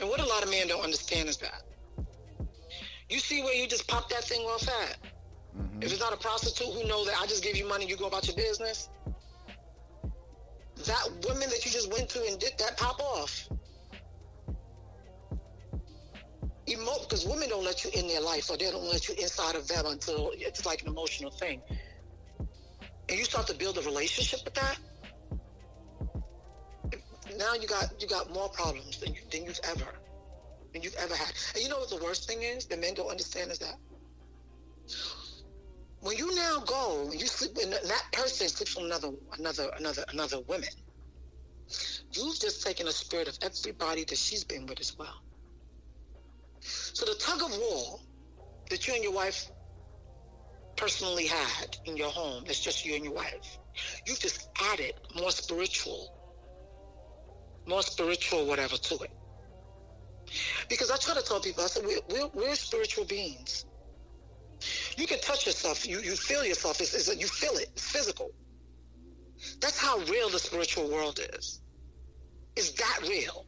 And 0.00 0.08
what 0.08 0.20
a 0.20 0.26
lot 0.26 0.42
of 0.42 0.50
men 0.50 0.68
don't 0.68 0.82
understand 0.82 1.28
is 1.28 1.36
that 1.38 1.62
you 3.08 3.18
see 3.18 3.42
where 3.42 3.54
you 3.54 3.66
just 3.68 3.86
pop 3.86 4.08
that 4.08 4.24
thing 4.24 4.40
off 4.42 4.68
at. 4.68 4.98
Mm-hmm. 5.56 5.82
If 5.82 5.92
it's 5.92 6.00
not 6.00 6.12
a 6.12 6.16
prostitute 6.16 6.66
who 6.66 6.88
knows 6.88 7.06
that 7.06 7.16
I 7.20 7.26
just 7.26 7.42
give 7.42 7.56
you 7.56 7.68
money, 7.68 7.86
you 7.86 7.96
go 7.96 8.06
about 8.06 8.26
your 8.26 8.36
business. 8.36 8.88
That 10.86 11.08
woman 11.26 11.48
that 11.50 11.64
you 11.64 11.70
just 11.70 11.90
went 11.92 12.08
to 12.10 12.24
and 12.24 12.38
did 12.38 12.52
that 12.58 12.76
pop 12.76 13.00
off. 13.00 13.48
Emo- 16.68 17.00
because 17.02 17.24
women 17.24 17.48
don't 17.48 17.64
let 17.64 17.84
you 17.84 17.90
in 17.94 18.08
their 18.08 18.20
life 18.20 18.50
or 18.50 18.56
they 18.56 18.70
don't 18.70 18.90
let 18.90 19.08
you 19.08 19.14
inside 19.14 19.54
of 19.54 19.68
them 19.68 19.86
until 19.86 20.32
it's 20.34 20.66
like 20.66 20.82
an 20.82 20.88
emotional 20.88 21.30
thing. 21.30 21.62
And 23.08 23.18
you 23.18 23.24
start 23.24 23.46
to 23.46 23.54
build 23.54 23.78
a 23.78 23.82
relationship 23.82 24.40
with 24.44 24.54
that. 24.54 24.78
Now 27.38 27.54
you 27.54 27.66
got 27.66 28.00
you 28.00 28.08
got 28.08 28.32
more 28.32 28.48
problems 28.48 28.98
than 28.98 29.14
you, 29.14 29.20
than 29.30 29.44
you've 29.44 29.60
ever 29.64 29.86
than 30.72 30.82
you've 30.82 30.94
ever 30.96 31.14
had. 31.14 31.32
And 31.54 31.62
you 31.62 31.68
know 31.68 31.78
what 31.78 31.90
the 31.90 32.02
worst 32.02 32.28
thing 32.28 32.42
is? 32.42 32.66
The 32.66 32.76
men 32.76 32.94
don't 32.94 33.08
understand 33.08 33.50
is 33.50 33.58
that 33.58 33.76
when 36.00 36.16
you 36.16 36.34
now 36.34 36.60
go 36.60 37.08
and 37.10 37.20
you 37.20 37.26
sleep 37.26 37.56
and 37.62 37.72
that 37.72 38.04
person 38.12 38.48
sleeps 38.48 38.76
with 38.76 38.86
another 38.86 39.10
another 39.38 39.70
another 39.76 40.04
another 40.12 40.40
woman, 40.40 40.68
you've 42.12 42.38
just 42.38 42.64
taken 42.64 42.86
a 42.86 42.92
spirit 42.92 43.28
of 43.28 43.38
everybody 43.42 44.04
that 44.04 44.18
she's 44.18 44.44
been 44.44 44.66
with 44.66 44.80
as 44.80 44.96
well. 44.96 45.22
So 46.60 47.04
the 47.04 47.14
tug 47.14 47.42
of 47.42 47.56
war 47.58 48.00
that 48.70 48.86
you 48.86 48.94
and 48.94 49.02
your 49.02 49.12
wife 49.12 49.50
personally 50.76 51.26
had 51.26 51.76
in 51.84 51.96
your 51.96 52.10
home, 52.10 52.44
that's 52.46 52.60
just 52.60 52.84
you 52.84 52.94
and 52.94 53.04
your 53.04 53.14
wife, 53.14 53.58
you've 54.06 54.20
just 54.20 54.48
added 54.72 54.94
more 55.18 55.30
spiritual, 55.30 56.12
more 57.66 57.82
spiritual 57.82 58.46
whatever 58.46 58.76
to 58.76 58.94
it. 58.96 59.10
Because 60.68 60.90
I 60.90 60.96
try 60.96 61.14
to 61.14 61.22
tell 61.22 61.40
people, 61.40 61.64
I 61.64 61.66
said, 61.68 61.84
we're, 61.84 62.00
we're, 62.10 62.28
we're 62.34 62.54
spiritual 62.54 63.04
beings. 63.04 63.64
You 64.96 65.06
can 65.06 65.20
touch 65.20 65.46
yourself. 65.46 65.86
You, 65.86 66.00
you 66.00 66.16
feel 66.16 66.44
yourself. 66.44 66.80
It's, 66.80 66.94
it's, 66.94 67.14
you 67.20 67.26
feel 67.26 67.52
it. 67.54 67.70
It's 67.74 67.90
physical. 67.90 68.30
That's 69.60 69.78
how 69.78 69.98
real 70.00 70.28
the 70.30 70.38
spiritual 70.38 70.90
world 70.90 71.20
is. 71.34 71.60
Is 72.56 72.72
that 72.72 73.00
real. 73.08 73.46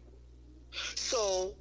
So 0.95 1.55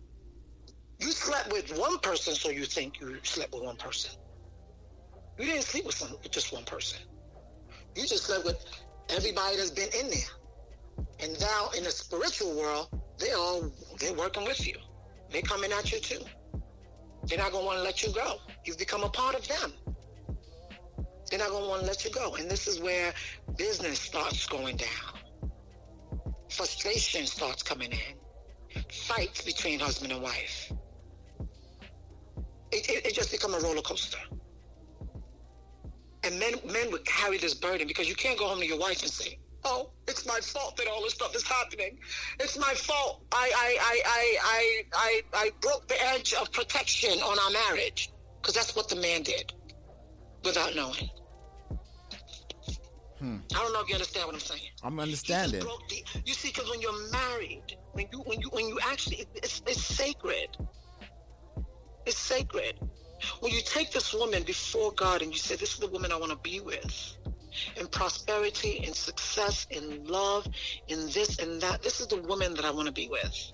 you 1.00 1.12
slept 1.12 1.52
with 1.52 1.78
one 1.78 1.98
person, 2.00 2.36
so 2.36 2.50
you 2.50 2.66
think 2.66 3.00
you 3.00 3.18
slept 3.24 3.54
with 3.54 3.64
one 3.64 3.78
person. 3.78 4.12
You 5.40 5.46
didn't 5.46 5.64
sleep 5.64 5.86
with, 5.86 5.96
some, 5.96 6.12
with 6.12 6.32
just 6.32 6.52
one 6.52 6.64
person. 6.64 7.00
You 7.96 8.06
just 8.06 8.26
slept 8.26 8.46
with 8.46 8.64
everybody 9.10 9.58
that's 9.58 9.72
been 9.72 9.90
in 10.00 10.10
there. 10.10 11.06
And 11.20 11.40
now 11.40 11.70
in 11.78 11.84
the 11.84 11.92
spiritual 11.92 12.56
world, 12.56 12.90
they 13.20 13.32
all 13.34 13.72
they're 14.00 14.14
working 14.14 14.46
with 14.46 14.66
you. 14.68 14.76
They're 15.32 15.42
coming 15.42 15.72
at 15.72 15.92
you 15.92 16.00
too. 16.00 16.22
They're 17.26 17.38
not 17.38 17.52
gonna 17.52 17.66
want 17.66 17.78
to 17.80 17.84
let 17.84 18.04
you 18.04 18.14
go. 18.14 18.38
You've 18.66 18.78
become 18.78 19.04
a 19.04 19.10
part 19.10 19.36
of 19.36 19.48
them. 19.48 19.74
They're 21.30 21.40
not 21.40 21.50
gonna 21.50 21.68
want 21.68 21.82
to 21.82 21.88
let 21.88 22.06
you 22.06 22.12
go. 22.12 22.36
And 22.36 22.50
this 22.50 22.68
is 22.68 22.80
where 22.80 23.14
business 23.58 24.00
starts 24.00 24.48
going 24.48 24.78
down. 24.78 25.52
Frustration 26.50 27.26
starts 27.26 27.64
coming 27.64 27.92
in. 27.92 28.84
Fights 28.92 29.42
between 29.42 29.80
husband 29.80 30.14
and 30.14 30.22
wife. 30.22 30.72
It, 32.72 32.90
it, 32.90 33.06
it 33.08 33.14
just 33.14 33.32
become 33.32 33.54
a 33.54 33.60
roller 33.60 33.82
coaster. 33.82 34.20
And 36.28 36.38
men 36.40 36.56
men 36.66 36.92
would 36.92 37.06
carry 37.06 37.38
this 37.38 37.54
burden 37.54 37.88
because 37.88 38.10
you 38.10 38.16
can't 38.16 38.38
go 38.38 38.50
home 38.50 38.60
to 38.60 38.66
your 38.66 38.78
wife 38.78 39.02
and 39.02 39.10
say, 39.10 39.40
"Oh, 39.64 39.92
it's 40.10 40.26
my 40.26 40.40
fault 40.42 40.76
that 40.76 40.88
all 40.88 41.02
this 41.02 41.14
stuff 41.14 41.34
is 41.34 41.44
happening. 41.44 42.00
It's 42.42 42.58
my 42.58 42.74
fault. 42.74 43.24
I 43.32 43.50
I 43.56 43.78
I 43.80 44.02
I 44.06 44.38
I 44.44 44.84
I, 44.94 45.22
I 45.46 45.52
broke 45.62 45.88
the 45.88 46.00
edge 46.04 46.34
of 46.34 46.52
protection 46.52 47.18
on 47.22 47.40
our 47.40 47.52
marriage." 47.52 48.12
Because 48.42 48.56
that's 48.56 48.76
what 48.76 48.90
the 48.90 48.98
man 48.98 49.24
did, 49.24 49.54
without 50.44 50.76
knowing. 50.76 51.10
Hmm. 53.20 53.38
I 53.56 53.60
don't 53.60 53.72
know 53.72 53.82
if 53.82 53.88
you 53.88 53.96
understand 53.96 54.26
what 54.26 54.36
I'm 54.36 54.42
saying. 54.42 54.70
I'm 54.84 55.00
understanding. 55.00 55.62
The, 55.62 56.22
you 56.26 56.34
see, 56.34 56.50
because 56.50 56.70
when 56.70 56.82
you're 56.82 57.10
married, 57.10 57.78
when 57.94 58.08
you 58.12 58.20
when 58.20 58.42
you 58.42 58.50
when 58.50 58.68
you 58.68 58.80
actually, 58.84 59.26
it's, 59.36 59.62
it's 59.66 59.82
sacred. 59.82 60.50
It's 62.06 62.18
sacred. 62.18 62.80
When 63.40 63.52
you 63.52 63.62
take 63.62 63.92
this 63.92 64.14
woman 64.14 64.44
before 64.44 64.92
God 64.92 65.22
and 65.22 65.32
you 65.32 65.38
say, 65.38 65.56
This 65.56 65.74
is 65.74 65.80
the 65.80 65.88
woman 65.88 66.12
I 66.12 66.18
want 66.18 66.32
to 66.32 66.38
be 66.38 66.60
with, 66.60 67.18
in 67.76 67.88
prosperity, 67.88 68.84
in 68.86 68.94
success, 68.94 69.68
in 69.72 70.06
love, 70.06 70.48
in 70.88 71.08
this 71.08 71.40
and 71.40 71.62
that, 71.62 71.82
this 71.82 72.00
is 72.00 72.08
the 72.08 72.22
woman 72.22 72.54
that 72.56 72.66
I 72.66 72.72
want 72.72 72.88
to 72.88 72.94
be 72.94 73.08
with 73.10 73.52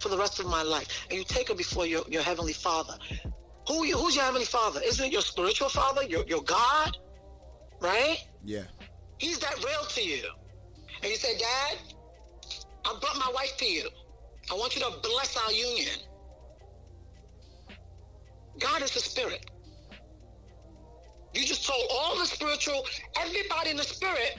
for 0.00 0.08
the 0.08 0.18
rest 0.18 0.40
of 0.40 0.46
my 0.46 0.62
life. 0.62 1.06
And 1.08 1.18
you 1.18 1.24
take 1.24 1.48
her 1.48 1.54
before 1.54 1.86
your, 1.86 2.02
your 2.08 2.22
heavenly 2.22 2.52
father. 2.52 2.94
Who 3.68 3.84
you, 3.84 3.96
who's 3.96 4.14
your 4.14 4.24
heavenly 4.24 4.46
father? 4.46 4.80
Isn't 4.84 5.06
it 5.06 5.12
your 5.12 5.22
spiritual 5.22 5.68
father, 5.68 6.02
your, 6.02 6.24
your 6.26 6.42
God? 6.42 6.96
Right? 7.80 8.18
Yeah. 8.42 8.64
He's 9.18 9.38
that 9.38 9.56
real 9.64 9.84
to 9.88 10.02
you. 10.02 10.24
And 11.02 11.10
you 11.10 11.16
say, 11.16 11.38
Dad, 11.38 11.78
I 12.84 12.98
brought 13.00 13.16
my 13.18 13.30
wife 13.34 13.56
to 13.58 13.64
you. 13.64 13.88
I 14.50 14.54
want 14.54 14.76
you 14.76 14.82
to 14.82 14.92
bless 15.02 15.36
our 15.36 15.52
union. 15.52 15.96
God 18.64 18.82
is 18.82 18.92
the 18.92 19.00
spirit. 19.00 19.44
You 21.34 21.44
just 21.44 21.66
told 21.66 21.82
all 21.92 22.18
the 22.18 22.24
spiritual, 22.24 22.86
everybody 23.20 23.70
in 23.70 23.76
the 23.76 23.82
spirit, 23.84 24.38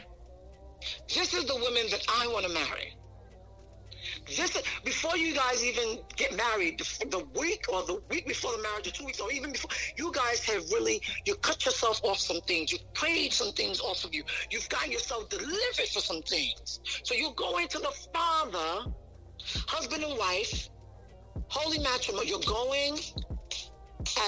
this 1.14 1.34
is 1.34 1.46
the 1.46 1.56
woman 1.56 1.84
that 1.92 2.04
I 2.10 2.28
want 2.28 2.46
to 2.48 2.52
marry. 2.52 2.96
This 4.26 4.56
is, 4.56 4.64
before 4.84 5.16
you 5.16 5.36
guys 5.36 5.64
even 5.64 6.00
get 6.16 6.36
married, 6.36 6.80
the, 6.80 7.24
week 7.40 7.66
or 7.72 7.84
the 7.84 8.02
week 8.10 8.28
before 8.28 8.52
the 8.58 8.64
marriage, 8.64 8.88
or 8.88 8.92
two 8.92 9.06
weeks, 9.06 9.20
or 9.20 9.32
even 9.32 9.52
before, 9.52 9.70
you 9.96 10.12
guys 10.12 10.44
have 10.46 10.64
really 10.72 11.02
you 11.26 11.36
cut 11.36 11.64
yourself 11.64 12.02
off 12.04 12.18
some 12.18 12.42
things. 12.42 12.72
You've 12.72 12.94
prayed 12.94 13.32
some 13.32 13.52
things 13.54 13.80
off 13.80 14.04
of 14.04 14.14
you. 14.14 14.24
You've 14.50 14.70
gotten 14.70 14.92
yourself 14.92 15.30
delivered 15.30 15.90
for 15.94 16.00
some 16.00 16.22
things. 16.24 16.80
So 17.04 17.14
you 17.14 17.32
go 17.36 17.58
into 17.60 17.78
the 17.78 17.94
Father, 18.14 18.92
husband 19.68 20.04
and 20.04 20.18
wife, 20.18 20.70
holy 21.48 21.80
matrimony. 21.80 22.30
You're 22.30 22.40
going 22.40 22.98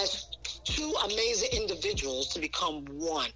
as 0.01 0.27
two 0.63 0.93
amazing 1.05 1.49
individuals 1.53 2.29
to 2.29 2.39
become 2.39 2.85
one. 2.85 3.29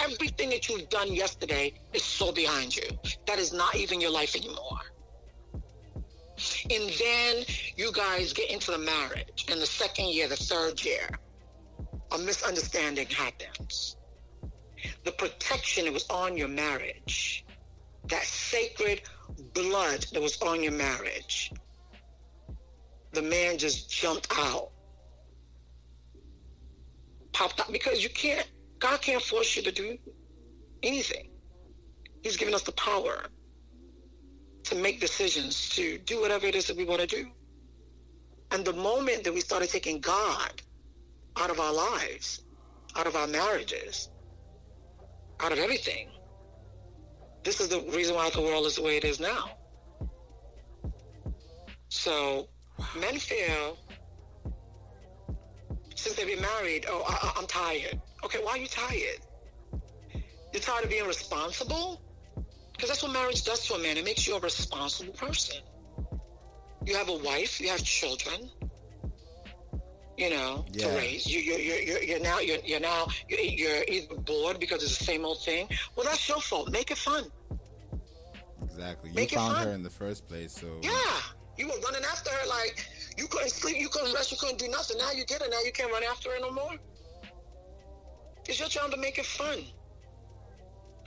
Everything 0.00 0.50
that 0.50 0.68
you've 0.68 0.88
done 0.88 1.12
yesterday 1.12 1.74
is 1.92 2.02
so 2.02 2.32
behind 2.32 2.74
you. 2.74 2.84
That 3.26 3.38
is 3.38 3.52
not 3.52 3.76
even 3.76 4.00
your 4.00 4.10
life 4.10 4.34
anymore. 4.34 4.80
And 6.70 6.90
then 6.98 7.44
you 7.76 7.92
guys 7.92 8.32
get 8.32 8.50
into 8.50 8.70
the 8.70 8.78
marriage. 8.78 9.46
And 9.50 9.60
the 9.60 9.66
second 9.66 10.08
year, 10.08 10.26
the 10.26 10.36
third 10.36 10.82
year, 10.82 11.08
a 12.12 12.18
misunderstanding 12.18 13.08
happens. 13.08 13.96
The 15.04 15.12
protection 15.12 15.84
that 15.84 15.92
was 15.92 16.06
on 16.08 16.36
your 16.36 16.48
marriage, 16.48 17.44
that 18.08 18.24
sacred 18.24 19.02
blood 19.52 20.06
that 20.12 20.22
was 20.22 20.40
on 20.40 20.62
your 20.62 20.72
marriage, 20.72 21.52
the 23.12 23.22
man 23.22 23.58
just 23.58 23.90
jumped 23.90 24.28
out 24.38 24.70
popped 27.32 27.60
out 27.60 27.72
because 27.72 28.02
you 28.02 28.10
can't, 28.10 28.48
God 28.78 29.00
can't 29.00 29.22
force 29.22 29.56
you 29.56 29.62
to 29.62 29.72
do 29.72 29.98
anything. 30.82 31.30
He's 32.22 32.36
given 32.36 32.54
us 32.54 32.62
the 32.62 32.72
power 32.72 33.26
to 34.64 34.74
make 34.74 35.00
decisions, 35.00 35.68
to 35.70 35.98
do 35.98 36.20
whatever 36.20 36.46
it 36.46 36.54
is 36.54 36.66
that 36.66 36.76
we 36.76 36.84
want 36.84 37.00
to 37.00 37.06
do. 37.06 37.26
And 38.50 38.64
the 38.64 38.72
moment 38.72 39.24
that 39.24 39.32
we 39.32 39.40
started 39.40 39.70
taking 39.70 40.00
God 40.00 40.62
out 41.36 41.50
of 41.50 41.60
our 41.60 41.72
lives, 41.72 42.42
out 42.96 43.06
of 43.06 43.16
our 43.16 43.26
marriages, 43.26 44.10
out 45.40 45.52
of 45.52 45.58
everything, 45.58 46.08
this 47.42 47.60
is 47.60 47.68
the 47.68 47.80
reason 47.94 48.14
why 48.14 48.28
the 48.30 48.42
world 48.42 48.66
is 48.66 48.76
the 48.76 48.82
way 48.82 48.96
it 48.96 49.04
is 49.04 49.20
now. 49.20 49.50
So 51.88 52.48
men 52.98 53.18
feel 53.18 53.78
since 56.00 56.16
they've 56.16 56.26
been 56.26 56.40
married, 56.40 56.86
oh, 56.88 57.04
I, 57.06 57.32
I'm 57.36 57.46
tired. 57.46 58.00
Okay, 58.24 58.38
why 58.42 58.52
are 58.52 58.58
you 58.58 58.66
tired? 58.66 59.20
You're 60.52 60.62
tired 60.62 60.84
of 60.84 60.90
being 60.90 61.06
responsible? 61.06 62.00
Because 62.72 62.88
that's 62.88 63.02
what 63.02 63.12
marriage 63.12 63.44
does 63.44 63.66
to 63.66 63.74
a 63.74 63.78
man. 63.78 63.96
It 63.98 64.04
makes 64.04 64.26
you 64.26 64.36
a 64.36 64.40
responsible 64.40 65.12
person. 65.12 65.60
You 66.86 66.96
have 66.96 67.10
a 67.10 67.16
wife, 67.18 67.60
you 67.60 67.68
have 67.68 67.84
children, 67.84 68.50
you 70.16 70.30
know, 70.30 70.64
yeah. 70.72 70.88
to 70.88 70.96
raise. 70.96 71.26
You, 71.26 71.40
you're, 71.40 71.58
you're, 71.58 72.02
you're 72.02 72.20
now, 72.20 72.38
you're, 72.38 72.58
you're 72.64 72.80
now, 72.80 73.06
you're, 73.28 73.40
you're 73.40 73.84
either 73.86 74.14
bored 74.14 74.58
because 74.58 74.82
it's 74.82 74.96
the 74.96 75.04
same 75.04 75.26
old 75.26 75.42
thing. 75.42 75.68
Well, 75.94 76.06
that's 76.06 76.26
your 76.26 76.40
fault. 76.40 76.70
Make 76.70 76.90
it 76.90 76.98
fun. 76.98 77.24
Exactly. 78.62 79.10
You 79.10 79.16
Make 79.16 79.32
found 79.32 79.58
her 79.58 79.72
in 79.72 79.82
the 79.82 79.90
first 79.90 80.26
place, 80.26 80.54
so. 80.54 80.66
Yeah. 80.82 80.90
You 81.58 81.66
were 81.66 81.78
running 81.84 82.04
after 82.10 82.30
her 82.30 82.48
like 82.48 82.86
you 83.20 83.26
couldn't 83.28 83.50
sleep, 83.50 83.76
you 83.78 83.90
couldn't 83.90 84.14
rest, 84.14 84.32
you 84.32 84.38
couldn't 84.38 84.58
do 84.58 84.68
nothing. 84.68 84.96
Now 84.96 85.12
you 85.12 85.26
get 85.26 85.42
it. 85.42 85.50
Now 85.50 85.60
you 85.60 85.72
can't 85.72 85.92
run 85.92 86.02
after 86.04 86.30
her 86.30 86.40
no 86.40 86.50
more. 86.50 86.72
It's 88.48 88.58
your 88.58 88.68
job 88.68 88.90
to 88.92 88.96
make 88.96 89.18
it 89.18 89.26
fun. 89.26 89.58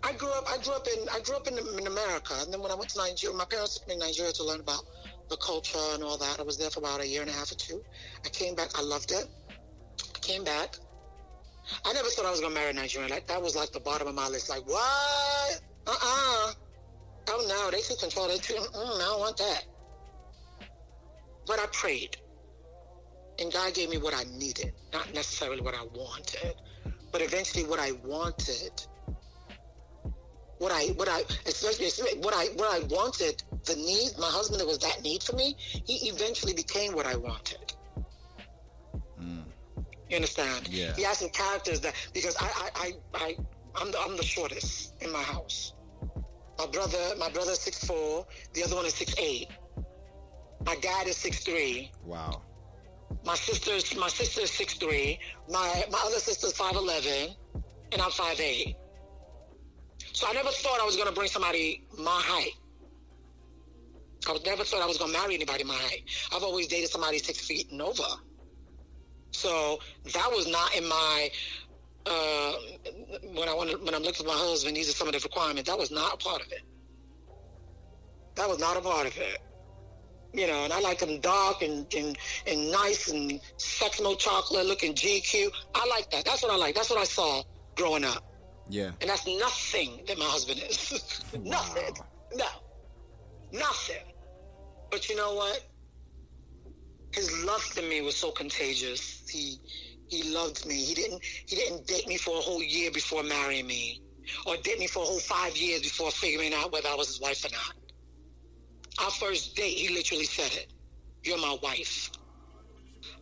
I 0.03 0.14
grew 0.14 0.30
up. 0.30 0.45
I 0.47 0.57
grew 0.64 0.74
up 0.74 0.88
in. 0.88 1.09
I 1.09 1.20
grew 1.22 1.36
up 1.36 1.47
in, 1.47 1.57
in 1.57 1.88
America, 1.88 2.36
and 2.39 2.53
then 2.53 2.61
when 2.61 2.72
I 2.72 2.76
went 2.76 2.91
to 2.91 2.99
Nigeria, 2.99 3.36
my 3.36 3.45
parents 3.45 3.80
took 3.80 3.88
me 3.88 3.95
to 3.95 3.99
Nigeria 4.01 4.32
to 4.34 4.43
learn 4.43 4.59
about 4.59 4.84
the 5.30 5.38
culture 5.38 5.80
and 5.93 6.03
all 6.03 6.18
that. 6.18 6.39
I 6.39 6.43
was 6.43 6.57
there 6.57 6.70
for 6.70 6.82
about 6.82 7.01
a 7.01 7.07
year 7.07 7.22
and 7.22 7.32
a 7.32 7.34
half 7.34 7.51
or 7.51 7.55
two. 7.55 7.82
I 8.24 8.30
came 8.30 8.53
back. 8.53 8.70
I 8.78 8.84
loved 8.84 9.11
it. 9.11 9.26
I 10.16 10.20
came 10.20 10.43
back. 10.43 10.76
I 11.86 11.93
never 11.93 12.09
thought 12.09 12.26
I 12.26 12.32
was 12.32 12.41
gonna 12.41 12.53
marry 12.53 12.70
a 12.70 12.74
Nigerian. 12.74 13.09
Like 13.09 13.26
that 13.28 13.41
was 13.41 13.55
like 13.55 13.72
the 13.72 13.80
bottom 13.80 14.07
of 14.07 14.14
my 14.14 14.28
list. 14.28 14.49
Like 14.49 14.68
what? 14.68 15.61
Uh 15.88 15.91
uh-uh. 15.91 16.49
uh 16.49 16.53
Oh 17.30 17.45
no, 17.47 17.72
they 17.72 17.82
took 17.82 17.99
control. 17.99 18.28
They 18.28 18.38
took. 18.38 18.57
Mm, 18.57 18.95
I 18.95 18.99
don't 18.99 19.20
want 19.20 19.38
that. 19.38 19.64
But 21.45 21.59
I 21.59 21.65
prayed. 21.71 22.17
And 23.39 23.51
God 23.51 23.73
gave 23.73 23.89
me 23.89 23.97
what 23.97 24.13
I 24.13 24.23
needed, 24.37 24.73
not 24.93 25.11
necessarily 25.13 25.61
what 25.61 25.73
I 25.73 25.83
wanted, 25.93 26.55
but 27.11 27.21
eventually 27.21 27.63
what 27.63 27.79
I 27.79 27.91
wanted. 28.03 28.85
What 30.59 30.71
I, 30.71 30.85
what 30.93 31.09
I, 31.09 31.23
especially 31.45 31.87
what 32.19 32.33
I, 32.33 32.45
what 32.55 32.71
I 32.73 32.85
wanted, 32.85 33.43
the 33.65 33.75
need, 33.75 34.11
my 34.19 34.27
husband, 34.27 34.61
that 34.61 34.67
was 34.67 34.77
that 34.79 35.01
need 35.01 35.23
for 35.23 35.35
me, 35.35 35.55
he 35.59 36.09
eventually 36.09 36.53
became 36.53 36.93
what 36.93 37.05
I 37.05 37.15
wanted. 37.15 37.73
Mm. 39.19 39.43
You 40.09 40.15
understand? 40.15 40.69
Yeah. 40.69 40.93
He 40.95 41.01
has 41.03 41.17
some 41.17 41.29
characters 41.29 41.81
that, 41.81 41.95
because 42.13 42.37
I, 42.39 42.45
I, 42.45 42.69
I, 42.75 42.91
I 43.15 43.37
I'm 43.75 43.91
the, 43.91 43.99
I'm 43.99 44.15
the 44.15 44.23
shortest 44.23 44.93
in 45.01 45.11
my 45.11 45.23
house. 45.23 45.73
My 46.59 46.67
brother, 46.67 47.15
my 47.17 47.29
brother's 47.29 47.59
six 47.59 47.83
four. 47.83 48.25
The 48.53 48.63
other 48.63 48.75
one 48.75 48.85
is 48.85 48.93
six 48.93 49.15
eight. 49.17 49.47
My 50.66 50.76
dad 50.76 51.07
is 51.07 51.18
six 51.18 51.43
three. 51.43 51.91
Wow. 52.05 52.41
My 53.26 53.36
sister's 53.36 53.95
my 53.95 54.07
sister 54.07 54.41
is 54.41 54.51
six 54.51 54.76
three. 54.76 55.20
My 55.49 55.86
my 55.91 55.99
other 56.05 56.20
sister's 56.20 56.53
five 56.53 56.76
eleven, 56.76 57.36
and 57.91 58.01
I'm 58.01 58.11
five 58.11 58.39
eight. 58.39 58.76
So 60.14 60.28
I 60.28 60.34
never 60.34 60.49
thought 60.49 60.80
I 60.82 60.86
was 60.86 60.95
gonna 60.95 61.11
bring 61.11 61.28
somebody 61.28 61.84
my 61.97 62.22
height. 62.24 62.53
I 64.28 64.38
never 64.45 64.64
thought 64.64 64.82
I 64.82 64.86
was 64.86 64.97
gonna 64.97 65.11
marry 65.11 65.36
anybody 65.36 65.64
my 65.64 65.76
height. 65.76 66.03
I've 66.34 66.43
always 66.43 66.68
dated 66.68 66.89
somebody 66.89 67.20
six 67.20 67.45
feet 67.45 67.72
and 67.72 67.82
over. 67.82 68.03
So 69.32 69.80
that 70.14 70.30
was 70.32 70.47
not 70.47 70.76
in 70.76 70.88
my 70.88 71.30
uh, 72.05 72.53
when 73.34 73.49
I 73.49 73.53
wanted 73.53 73.84
when 73.84 73.93
I'm 73.93 74.03
looking 74.03 74.26
for 74.26 74.32
my 74.32 74.38
husband. 74.38 74.78
These 74.78 74.89
are 74.89 74.93
some 74.93 75.07
of 75.07 75.14
the 75.14 75.20
requirements. 75.20 75.70
That 75.70 75.78
was 75.78 75.91
not 75.91 76.14
a 76.14 76.18
part 76.18 76.41
of 76.45 76.51
it. 76.51 76.61
That 78.36 78.47
was 78.47 78.59
not 78.59 78.78
a 78.78 78.82
part 78.82 79.07
of 79.07 79.18
it 79.18 79.41
you 80.34 80.47
know, 80.47 80.63
and 80.63 80.73
I 80.73 80.79
like 80.79 80.99
them 80.99 81.19
dark 81.19 81.61
and, 81.61 81.86
and, 81.93 82.17
and 82.47 82.71
nice 82.71 83.09
and 83.09 83.39
sex 83.57 84.01
no 84.01 84.15
chocolate 84.15 84.65
looking 84.65 84.93
GQ. 84.93 85.51
I 85.75 85.88
like 85.88 86.09
that. 86.11 86.25
That's 86.25 86.41
what 86.41 86.51
I 86.51 86.57
like. 86.57 86.75
That's 86.75 86.89
what 86.89 86.99
I 86.99 87.03
saw 87.03 87.43
growing 87.75 88.03
up. 88.03 88.23
Yeah. 88.69 88.91
And 89.01 89.09
that's 89.09 89.27
nothing 89.27 90.01
that 90.07 90.17
my 90.17 90.25
husband 90.25 90.61
is. 90.67 91.21
nothing. 91.43 91.95
No. 92.34 92.45
Nothing. 93.51 94.03
But 94.89 95.07
you 95.09 95.15
know 95.15 95.36
what? 95.36 95.63
His 97.11 97.31
love 97.45 97.63
to 97.75 97.84
me 97.84 98.01
was 98.01 98.15
so 98.15 98.31
contagious. 98.31 99.23
He 99.29 99.59
he 100.07 100.34
loved 100.34 100.65
me. 100.65 100.75
He 100.75 100.95
didn't 100.95 101.23
he 101.23 101.55
didn't 101.55 101.86
date 101.86 102.07
me 102.07 102.17
for 102.17 102.38
a 102.38 102.41
whole 102.41 102.63
year 102.63 102.89
before 102.91 103.21
marrying 103.23 103.67
me. 103.67 104.01
Or 104.47 104.55
date 104.57 104.79
me 104.79 104.88
for 104.88 105.03
a 105.03 105.05
whole 105.05 105.19
five 105.19 105.55
years 105.55 105.81
before 105.81 106.09
figuring 106.09 106.53
out 106.53 106.71
whether 106.71 106.88
I 106.89 106.95
was 106.95 107.07
his 107.07 107.21
wife 107.21 107.45
or 107.45 107.51
not. 107.51 107.82
Our 108.99 109.11
first 109.11 109.55
date, 109.55 109.77
he 109.77 109.93
literally 109.93 110.25
said 110.25 110.51
it. 110.53 110.67
You're 111.23 111.39
my 111.39 111.57
wife. 111.63 112.11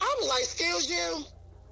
I'm 0.02 0.28
like, 0.28 0.40
excuse 0.40 0.90
you. 0.90 1.24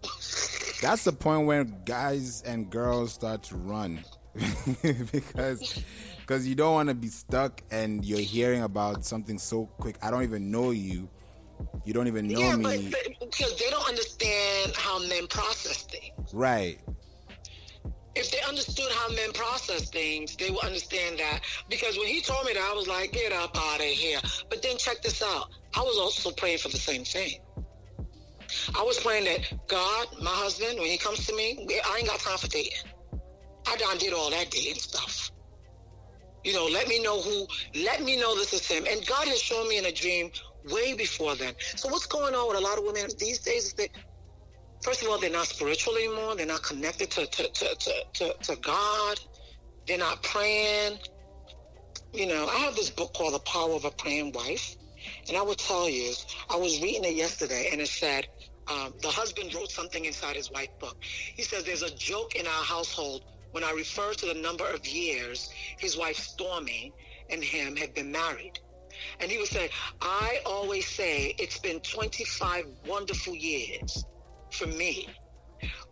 That's 0.81 1.03
the 1.03 1.11
point 1.11 1.45
where 1.45 1.63
guys 1.63 2.41
and 2.43 2.69
girls 2.69 3.13
start 3.13 3.43
to 3.43 3.57
run 3.57 4.03
because 5.11 5.83
because 6.19 6.47
you 6.47 6.55
don't 6.55 6.73
want 6.73 6.89
to 6.89 6.95
be 6.95 7.07
stuck 7.07 7.61
and 7.71 8.05
you're 8.05 8.19
hearing 8.19 8.63
about 8.63 9.03
something 9.03 9.37
so 9.37 9.65
quick. 9.65 9.97
I 10.01 10.11
don't 10.11 10.23
even 10.23 10.51
know 10.51 10.71
you. 10.71 11.09
You 11.83 11.93
don't 11.93 12.07
even 12.07 12.27
know 12.27 12.39
yeah, 12.39 12.55
me. 12.55 12.93
because 13.19 13.57
they 13.57 13.69
don't 13.69 13.87
understand 13.87 14.73
how 14.75 14.99
men 15.07 15.27
process 15.27 15.83
things. 15.83 16.33
Right. 16.33 16.79
If 18.19 18.31
they 18.31 18.41
understood 18.41 18.91
how 18.91 19.07
men 19.15 19.31
process 19.31 19.89
things, 19.89 20.35
they 20.35 20.49
would 20.49 20.65
understand 20.65 21.19
that. 21.19 21.39
Because 21.69 21.97
when 21.97 22.07
he 22.07 22.19
told 22.19 22.45
me 22.45 22.51
that, 22.51 22.69
I 22.69 22.75
was 22.75 22.85
like, 22.85 23.13
get 23.13 23.31
up 23.31 23.55
out 23.55 23.79
of 23.79 23.85
here. 23.85 24.19
But 24.49 24.61
then 24.61 24.77
check 24.77 25.01
this 25.01 25.23
out. 25.23 25.47
I 25.73 25.79
was 25.79 25.97
also 25.97 26.31
praying 26.31 26.57
for 26.57 26.67
the 26.67 26.77
same 26.77 27.05
thing. 27.05 27.39
I 28.75 28.83
was 28.83 28.99
praying 28.99 29.23
that 29.23 29.67
God, 29.69 30.07
my 30.21 30.31
husband, 30.31 30.79
when 30.79 30.89
he 30.89 30.97
comes 30.97 31.25
to 31.27 31.35
me, 31.35 31.65
I 31.85 31.97
ain't 31.99 32.07
got 32.09 32.19
time 32.19 32.37
for 32.37 32.47
dating. 32.47 32.73
I 33.65 33.77
done 33.77 33.97
did 33.99 34.11
all 34.11 34.29
that 34.31 34.51
dating 34.51 34.75
stuff. 34.75 35.31
You 36.43 36.53
know, 36.53 36.65
let 36.65 36.89
me 36.89 37.01
know 37.01 37.21
who, 37.21 37.47
let 37.85 38.03
me 38.03 38.19
know 38.19 38.35
this 38.35 38.51
is 38.51 38.67
him. 38.67 38.85
And 38.85 39.05
God 39.07 39.29
has 39.29 39.39
shown 39.39 39.69
me 39.69 39.77
in 39.77 39.85
a 39.85 39.93
dream 39.93 40.29
way 40.69 40.93
before 40.93 41.35
then. 41.35 41.53
So 41.77 41.87
what's 41.87 42.05
going 42.05 42.35
on 42.35 42.49
with 42.49 42.57
a 42.57 42.61
lot 42.61 42.77
of 42.77 42.83
women 42.83 43.09
these 43.17 43.39
days 43.39 43.67
is 43.67 43.73
that, 43.75 43.89
first 44.81 45.03
of 45.03 45.09
all, 45.09 45.19
they're 45.19 45.29
not 45.29 45.47
spiritual 45.47 45.95
anymore. 45.95 46.35
They're 46.35 46.45
not 46.45 46.63
connected 46.63 47.11
to, 47.11 47.25
to, 47.25 47.49
to, 47.51 47.75
to, 48.13 48.33
to, 48.41 48.55
God. 48.57 49.19
They're 49.87 49.97
not 49.97 50.23
praying. 50.23 50.99
You 52.13 52.27
know, 52.27 52.47
I 52.47 52.57
have 52.57 52.75
this 52.75 52.89
book 52.89 53.13
called 53.13 53.33
The 53.33 53.39
Power 53.39 53.73
of 53.73 53.85
a 53.85 53.91
Praying 53.91 54.31
Wife. 54.33 54.75
And 55.27 55.37
I 55.37 55.41
will 55.41 55.55
tell 55.55 55.89
you, 55.89 56.13
I 56.49 56.57
was 56.57 56.81
reading 56.81 57.05
it 57.05 57.15
yesterday 57.15 57.69
and 57.71 57.81
it 57.81 57.87
said, 57.87 58.27
um, 58.67 58.93
the 59.01 59.07
husband 59.07 59.53
wrote 59.55 59.71
something 59.71 60.05
inside 60.05 60.35
his 60.35 60.51
wife 60.51 60.69
book. 60.79 60.97
He 61.01 61.41
says, 61.41 61.63
there's 61.63 61.81
a 61.81 61.95
joke 61.95 62.35
in 62.35 62.45
our 62.45 62.63
household 62.63 63.23
when 63.51 63.63
I 63.63 63.71
refer 63.71 64.13
to 64.13 64.25
the 64.27 64.35
number 64.35 64.67
of 64.67 64.87
years 64.87 65.49
his 65.77 65.97
wife 65.97 66.17
Stormie 66.17 66.91
and 67.29 67.43
him 67.43 67.75
have 67.77 67.95
been 67.95 68.11
married. 68.11 68.59
And 69.19 69.31
he 69.31 69.37
would 69.37 69.47
say, 69.47 69.69
I 70.01 70.41
always 70.45 70.87
say 70.87 71.33
it's 71.39 71.57
been 71.57 71.79
25 71.79 72.65
wonderful 72.85 73.35
years 73.35 74.05
for 74.51 74.67
me, 74.67 75.07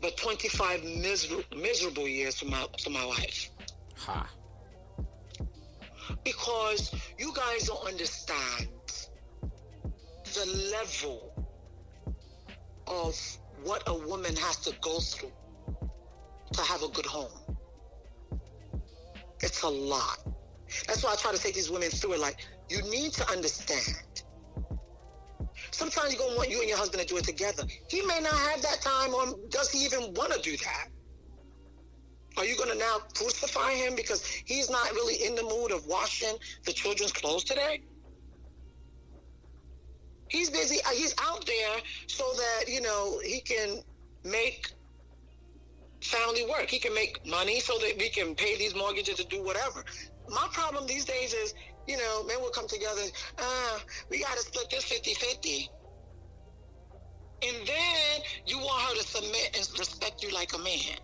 but 0.02 0.18
25 0.18 0.84
miser- 0.84 1.44
miserable 1.56 2.08
years 2.08 2.40
for 2.40 2.46
my, 2.46 2.66
for 2.84 2.90
my 2.90 3.06
wife. 3.06 3.50
Ha. 3.98 4.30
Because 6.24 6.94
you 7.18 7.34
guys 7.34 7.68
don't 7.68 7.86
understand 7.86 8.70
the 10.34 10.72
level 10.72 11.48
of 12.88 13.18
what 13.64 13.84
a 13.88 13.94
woman 13.94 14.36
has 14.36 14.58
to 14.58 14.74
go 14.82 15.00
through 15.00 15.32
to 16.54 16.62
have 16.62 16.84
a 16.84 16.88
good 16.90 17.06
home. 17.06 17.32
It's 19.42 19.64
a 19.64 19.70
lot. 19.70 20.20
That's 20.88 21.04
why 21.04 21.14
I 21.14 21.16
try 21.16 21.32
to 21.32 21.38
take 21.38 21.56
these 21.56 21.70
women 21.70 21.90
through 21.90 22.14
it. 22.14 22.20
Like, 22.20 22.38
you 22.70 22.82
need 22.84 23.14
to 23.14 23.30
understand. 23.30 24.02
Sometimes 25.78 26.12
you're 26.12 26.28
to 26.28 26.36
want 26.36 26.50
you 26.50 26.60
and 26.60 26.68
your 26.68 26.80
husband 26.80 27.04
to 27.04 27.08
do 27.08 27.18
it 27.18 27.24
together. 27.24 27.64
He 27.88 28.02
may 28.02 28.20
not 28.20 28.34
have 28.34 28.64
that 28.64 28.82
time, 28.82 29.14
or 29.14 29.38
does 29.50 29.70
he 29.70 29.86
even 29.86 30.12
want 30.16 30.34
to 30.34 30.42
do 30.42 30.58
that? 30.58 30.88
Are 32.36 32.46
you 32.46 32.58
going 32.58 32.72
to 32.72 32.78
now 32.80 32.98
crucify 33.14 33.74
him 33.74 33.96
because 33.96 34.26
he's 34.26 34.72
not 34.72 34.92
really 34.94 35.24
in 35.24 35.36
the 35.36 35.44
mood 35.44 35.72
of 35.72 35.86
washing 35.86 36.36
the 36.66 36.74
children's 36.74 37.12
clothes 37.12 37.44
today? 37.44 37.84
He's 40.30 40.50
busy. 40.50 40.80
uh, 40.84 40.90
He's 40.96 41.14
out 41.24 41.46
there 41.46 41.78
so 42.08 42.24
that, 42.36 42.64
you 42.68 42.82
know, 42.82 43.22
he 43.24 43.40
can 43.40 43.78
make 44.24 44.72
family 46.02 46.44
work. 46.50 46.72
He 46.72 46.80
can 46.80 46.96
make 46.96 47.24
money 47.24 47.60
so 47.60 47.78
that 47.78 47.94
we 48.00 48.10
can 48.10 48.34
pay 48.34 48.58
these 48.58 48.74
mortgages 48.74 49.18
to 49.18 49.26
do 49.26 49.44
whatever. 49.44 49.86
My 50.28 50.48
problem 50.52 50.88
these 50.88 51.06
days 51.06 51.36
is, 51.36 51.54
you 51.88 51.98
know, 51.98 52.24
men 52.26 52.40
will 52.42 52.50
come 52.50 52.68
together, 52.68 53.02
uh, 53.40 53.80
we 54.10 54.20
got 54.20 54.34
to 54.34 54.40
split 54.40 54.70
this 54.70 54.84
50-50. 54.86 55.70
And 57.44 57.68
then 57.68 58.22
you 58.46 58.58
want 58.58 58.82
her 58.90 58.96
to 58.96 59.04
submit 59.08 59.52
and 59.58 59.80
respect 59.80 60.24
you 60.24 60.32
like 60.34 60.54
a 60.54 60.58
man. 60.58 60.98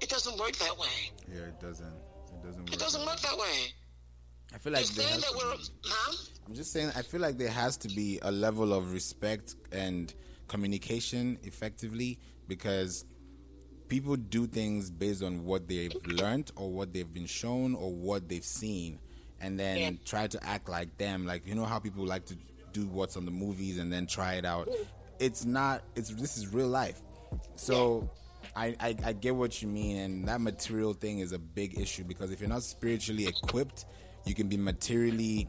It 0.00 0.08
doesn't 0.08 0.38
work 0.38 0.56
that 0.56 0.76
way. 0.78 1.12
Yeah, 1.30 1.40
it 1.42 1.60
doesn't. 1.60 1.86
It 1.86 2.42
doesn't 2.42 2.60
work. 2.64 2.72
It 2.72 2.78
doesn't 2.78 3.04
work 3.06 3.20
that 3.20 3.36
way. 3.36 3.72
I 4.54 4.58
feel 4.58 4.72
like 4.72 4.86
You're 4.96 5.04
saying 5.04 5.20
that 5.20 5.30
we're, 5.36 5.56
be- 5.56 5.64
huh? 5.84 6.16
I'm 6.46 6.54
just 6.54 6.72
saying, 6.72 6.90
I 6.96 7.02
feel 7.02 7.20
like 7.20 7.36
there 7.36 7.50
has 7.50 7.76
to 7.78 7.88
be 7.88 8.18
a 8.22 8.30
level 8.32 8.72
of 8.72 8.92
respect 8.92 9.54
and 9.70 10.12
communication 10.46 11.38
effectively 11.42 12.18
because 12.46 13.04
people 13.88 14.16
do 14.16 14.46
things 14.46 14.90
based 14.90 15.22
on 15.22 15.44
what 15.44 15.68
they've 15.68 15.94
learned 16.06 16.50
or 16.56 16.70
what 16.72 16.94
they've 16.94 17.12
been 17.12 17.26
shown 17.26 17.74
or 17.74 17.92
what 17.94 18.28
they've 18.30 18.44
seen 18.44 18.98
and 19.40 19.58
then 19.58 19.78
Yeah. 19.78 19.90
try 20.04 20.26
to 20.26 20.44
act 20.46 20.68
like 20.68 20.96
them. 20.98 21.26
Like, 21.26 21.46
you 21.46 21.54
know 21.54 21.64
how 21.64 21.78
people 21.78 22.04
like 22.04 22.26
to 22.26 22.36
do 22.72 22.86
what's 22.86 23.16
on 23.16 23.24
the 23.24 23.30
movies 23.30 23.78
and 23.78 23.92
then 23.92 24.06
try 24.06 24.34
it 24.34 24.44
out. 24.44 24.68
It's 25.18 25.44
not, 25.44 25.82
it's 25.96 26.10
this 26.10 26.36
is 26.38 26.52
real 26.52 26.68
life. 26.68 27.00
So. 27.56 28.10
I, 28.56 28.74
I, 28.80 28.96
I 29.04 29.12
get 29.12 29.34
what 29.34 29.60
you 29.60 29.68
mean, 29.68 29.98
and 29.98 30.28
that 30.28 30.40
material 30.40 30.92
thing 30.94 31.18
is 31.18 31.32
a 31.32 31.38
big 31.38 31.78
issue 31.78 32.02
because 32.04 32.30
if 32.30 32.40
you're 32.40 32.48
not 32.48 32.62
spiritually 32.62 33.26
equipped, 33.26 33.84
you 34.24 34.34
can 34.34 34.48
be 34.48 34.56
materially 34.56 35.48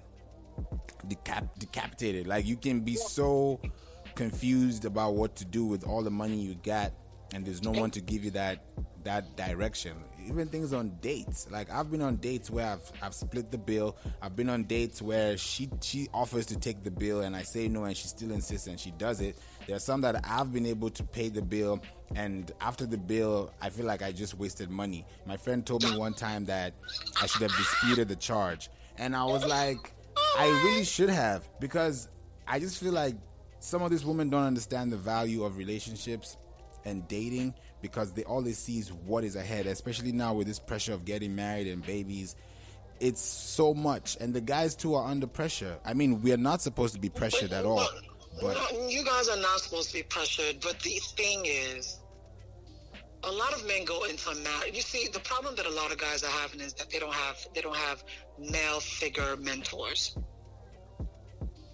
decap- 1.07 1.57
decapitated. 1.57 2.27
Like 2.27 2.45
you 2.45 2.57
can 2.57 2.81
be 2.81 2.95
so 2.95 3.59
confused 4.15 4.85
about 4.85 5.15
what 5.15 5.35
to 5.37 5.45
do 5.45 5.65
with 5.65 5.85
all 5.85 6.03
the 6.03 6.11
money 6.11 6.35
you 6.37 6.55
got, 6.55 6.91
and 7.33 7.45
there's 7.45 7.63
no 7.63 7.71
one 7.71 7.89
to 7.91 8.01
give 8.01 8.23
you 8.23 8.31
that 8.31 8.65
that 9.03 9.35
direction. 9.37 9.95
Even 10.29 10.47
things 10.47 10.73
on 10.73 10.91
dates. 11.01 11.47
Like 11.49 11.71
I've 11.71 11.89
been 11.89 12.01
on 12.01 12.17
dates 12.17 12.51
where 12.51 12.67
I've 12.67 12.91
I've 13.01 13.15
split 13.15 13.49
the 13.49 13.57
bill. 13.57 13.97
I've 14.21 14.35
been 14.35 14.49
on 14.49 14.65
dates 14.65 15.01
where 15.01 15.37
she 15.37 15.69
she 15.81 16.07
offers 16.13 16.45
to 16.47 16.59
take 16.59 16.83
the 16.83 16.91
bill 16.91 17.21
and 17.21 17.35
I 17.35 17.41
say 17.41 17.67
no 17.67 17.85
and 17.85 17.97
she 17.97 18.07
still 18.07 18.31
insists 18.31 18.67
and 18.67 18.79
she 18.79 18.91
does 18.91 19.21
it. 19.21 19.37
There 19.65 19.75
are 19.75 19.79
some 19.79 20.01
that 20.01 20.23
I've 20.23 20.53
been 20.53 20.67
able 20.67 20.91
to 20.91 21.03
pay 21.03 21.29
the 21.29 21.41
bill 21.41 21.81
and 22.15 22.51
after 22.61 22.85
the 22.85 22.97
bill 22.97 23.51
I 23.59 23.69
feel 23.71 23.87
like 23.87 24.03
I 24.03 24.11
just 24.11 24.35
wasted 24.37 24.69
money. 24.69 25.03
My 25.25 25.35
friend 25.35 25.65
told 25.65 25.83
me 25.83 25.97
one 25.97 26.13
time 26.13 26.45
that 26.45 26.73
I 27.19 27.25
should 27.25 27.41
have 27.41 27.55
disputed 27.57 28.07
the 28.07 28.15
charge. 28.15 28.69
And 28.97 29.15
I 29.15 29.23
was 29.23 29.43
like 29.45 29.93
I 30.37 30.47
really 30.65 30.85
should 30.85 31.09
have 31.09 31.49
because 31.59 32.07
I 32.47 32.59
just 32.59 32.77
feel 32.77 32.93
like 32.93 33.15
some 33.59 33.81
of 33.81 33.89
these 33.89 34.05
women 34.05 34.29
don't 34.29 34.43
understand 34.43 34.91
the 34.91 34.97
value 34.97 35.43
of 35.43 35.57
relationships 35.57 36.37
and 36.85 37.07
dating 37.07 37.53
because 37.81 38.11
they 38.13 38.23
all 38.23 38.43
sees 38.45 38.91
what 38.91 39.23
is 39.23 39.35
ahead, 39.35 39.65
especially 39.65 40.11
now 40.11 40.33
with 40.33 40.47
this 40.47 40.59
pressure 40.59 40.93
of 40.93 41.05
getting 41.05 41.35
married 41.35 41.67
and 41.67 41.85
babies. 41.85 42.35
It's 42.99 43.21
so 43.21 43.73
much, 43.73 44.17
and 44.19 44.33
the 44.33 44.41
guys 44.41 44.75
too 44.75 44.95
are 44.95 45.07
under 45.07 45.27
pressure. 45.27 45.77
I 45.85 45.93
mean, 45.93 46.21
we 46.21 46.33
are 46.33 46.37
not 46.37 46.61
supposed 46.61 46.93
to 46.95 46.99
be 46.99 47.09
pressured 47.09 47.53
at 47.53 47.65
all, 47.65 47.87
but 48.41 48.57
you 48.89 49.03
guys 49.05 49.29
are 49.29 49.39
not 49.39 49.61
supposed 49.61 49.89
to 49.89 49.95
be 49.95 50.03
pressured, 50.03 50.57
but 50.61 50.79
the 50.81 50.99
thing 51.15 51.45
is, 51.45 51.99
a 53.23 53.31
lot 53.31 53.53
of 53.53 53.65
men 53.67 53.85
go 53.85 54.03
into 54.03 54.29
a 54.29 54.35
marriage. 54.35 54.75
You 54.75 54.81
see, 54.81 55.07
the 55.11 55.19
problem 55.19 55.55
that 55.55 55.65
a 55.65 55.71
lot 55.71 55.91
of 55.91 55.97
guys 55.97 56.23
are 56.23 56.31
having 56.31 56.59
is 56.61 56.73
that 56.73 56.89
they 56.89 56.99
don't 56.99 57.13
have 57.13 57.37
they 57.53 57.61
don't 57.61 57.75
have 57.75 58.03
male 58.37 58.79
figure 58.79 59.37
mentors. 59.37 60.17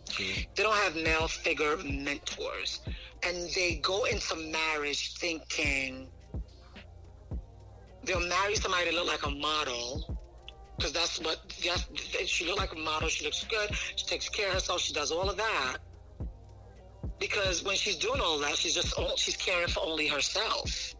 Mm-hmm. 0.05 0.41
They 0.55 0.63
don't 0.63 0.75
have 0.75 0.95
male 0.95 1.27
figure 1.27 1.77
mentors, 1.77 2.81
and 3.23 3.49
they 3.55 3.75
go 3.81 4.05
into 4.05 4.35
marriage 4.35 5.15
thinking 5.15 6.07
they'll 8.03 8.27
marry 8.27 8.55
somebody 8.55 8.85
that 8.85 8.93
look 8.93 9.07
like 9.07 9.25
a 9.25 9.31
model 9.31 10.19
because 10.77 10.91
that's 10.91 11.19
what 11.19 11.39
yes, 11.59 11.87
she 12.25 12.45
look 12.45 12.57
like 12.57 12.73
a 12.73 12.79
model. 12.79 13.09
She 13.09 13.25
looks 13.25 13.43
good. 13.45 13.71
She 13.95 14.05
takes 14.05 14.29
care 14.29 14.49
of 14.49 14.55
herself. 14.55 14.81
She 14.81 14.93
does 14.93 15.11
all 15.11 15.29
of 15.29 15.37
that 15.37 15.77
because 17.19 17.63
when 17.63 17.75
she's 17.75 17.95
doing 17.95 18.21
all 18.21 18.39
that, 18.39 18.55
she's 18.55 18.75
just 18.75 18.93
she's 19.17 19.37
caring 19.37 19.67
for 19.67 19.81
only 19.83 20.07
herself. 20.07 20.95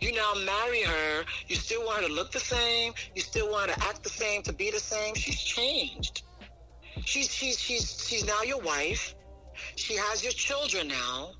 You 0.00 0.12
now 0.12 0.34
marry 0.44 0.82
her. 0.82 1.24
You 1.46 1.56
still 1.56 1.84
want 1.84 2.02
her 2.02 2.08
to 2.08 2.14
look 2.14 2.30
the 2.32 2.40
same. 2.40 2.92
You 3.14 3.22
still 3.22 3.50
want 3.50 3.70
her 3.70 3.76
to 3.76 3.84
act 3.84 4.02
the 4.02 4.10
same, 4.10 4.42
to 4.42 4.52
be 4.52 4.70
the 4.70 4.80
same. 4.80 5.14
She's 5.14 5.40
changed. 5.40 6.22
She's 7.04 7.32
she's 7.32 7.58
she's 7.58 8.06
she's 8.06 8.24
now 8.26 8.42
your 8.42 8.60
wife. 8.60 9.14
She 9.76 9.96
has 9.96 10.22
your 10.22 10.32
children 10.32 10.88
now, 10.88 11.32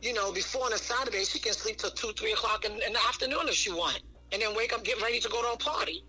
You 0.00 0.12
know, 0.12 0.32
before 0.32 0.66
on 0.66 0.72
a 0.72 0.78
Saturday, 0.78 1.24
she 1.24 1.38
can 1.38 1.52
sleep 1.52 1.78
till 1.78 1.90
two, 1.90 2.12
three 2.12 2.32
o'clock 2.32 2.64
in, 2.64 2.72
in 2.72 2.92
the 2.92 2.98
afternoon 3.08 3.48
if 3.48 3.54
she 3.54 3.72
want, 3.72 4.02
and 4.32 4.42
then 4.42 4.54
wake 4.54 4.72
up, 4.72 4.84
get 4.84 5.00
ready 5.02 5.20
to 5.20 5.28
go 5.28 5.42
to 5.42 5.52
a 5.52 5.56
party. 5.56 6.04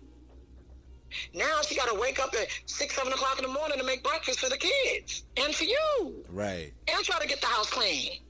Now 1.34 1.60
she 1.62 1.76
got 1.76 1.88
to 1.88 1.98
wake 1.98 2.18
up 2.18 2.34
at 2.34 2.48
six, 2.66 2.96
seven 2.96 3.12
o'clock 3.12 3.38
in 3.38 3.44
the 3.46 3.52
morning 3.52 3.78
to 3.78 3.84
make 3.84 4.02
breakfast 4.02 4.40
for 4.40 4.50
the 4.50 4.56
kids 4.58 5.24
and 5.36 5.54
for 5.54 5.64
you. 5.64 6.24
Right. 6.28 6.72
And 6.88 7.04
try 7.04 7.20
to 7.20 7.28
get 7.28 7.40
the 7.40 7.46
house 7.46 7.70
clean. 7.70 8.20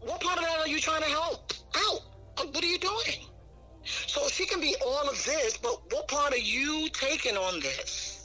What 0.00 0.20
part 0.20 0.38
of 0.38 0.44
that 0.44 0.58
are 0.60 0.68
you 0.68 0.80
trying 0.80 1.02
to 1.02 1.08
help 1.08 1.52
out? 1.76 2.00
Uh, 2.38 2.46
what 2.46 2.64
are 2.64 2.66
you 2.66 2.78
doing? 2.78 3.26
So 3.84 4.28
she 4.28 4.46
can 4.46 4.60
be 4.60 4.74
all 4.84 5.08
of 5.08 5.22
this, 5.24 5.58
but 5.58 5.80
what 5.92 6.08
part 6.08 6.32
are 6.32 6.38
you 6.38 6.88
taking 6.90 7.36
on 7.36 7.60
this? 7.60 8.19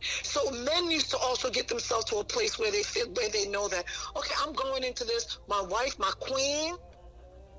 So 0.00 0.50
men 0.50 0.90
used 0.90 1.10
to 1.10 1.18
also 1.18 1.50
get 1.50 1.68
themselves 1.68 2.06
to 2.06 2.16
a 2.16 2.24
place 2.24 2.58
where 2.58 2.70
they 2.70 2.82
feel 2.82 3.08
where 3.10 3.28
they 3.28 3.46
know 3.48 3.68
that 3.68 3.84
okay, 4.16 4.34
I'm 4.40 4.52
going 4.52 4.84
into 4.84 5.04
this. 5.04 5.38
My 5.48 5.60
wife, 5.62 5.98
my 5.98 6.12
queen, 6.20 6.74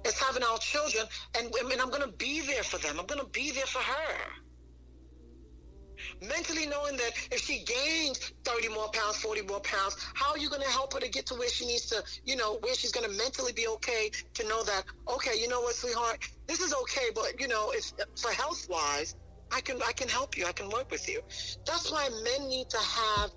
is 0.06 0.20
having 0.20 0.44
our 0.44 0.58
children, 0.58 1.06
and, 1.38 1.52
I'm 1.80 1.90
going 1.90 2.02
to 2.02 2.16
be 2.18 2.42
there 2.42 2.64
for 2.64 2.78
them. 2.78 3.00
I'm 3.00 3.06
going 3.06 3.22
to 3.22 3.30
be 3.32 3.52
there 3.52 3.66
for 3.66 3.80
her 3.80 4.16
mentally 6.22 6.66
knowing 6.66 6.98
that 6.98 7.12
if 7.32 7.42
she 7.42 7.64
gains 7.64 8.34
30 8.44 8.70
more 8.70 8.90
pounds, 8.90 9.18
40 9.18 9.42
more 9.44 9.60
pounds, 9.62 9.98
how 10.14 10.32
are 10.32 10.38
you 10.38 10.50
going 10.50 10.62
to 10.62 10.70
help 10.70 10.94
her 10.94 11.00
to 11.00 11.10
get 11.10 11.26
to 11.28 11.36
where 11.36 11.50
she 11.50 11.66
needs 11.66 11.86
to, 11.88 12.04
you 12.26 12.36
know, 12.36 12.58
where 12.62 12.76
she's 12.76 12.92
going 12.92 13.10
to 13.10 13.18
mentally 13.18 13.54
be 13.54 13.68
okay 13.68 14.12
to 14.34 14.48
know 14.48 14.64
that, 14.64 14.84
okay, 15.08 15.40
you 15.40 15.48
know 15.48 15.62
what, 15.62 15.76
sweetheart, 15.76 16.28
this 16.48 16.60
is 16.60 16.74
okay, 16.74 17.08
but 17.14 17.40
you 17.40 17.48
know, 17.48 17.72
it's 17.72 17.94
for 18.20 18.32
health 18.32 18.68
wise, 18.70 19.16
I 19.54 19.62
can, 19.62 19.80
I 19.86 19.92
can 19.94 20.08
help 20.08 20.38
you. 20.38 20.46
I 20.46 20.52
can 20.52 20.70
work 20.70 20.90
with 20.92 21.08
you. 21.08 21.22
That's 21.66 21.92
why 21.92 22.10
men 22.24 22.48
need 22.48 22.70
to 22.70 22.78
have 22.78 23.32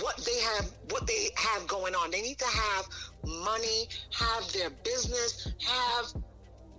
what 0.00 0.16
they 0.24 0.40
have 0.40 0.70
what 0.90 1.06
they 1.06 1.28
have 1.36 1.66
going 1.68 1.94
on. 1.94 2.10
They 2.10 2.20
need 2.20 2.38
to 2.38 2.46
have 2.46 2.84
money, 3.24 3.88
have 4.12 4.52
their 4.52 4.70
business, 4.70 5.48
have 5.66 6.22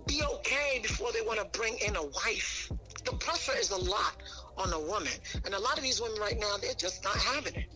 be 0.06 0.22
okay 0.34 0.80
before 0.82 1.12
they 1.12 1.22
want 1.22 1.40
to 1.40 1.58
bring 1.58 1.76
in 1.78 1.96
a 1.96 2.04
wife 2.04 2.70
the 3.06 3.12
pressure 3.12 3.56
is 3.56 3.70
a 3.70 3.76
lot 3.76 4.16
on 4.58 4.72
a 4.72 4.80
woman. 4.80 5.12
And 5.44 5.54
a 5.54 5.58
lot 5.58 5.78
of 5.78 5.82
these 5.82 6.00
women 6.00 6.20
right 6.20 6.38
now, 6.38 6.56
they're 6.60 6.74
just 6.74 7.04
not 7.04 7.16
having 7.16 7.54
it. 7.54 7.72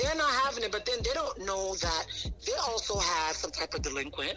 They're 0.00 0.16
not 0.16 0.32
having 0.32 0.64
it, 0.64 0.72
but 0.72 0.84
then 0.84 0.98
they 1.04 1.12
don't 1.14 1.46
know 1.46 1.74
that 1.76 2.06
they 2.46 2.52
also 2.68 2.98
have 2.98 3.36
some 3.36 3.50
type 3.50 3.74
of 3.74 3.82
delinquent. 3.82 4.36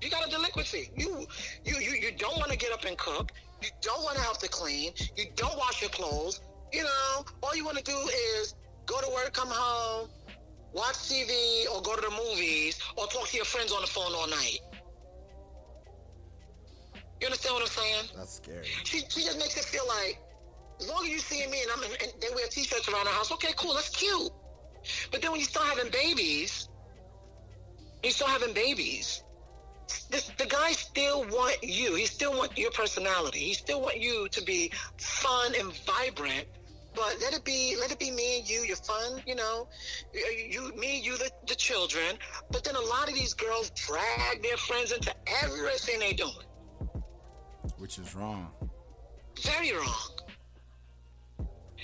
You 0.00 0.10
got 0.10 0.26
a 0.26 0.30
delinquency. 0.30 0.90
You 0.96 1.26
you 1.64 1.76
you, 1.78 1.92
you 1.92 2.12
don't 2.16 2.36
want 2.38 2.50
to 2.50 2.56
get 2.56 2.72
up 2.72 2.84
and 2.84 2.96
cook. 2.96 3.32
You 3.62 3.68
don't 3.82 4.02
want 4.02 4.16
to 4.16 4.22
help 4.22 4.38
to 4.38 4.48
clean. 4.48 4.92
You 5.16 5.26
don't 5.34 5.56
wash 5.56 5.80
your 5.80 5.90
clothes. 5.90 6.40
You 6.72 6.84
know, 6.84 7.24
all 7.42 7.56
you 7.56 7.64
want 7.64 7.78
to 7.78 7.84
do 7.84 7.96
is 8.38 8.54
go 8.86 9.00
to 9.00 9.08
work, 9.14 9.32
come 9.32 9.48
home, 9.50 10.08
watch 10.72 10.94
TV, 10.94 11.64
or 11.74 11.82
go 11.82 11.96
to 11.96 12.02
the 12.02 12.10
movies, 12.10 12.78
or 12.96 13.06
talk 13.06 13.28
to 13.28 13.36
your 13.36 13.46
friends 13.46 13.72
on 13.72 13.80
the 13.80 13.86
phone 13.86 14.12
all 14.14 14.28
night. 14.28 14.60
You 17.20 17.26
understand 17.26 17.54
what 17.54 17.62
I'm 17.62 17.68
saying? 17.68 18.04
That's 18.16 18.34
scary. 18.34 18.64
She, 18.84 19.00
she 19.08 19.24
just 19.24 19.38
makes 19.38 19.56
it 19.56 19.64
feel 19.64 19.86
like, 19.88 20.20
as 20.80 20.88
long 20.88 21.04
as 21.04 21.10
you 21.10 21.18
see 21.18 21.44
me 21.48 21.62
and 21.62 21.70
I'm 21.72 21.82
in, 21.82 21.90
and 21.90 22.12
they 22.20 22.28
wear 22.34 22.46
t-shirts 22.48 22.88
around 22.88 23.06
the 23.06 23.10
house, 23.10 23.32
okay, 23.32 23.52
cool, 23.56 23.74
that's 23.74 23.88
cute. 23.88 24.30
But 25.10 25.22
then 25.22 25.32
when 25.32 25.40
you 25.40 25.46
start 25.46 25.66
having 25.66 25.90
babies, 25.90 26.68
you 28.04 28.10
start 28.10 28.30
having 28.30 28.54
babies. 28.54 29.24
This, 30.10 30.30
the 30.38 30.46
guy 30.46 30.72
still 30.72 31.24
want 31.24 31.58
you. 31.62 31.94
He 31.94 32.06
still 32.06 32.36
want 32.36 32.56
your 32.56 32.70
personality. 32.70 33.40
He 33.40 33.54
still 33.54 33.80
want 33.80 34.00
you 34.00 34.28
to 34.30 34.42
be 34.42 34.72
fun 34.96 35.52
and 35.58 35.72
vibrant. 35.86 36.46
But 36.94 37.16
let 37.20 37.34
it 37.34 37.44
be, 37.44 37.76
let 37.78 37.92
it 37.92 37.98
be 37.98 38.10
me 38.10 38.40
and 38.40 38.48
you. 38.48 38.60
You're 38.60 38.76
fun, 38.76 39.22
you 39.26 39.34
know. 39.34 39.68
You, 40.14 40.72
me, 40.76 41.00
you, 41.00 41.16
the, 41.16 41.30
the 41.46 41.54
children. 41.54 42.16
But 42.50 42.64
then 42.64 42.74
a 42.74 42.80
lot 42.80 43.08
of 43.08 43.14
these 43.14 43.34
girls 43.34 43.70
drag 43.70 44.42
their 44.42 44.56
friends 44.56 44.92
into 44.92 45.14
everything 45.42 46.00
they 46.00 46.12
doing 46.12 46.34
which 47.78 47.98
is 47.98 48.14
wrong. 48.14 48.50
Very 49.42 49.72
wrong. 49.72 50.10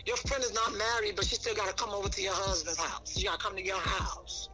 Your 0.07 0.17
friend 0.17 0.43
is 0.43 0.53
not 0.53 0.77
married, 0.77 1.17
but 1.17 1.25
she 1.25 1.37
still 1.37 1.55
got 1.55 1.69
to 1.69 1.83
come 1.83 1.95
over 1.95 2.09
to 2.09 2.23
your 2.23 2.35
husband's 2.35 2.79
house. 2.79 3.17
She 3.17 3.25
got 3.25 3.39
to 3.39 3.47
come 3.47 3.57
to 3.57 3.65
your 3.65 3.79
house. 3.79 4.51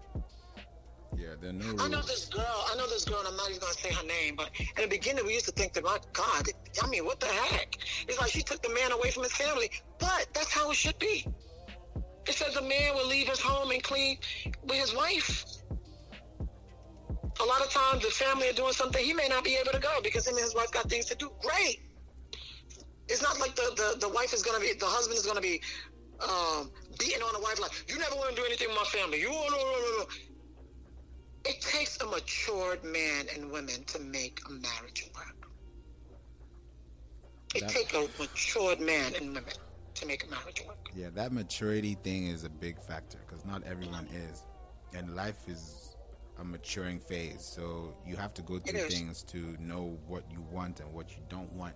Yeah, 1.17 1.29
there 1.41 1.51
are 1.51 1.53
no 1.53 1.67
rules. 1.67 1.83
I 1.83 1.89
know 1.89 2.03
this 2.03 2.27
girl. 2.27 2.65
I 2.73 2.77
know 2.77 2.87
this 2.89 3.05
girl, 3.05 3.19
and 3.21 3.29
I'm 3.29 3.37
not 3.37 3.49
even 3.49 3.61
going 3.61 3.73
to 3.73 3.79
say 3.79 3.93
her 3.93 4.07
name, 4.07 4.37
but 4.37 4.51
in 4.59 4.83
the 4.83 4.89
beginning, 4.89 5.27
we 5.27 5.35
used 5.35 5.47
to 5.47 5.53
think 5.53 5.73
that, 5.75 5.85
my 5.85 5.99
God, 6.13 6.47
I 6.83 6.87
mean, 6.89 7.05
what 7.05 7.21
the 7.21 7.27
heck? 7.27 7.77
It's 8.09 8.21
like 8.21 8.31
she 8.31 8.43
took 8.43 8.63
the 8.63 8.73
man 8.73 8.93
away 8.93 9.11
from 9.11 9.25
his 9.25 9.33
family, 9.33 9.71
but 9.99 10.29
that's 10.33 10.53
how 10.53 10.71
it 10.71 10.77
should 10.77 10.99
be. 10.99 11.27
It 12.27 12.35
says 12.35 12.57
a 12.57 12.63
man 12.63 12.95
will 12.95 13.09
leave 13.09 13.29
his 13.29 13.41
home 13.41 13.71
and 13.71 13.83
clean 13.83 14.19
with 14.65 14.79
his 14.79 14.95
wife 14.95 15.45
a 17.41 17.45
lot 17.45 17.61
of 17.63 17.71
times 17.71 18.03
the 18.03 18.11
family 18.11 18.49
are 18.49 18.53
doing 18.53 18.73
something, 18.73 19.05
he 19.05 19.15
may 19.15 19.29
not 19.29 19.45
be 19.45 19.57
able 19.57 19.73
to 19.73 19.79
go 19.79 20.01
because 20.03 20.27
him 20.27 20.35
and 20.35 20.45
his 20.45 20.55
wife 20.55 20.71
got 20.73 20.89
things 20.91 21.07
to 21.07 21.15
do. 21.15 21.31
Great. 21.41 21.81
It's 23.09 23.23
not 23.23 23.41
like 23.41 23.57
the, 23.57 23.73
the, 23.77 24.07
the 24.07 24.09
wife 24.09 24.33
is 24.33 24.43
going 24.43 24.61
to 24.61 24.67
be, 24.67 24.79
the 24.79 24.87
husband 24.87 25.17
is 25.17 25.25
going 25.25 25.37
to 25.37 25.43
be 25.43 25.61
um, 26.23 26.71
beating 26.99 27.23
on 27.23 27.33
the 27.33 27.41
wife 27.41 27.61
like, 27.61 27.73
you 27.89 27.99
never 27.99 28.15
want 28.15 28.31
to 28.31 28.37
do 28.37 28.47
anything 28.47 28.69
with 28.69 28.77
my 28.77 28.85
family. 28.85 29.21
You, 29.21 29.31
no, 29.31 29.49
no, 29.49 29.57
no, 29.57 29.99
no. 29.99 30.05
It 31.45 31.61
takes 31.61 32.01
a 32.01 32.07
matured 32.07 32.85
man 32.85 33.27
and 33.35 33.51
women 33.51 33.85
to 33.87 33.99
make 33.99 34.41
a 34.49 34.53
marriage 34.53 35.11
work. 35.15 35.49
It 37.55 37.61
that, 37.61 37.71
takes 37.71 37.95
a 37.95 38.07
matured 38.19 38.81
man 38.81 39.15
and 39.17 39.29
women 39.29 39.45
to 39.95 40.07
make 40.07 40.25
a 40.25 40.31
marriage 40.31 40.63
work. 40.67 40.91
Yeah, 40.95 41.09
that 41.15 41.33
maturity 41.33 41.97
thing 42.03 42.27
is 42.27 42.45
a 42.45 42.51
big 42.51 42.81
factor 42.81 43.19
because 43.27 43.45
not 43.45 43.63
everyone 43.65 44.07
is. 44.15 44.45
And 44.95 45.17
life 45.17 45.49
is 45.49 45.97
a 46.39 46.45
maturing 46.45 47.01
phase. 47.01 47.43
So 47.43 47.95
you 48.07 48.17
have 48.17 48.35
to 48.35 48.43
go 48.43 48.59
through 48.59 48.81
things 48.81 49.23
to 49.25 49.57
know 49.61 49.99
what 50.07 50.25
you 50.31 50.45
want 50.51 50.81
and 50.81 50.93
what 50.93 51.11
you 51.11 51.23
don't 51.29 51.53
want. 51.53 51.75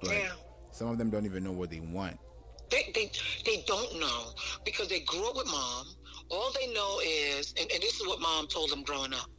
But 0.00 0.10
yeah. 0.10 0.32
some 0.72 0.88
of 0.88 0.98
them 0.98 1.10
don't 1.10 1.26
even 1.26 1.44
know 1.44 1.52
what 1.52 1.70
they 1.70 1.80
want. 1.80 2.18
They, 2.70 2.90
they, 2.94 3.10
they 3.44 3.62
don't 3.66 4.00
know 4.00 4.32
because 4.64 4.88
they 4.88 5.00
grew 5.00 5.28
up 5.28 5.36
with 5.36 5.46
mom. 5.46 5.86
All 6.28 6.52
they 6.58 6.72
know 6.72 7.00
is, 7.04 7.54
and, 7.58 7.70
and 7.70 7.82
this 7.82 8.00
is 8.00 8.06
what 8.06 8.20
mom 8.20 8.48
told 8.48 8.70
them 8.70 8.82
growing 8.82 9.12
up. 9.12 9.30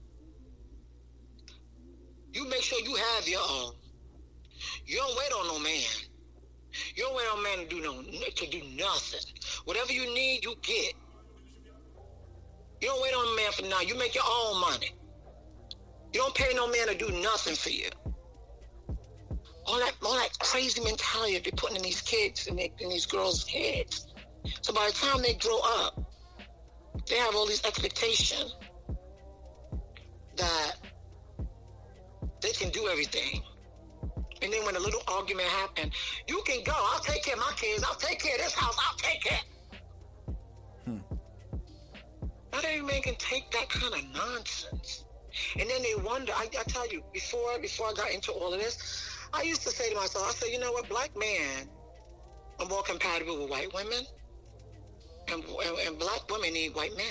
You 2.34 2.48
make 2.48 2.62
sure 2.62 2.80
you 2.80 2.96
have 2.96 3.28
your 3.28 3.42
own. 3.42 3.74
You 4.86 4.98
don't 4.98 5.18
wait 5.18 5.32
on 5.34 5.48
no 5.48 5.60
man. 5.60 5.82
You 6.96 7.04
don't 7.04 7.16
wait 7.16 7.26
on 7.34 7.44
man 7.44 7.58
to 7.60 7.66
do 7.68 7.82
no 7.82 8.02
to 8.02 8.48
do 8.48 8.62
nothing. 8.76 9.20
Whatever 9.66 9.92
you 9.92 10.14
need, 10.14 10.44
you 10.44 10.56
get. 10.62 10.94
You 12.82 12.90
don't 12.90 13.02
wait 13.02 13.14
on 13.14 13.34
a 13.34 13.36
man 13.36 13.52
for 13.52 13.64
now. 13.64 13.82
You 13.82 13.98
make 13.98 14.14
your 14.14 14.24
own 14.30 14.62
money. 14.62 14.92
You 16.14 16.22
don't 16.22 16.36
pay 16.36 16.54
no 16.54 16.68
man 16.68 16.88
to 16.88 16.96
do 16.96 17.10
nothing 17.22 17.56
for 17.56 17.70
you. 17.70 17.90
All 19.66 19.80
that, 19.80 19.94
all 20.06 20.14
that 20.16 20.30
crazy 20.40 20.82
mentality 20.82 21.40
they're 21.40 21.52
putting 21.58 21.78
in 21.78 21.84
these 21.84 22.02
kids 22.02 22.48
and 22.48 22.60
in 22.60 22.90
these 22.90 23.06
girls' 23.06 23.46
heads. 23.48 24.08
So 24.62 24.74
by 24.74 24.88
the 24.88 24.94
time 24.94 25.22
they 25.22 25.34
grow 25.34 25.60
up, 25.60 26.07
they 27.06 27.16
have 27.16 27.36
all 27.36 27.46
these 27.46 27.64
expectations 27.66 28.56
that 30.36 30.74
they 32.42 32.52
can 32.52 32.70
do 32.70 32.88
everything. 32.88 33.42
And 34.42 34.54
then 34.54 34.64
when 34.66 34.76
a 34.76 34.80
little 34.80 35.02
argument 35.08 35.48
happens, 35.48 35.94
you 36.28 36.42
can 36.46 36.64
go. 36.64 36.74
I'll 36.76 37.00
take 37.00 37.24
care 37.24 37.34
of 37.34 37.40
my 37.40 37.52
kids. 37.56 37.84
I'll 37.84 37.96
take 37.96 38.20
care 38.20 38.36
of 38.36 38.42
this 38.42 38.54
house. 38.54 38.78
I'll 38.80 38.98
take 38.98 39.22
care. 39.24 39.40
Not 42.54 42.66
every 42.66 42.82
man 42.82 43.02
can 43.02 43.16
take 43.16 43.52
that 43.52 43.70
kind 43.70 43.94
of 43.94 44.04
nonsense. 44.14 45.06
And 45.60 45.70
then 45.70 45.82
they 45.82 45.96
wonder. 46.04 46.34
I, 46.36 46.46
I 46.46 46.64
tell 46.64 46.88
you, 46.92 47.04
before 47.14 47.60
before 47.60 47.90
I 47.90 47.94
got 47.94 48.12
into 48.12 48.32
all 48.32 48.54
of 48.54 48.60
this, 48.60 49.08
I 49.34 49.42
used 49.44 49.62
to 49.64 49.70
say 49.70 49.90
to 49.90 49.96
myself, 49.96 50.28
I 50.28 50.32
said, 50.32 50.50
you 50.50 50.60
know 50.60 50.72
what, 50.72 50.88
black 50.90 51.12
men 51.18 51.70
are 52.60 52.66
more 52.68 52.84
compatible 52.84 53.40
with 53.42 53.50
white 53.50 53.74
women, 53.74 54.04
and, 55.32 55.44
and, 55.44 55.80
and 55.88 56.00
black 56.00 56.30
women 56.30 56.54
need 56.54 56.76
white 56.76 56.96
men. 56.96 57.06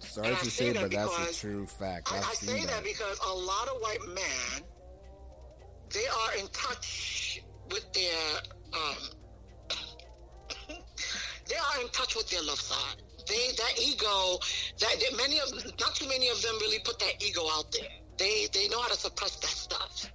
Sorry 0.00 0.34
to 0.34 0.50
say, 0.50 0.72
that 0.72 0.82
but 0.82 0.90
that's 0.90 1.38
a 1.38 1.40
true 1.40 1.66
fact. 1.66 2.12
I, 2.12 2.18
I 2.18 2.34
say 2.34 2.60
that. 2.60 2.68
that 2.68 2.84
because 2.84 3.18
a 3.26 3.32
lot 3.32 3.68
of 3.68 3.80
white 3.80 4.06
men, 4.08 4.64
they 5.92 6.06
are 6.06 6.34
in 6.38 6.46
touch 6.48 7.42
with 7.70 7.92
their 7.92 8.18
um, 8.72 8.96
they 11.48 11.56
are 11.56 11.82
in 11.82 11.88
touch 11.88 12.16
with 12.16 12.28
their 12.30 12.42
love 12.42 12.60
side. 12.60 13.02
They 13.28 13.52
that 13.58 13.78
ego, 13.80 14.38
that, 14.80 14.96
that 15.00 15.16
many 15.16 15.38
of 15.40 15.52
not 15.78 15.94
too 15.94 16.08
many 16.08 16.28
of 16.28 16.40
them 16.42 16.54
really 16.60 16.78
put 16.84 16.98
that 17.00 17.22
ego 17.24 17.42
out 17.52 17.70
there. 17.72 17.90
They 18.16 18.46
they 18.52 18.68
know 18.68 18.80
how 18.80 18.88
to 18.88 18.96
suppress 18.98 19.36
that 19.36 19.50
stuff. 19.50 20.10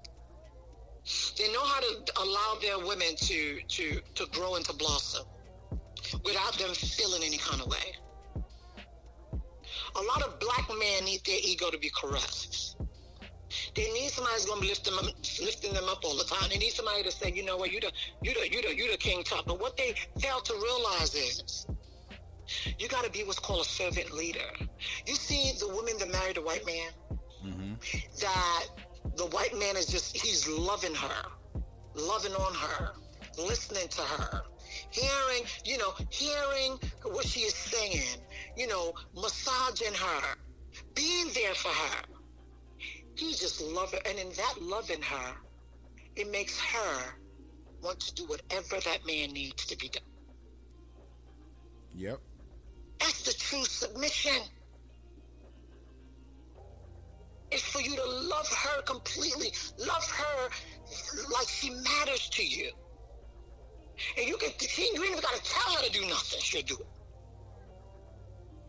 They 1.38 1.52
know 1.52 1.64
how 1.64 1.82
to 1.82 2.14
allow 2.22 2.58
their 2.62 2.80
women 2.80 3.16
to 3.16 3.60
to 3.62 4.02
to 4.16 4.26
grow 4.32 4.56
and 4.56 4.66
to 4.66 4.74
blossom 4.74 5.26
without 6.26 6.54
them 6.60 6.74
feeling 6.74 7.24
any 7.26 7.38
kind 7.38 7.62
of 7.62 7.68
way. 7.68 7.96
A 9.98 10.04
lot 10.04 10.24
of 10.24 10.40
black 10.40 10.70
men 10.70 11.06
need 11.06 11.22
their 11.26 11.40
ego 11.44 11.72
to 11.72 11.80
be 11.80 11.92
caressed. 12.02 12.78
They 13.76 13.92
need 13.94 14.10
somebody 14.12 14.36
who's 14.38 14.46
gonna 14.46 14.62
be 14.62 14.70
lifting 14.70 14.96
them, 14.96 15.06
lifting 15.42 15.74
them 15.74 15.86
up 15.90 16.04
all 16.06 16.18
the 16.18 16.26
time. 16.26 16.50
They 16.50 16.58
need 16.58 16.72
somebody 16.74 17.04
to 17.04 17.12
say, 17.12 17.32
you 17.34 17.46
know 17.46 17.58
what, 17.58 17.72
you 17.72 17.80
the, 17.82 17.92
you 18.24 18.34
the, 18.34 18.52
you 18.52 18.62
the, 18.62 18.76
you 18.76 18.92
the 18.92 18.98
king 18.98 19.24
top. 19.24 19.46
But 19.48 19.62
what 19.62 19.78
they 19.78 19.96
fail 20.20 20.40
to 20.42 20.54
realize 20.56 21.16
is 21.16 21.66
You 22.80 22.88
got 22.90 23.06
to 23.06 23.12
be 23.12 23.24
what's 23.24 23.40
called 23.40 23.62
a 23.66 23.70
servant 23.70 24.12
leader. 24.14 24.40
You 25.08 25.16
see 25.16 25.54
the 25.60 25.68
woman 25.70 25.96
that 26.00 26.12
married 26.12 26.38
a 26.38 26.42
white 26.42 26.66
man, 26.66 26.92
Mm-hmm. 27.46 27.74
that 28.22 28.66
the 29.18 29.26
white 29.28 29.54
man 29.60 29.78
is 29.78 29.86
just, 29.86 30.16
he's 30.18 30.48
loving 30.48 30.96
her, 30.96 31.26
loving 31.96 32.34
on 32.34 32.54
her, 32.56 32.92
listening 33.38 33.88
to 33.90 34.02
her, 34.02 34.44
hearing, 34.94 35.44
you 35.66 35.78
know, 35.78 35.94
hearing 36.10 36.78
what 37.04 37.26
she 37.26 37.42
is 37.42 37.56
saying, 37.56 38.22
you 38.56 38.68
know, 38.68 38.94
massaging 39.16 39.94
her, 39.94 40.36
being 40.94 41.28
there 41.34 41.56
for 41.56 41.70
her. 41.70 42.04
He 43.16 43.32
just 43.32 43.62
love 43.62 43.92
her. 43.92 44.00
And 44.06 44.18
in 44.20 44.30
that 44.30 44.56
loving 44.62 45.02
her, 45.02 45.34
it 46.16 46.32
makes 46.32 46.60
her 46.60 47.16
want 47.82 48.00
to 48.00 48.14
do 48.14 48.26
whatever 48.26 48.80
that 48.86 49.06
man 49.06 49.32
needs 49.34 49.66
to 49.66 49.78
be 49.78 49.90
done. 49.90 50.04
Yep. 51.96 52.20
That's 53.00 53.24
the 53.24 53.34
true 53.34 53.66
submission. 53.66 54.42
It's 57.52 57.62
for 57.62 57.82
you 57.82 57.96
to 57.96 58.06
love 58.06 58.48
her 58.48 58.82
completely. 58.84 59.52
Love 59.78 60.10
her 60.10 60.50
like 61.32 61.48
she 61.48 61.70
matters 61.70 62.30
to 62.30 62.44
you. 62.44 62.72
And 64.18 64.28
you 64.28 64.38
can 64.38 64.52
she, 64.60 64.84
you 64.94 65.04
ain't 65.04 65.12
even 65.12 65.22
gotta 65.22 65.44
tell 65.44 65.74
her 65.76 65.84
to 65.84 65.92
do 65.92 66.02
nothing. 66.08 66.40
She'll 66.40 66.62
do 66.64 66.76
it. 66.76 66.88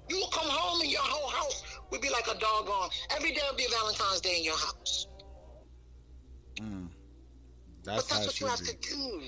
You 0.09 0.17
will 0.19 0.29
come 0.29 0.49
home 0.49 0.83
and 0.83 0.91
your 0.91 1.01
whole 1.03 1.31
house 1.31 1.63
would 1.91 2.01
be 2.01 2.11
like 2.11 2.27
a 2.27 2.39
doggone. 2.39 2.91
Every 3.17 3.33
day 3.33 3.41
will 3.49 3.57
be 3.57 3.67
Valentine's 3.71 4.21
Day 4.21 4.37
in 4.39 4.45
your 4.45 4.59
house. 4.59 5.09
That's 7.85 8.03
but 8.03 8.15
that's 8.15 8.27
what 8.27 8.41
you 8.41 8.47
have 8.47 8.61
be. 8.61 8.67
to 8.67 8.77
do. 8.77 9.23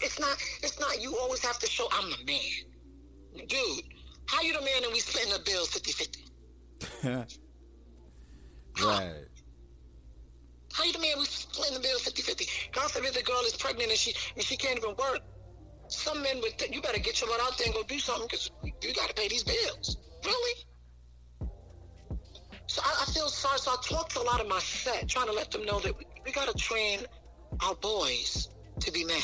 It's 0.00 0.20
not. 0.20 0.36
It's 0.62 0.78
not. 0.78 1.02
You 1.02 1.16
always 1.18 1.44
have 1.44 1.58
to 1.58 1.66
show 1.66 1.88
I'm 1.92 2.10
the 2.10 2.16
man, 2.24 3.46
dude. 3.48 3.84
How 4.26 4.42
you 4.42 4.52
the 4.52 4.60
man 4.60 4.84
and 4.84 4.92
we 4.92 5.00
splitting 5.00 5.32
the 5.32 5.38
bills 5.38 5.68
50-50? 5.70 6.24
right. 8.84 9.24
How 10.72 10.84
you 10.84 10.92
the 10.92 10.98
man 10.98 11.18
we 11.18 11.24
splitting 11.24 11.74
the 11.74 11.80
bills 11.80 12.02
50-50? 12.02 12.72
God 12.72 12.90
forbid 12.90 13.14
the 13.14 13.22
girl 13.22 13.40
is 13.46 13.56
pregnant 13.56 13.90
and 13.90 13.98
she 13.98 14.14
and 14.34 14.44
she 14.44 14.56
can't 14.56 14.78
even 14.78 14.90
work. 14.90 15.20
Some 15.88 16.22
men 16.22 16.40
would 16.40 16.58
think 16.58 16.74
you 16.74 16.82
better 16.82 16.98
get 16.98 17.20
your 17.20 17.30
butt 17.30 17.40
out 17.40 17.56
there 17.58 17.66
and 17.66 17.74
go 17.74 17.82
do 17.84 17.98
something 17.98 18.26
because 18.26 18.50
you 18.82 18.92
got 18.92 19.08
to 19.08 19.14
pay 19.14 19.28
these 19.28 19.44
bills. 19.44 19.96
Really? 20.24 20.64
So 22.66 22.82
I, 22.84 23.04
I 23.06 23.12
feel 23.12 23.28
sorry. 23.28 23.58
So 23.58 23.70
I 23.70 23.76
talk 23.82 24.08
to 24.10 24.20
a 24.20 24.22
lot 24.22 24.40
of 24.40 24.48
my 24.48 24.58
set, 24.58 25.08
trying 25.08 25.26
to 25.26 25.32
let 25.32 25.50
them 25.50 25.64
know 25.64 25.80
that 25.80 25.96
we, 25.96 26.04
we 26.24 26.32
got 26.32 26.48
to 26.48 26.54
train 26.54 27.00
our 27.60 27.74
boys 27.76 28.48
to 28.80 28.92
be 28.92 29.04
men. 29.04 29.20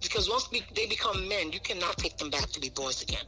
Because 0.00 0.28
once 0.28 0.50
we, 0.50 0.62
they 0.74 0.86
become 0.86 1.28
men, 1.28 1.52
you 1.52 1.60
cannot 1.60 1.96
take 1.98 2.16
them 2.16 2.30
back 2.30 2.48
to 2.50 2.60
be 2.60 2.70
boys 2.70 3.02
again. 3.02 3.24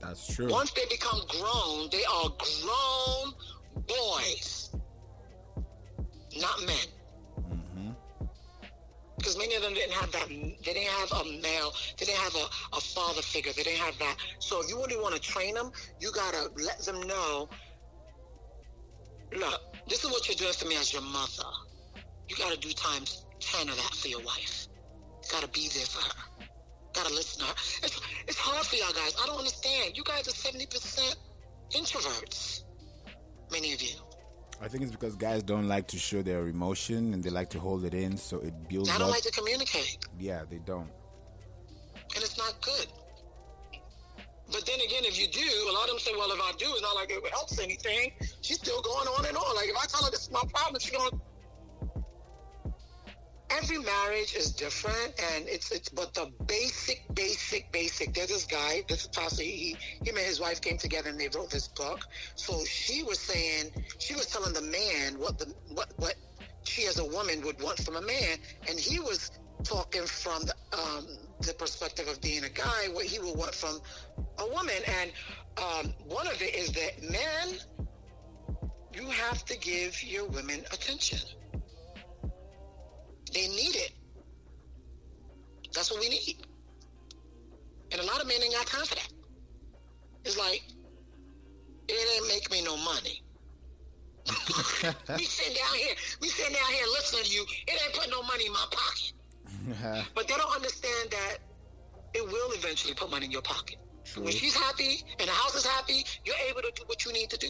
That's 0.00 0.34
true. 0.34 0.48
Once 0.48 0.72
they 0.72 0.84
become 0.90 1.20
grown, 1.28 1.88
they 1.90 2.04
are 2.04 2.30
grown 2.38 3.34
boys, 3.86 4.70
not 6.36 6.66
men. 6.66 6.86
Because 9.16 9.38
many 9.38 9.54
of 9.54 9.62
them 9.62 9.74
didn't 9.74 9.92
have 9.92 10.10
that. 10.12 10.28
They 10.28 10.58
didn't 10.64 10.88
have 10.88 11.12
a 11.12 11.24
male. 11.40 11.72
They 11.98 12.06
didn't 12.06 12.18
have 12.18 12.34
a, 12.34 12.76
a 12.76 12.80
father 12.80 13.22
figure. 13.22 13.52
They 13.52 13.62
didn't 13.62 13.80
have 13.80 13.98
that. 13.98 14.16
So 14.38 14.60
if 14.60 14.68
you 14.68 14.76
really 14.76 14.96
want 14.96 15.14
to 15.14 15.20
train 15.20 15.54
them, 15.54 15.70
you 16.00 16.10
gotta 16.12 16.50
let 16.56 16.78
them 16.80 17.00
know. 17.06 17.48
Look, 19.36 19.60
this 19.88 20.04
is 20.04 20.10
what 20.10 20.28
you're 20.28 20.36
doing 20.36 20.52
for 20.52 20.66
me 20.66 20.76
as 20.76 20.92
your 20.92 21.02
mother. 21.02 21.48
You 22.28 22.36
gotta 22.36 22.58
do 22.58 22.72
times 22.72 23.24
ten 23.40 23.68
of 23.68 23.76
that 23.76 23.94
for 23.94 24.08
your 24.08 24.22
wife. 24.22 24.66
You 25.22 25.28
gotta 25.30 25.48
be 25.48 25.68
there 25.68 25.86
for 25.86 26.02
her. 26.02 26.46
Gotta 26.92 27.14
listen 27.14 27.40
to 27.40 27.46
her. 27.46 27.54
It's, 27.82 28.00
it's 28.28 28.38
hard 28.38 28.64
for 28.66 28.76
y'all 28.76 28.92
guys. 28.92 29.14
I 29.22 29.26
don't 29.26 29.38
understand. 29.38 29.96
You 29.96 30.04
guys 30.04 30.28
are 30.28 30.32
seventy 30.32 30.66
percent 30.66 31.16
introverts. 31.72 32.64
Many 33.50 33.72
of 33.72 33.82
you. 33.82 33.96
I 34.60 34.68
think 34.68 34.82
it's 34.82 34.92
because 34.92 35.16
guys 35.16 35.42
don't 35.42 35.68
like 35.68 35.86
to 35.88 35.98
show 35.98 36.22
their 36.22 36.46
emotion 36.48 37.12
and 37.12 37.22
they 37.22 37.30
like 37.30 37.50
to 37.50 37.60
hold 37.60 37.84
it 37.84 37.92
in, 37.94 38.16
so 38.16 38.38
it 38.40 38.54
builds 38.68 38.88
I 38.90 38.94
don't 38.98 39.08
up. 39.08 39.14
like 39.14 39.22
to 39.22 39.30
communicate. 39.32 39.98
yeah, 40.18 40.42
they 40.48 40.58
don't. 40.58 40.88
and 42.14 42.22
it's 42.24 42.38
not 42.38 42.54
good. 42.62 42.86
But 44.52 44.64
then 44.66 44.76
again, 44.80 45.04
if 45.04 45.18
you 45.18 45.26
do, 45.26 45.40
a 45.70 45.72
lot 45.72 45.84
of 45.84 45.90
them 45.90 45.98
say, 45.98 46.12
"Well, 46.16 46.30
if 46.30 46.40
I 46.40 46.52
do, 46.58 46.66
it's 46.68 46.82
not 46.82 46.94
like 46.94 47.10
it 47.10 47.26
helps 47.30 47.58
anything." 47.58 48.12
She's 48.42 48.58
still 48.58 48.80
going 48.82 49.08
on 49.08 49.24
and 49.26 49.36
on. 49.36 49.56
Like 49.56 49.68
if 49.68 49.76
I 49.76 49.86
tell 49.86 50.04
her 50.04 50.10
this 50.10 50.22
is 50.22 50.30
my 50.30 50.42
problem, 50.52 50.78
she's 50.80 50.92
going. 50.92 51.20
Every 53.64 53.78
marriage 53.78 54.34
is 54.34 54.52
different, 54.52 55.14
and 55.32 55.48
it's 55.48 55.72
it's. 55.72 55.88
But 55.88 56.12
the 56.12 56.30
basic, 56.46 57.02
basic, 57.14 57.72
basic. 57.72 58.12
There's 58.12 58.28
this 58.28 58.44
guy. 58.44 58.82
This 58.90 59.02
is 59.02 59.06
Pastor. 59.06 59.42
He, 59.42 59.74
him 60.04 60.18
and 60.18 60.26
his 60.26 60.38
wife 60.38 60.60
came 60.60 60.76
together 60.76 61.08
and 61.08 61.18
they 61.18 61.28
wrote 61.34 61.48
this 61.48 61.68
book. 61.68 62.04
So 62.34 62.62
she 62.66 63.02
was 63.02 63.18
saying, 63.18 63.72
she 63.98 64.12
was 64.14 64.26
telling 64.26 64.52
the 64.52 64.60
man 64.60 65.18
what 65.18 65.38
the 65.38 65.54
what 65.72 65.90
what 65.96 66.14
she 66.64 66.86
as 66.86 66.98
a 66.98 67.06
woman 67.06 67.40
would 67.40 67.58
want 67.62 67.78
from 67.78 67.96
a 67.96 68.02
man, 68.02 68.36
and 68.68 68.78
he 68.78 69.00
was 69.00 69.30
talking 69.62 70.04
from 70.04 70.42
the, 70.42 70.54
um, 70.78 71.06
the 71.40 71.54
perspective 71.54 72.06
of 72.06 72.20
being 72.20 72.44
a 72.44 72.50
guy, 72.50 72.88
what 72.92 73.06
he 73.06 73.18
would 73.18 73.34
want 73.34 73.54
from 73.54 73.80
a 74.40 74.46
woman. 74.48 74.82
And 75.00 75.10
um, 75.56 75.94
one 76.04 76.26
of 76.26 76.42
it 76.42 76.54
is 76.54 76.70
that 76.72 77.02
men, 77.02 77.58
you 78.92 79.08
have 79.08 79.42
to 79.46 79.56
give 79.56 80.02
your 80.04 80.26
women 80.26 80.60
attention. 80.70 81.20
They 83.34 83.48
need 83.48 83.74
it. 83.74 83.92
That's 85.74 85.90
what 85.90 86.00
we 86.00 86.08
need. 86.08 86.36
And 87.90 88.00
a 88.00 88.04
lot 88.04 88.20
of 88.22 88.28
men 88.28 88.36
ain't 88.42 88.54
got 88.54 88.66
time 88.66 88.86
for 88.86 88.94
that. 88.94 89.08
It's 90.24 90.38
like, 90.38 90.62
it 91.88 91.92
ain't 92.16 92.28
make 92.28 92.50
me 92.50 92.64
no 92.64 92.76
money. 92.76 93.22
we 95.18 95.24
sitting 95.24 95.54
down 95.54 95.74
here, 95.76 95.94
we 96.22 96.28
sitting 96.28 96.54
down 96.54 96.72
here 96.72 96.86
listening 96.92 97.24
to 97.24 97.30
you. 97.30 97.44
It 97.66 97.82
ain't 97.84 97.94
put 97.94 98.08
no 98.10 98.22
money 98.22 98.46
in 98.46 98.52
my 98.52 98.66
pocket. 98.70 99.12
But 100.14 100.28
they 100.28 100.34
don't 100.34 100.54
understand 100.54 101.10
that 101.10 101.38
it 102.14 102.24
will 102.24 102.52
eventually 102.52 102.94
put 102.94 103.10
money 103.10 103.26
in 103.26 103.32
your 103.32 103.42
pocket. 103.42 103.76
When 104.16 104.32
she's 104.32 104.54
happy 104.54 105.02
and 105.18 105.28
the 105.28 105.32
house 105.32 105.54
is 105.54 105.66
happy, 105.66 106.04
you're 106.24 106.36
able 106.48 106.62
to 106.62 106.70
do 106.74 106.82
what 106.86 107.04
you 107.04 107.12
need 107.12 107.30
to 107.30 107.38
do. 107.38 107.48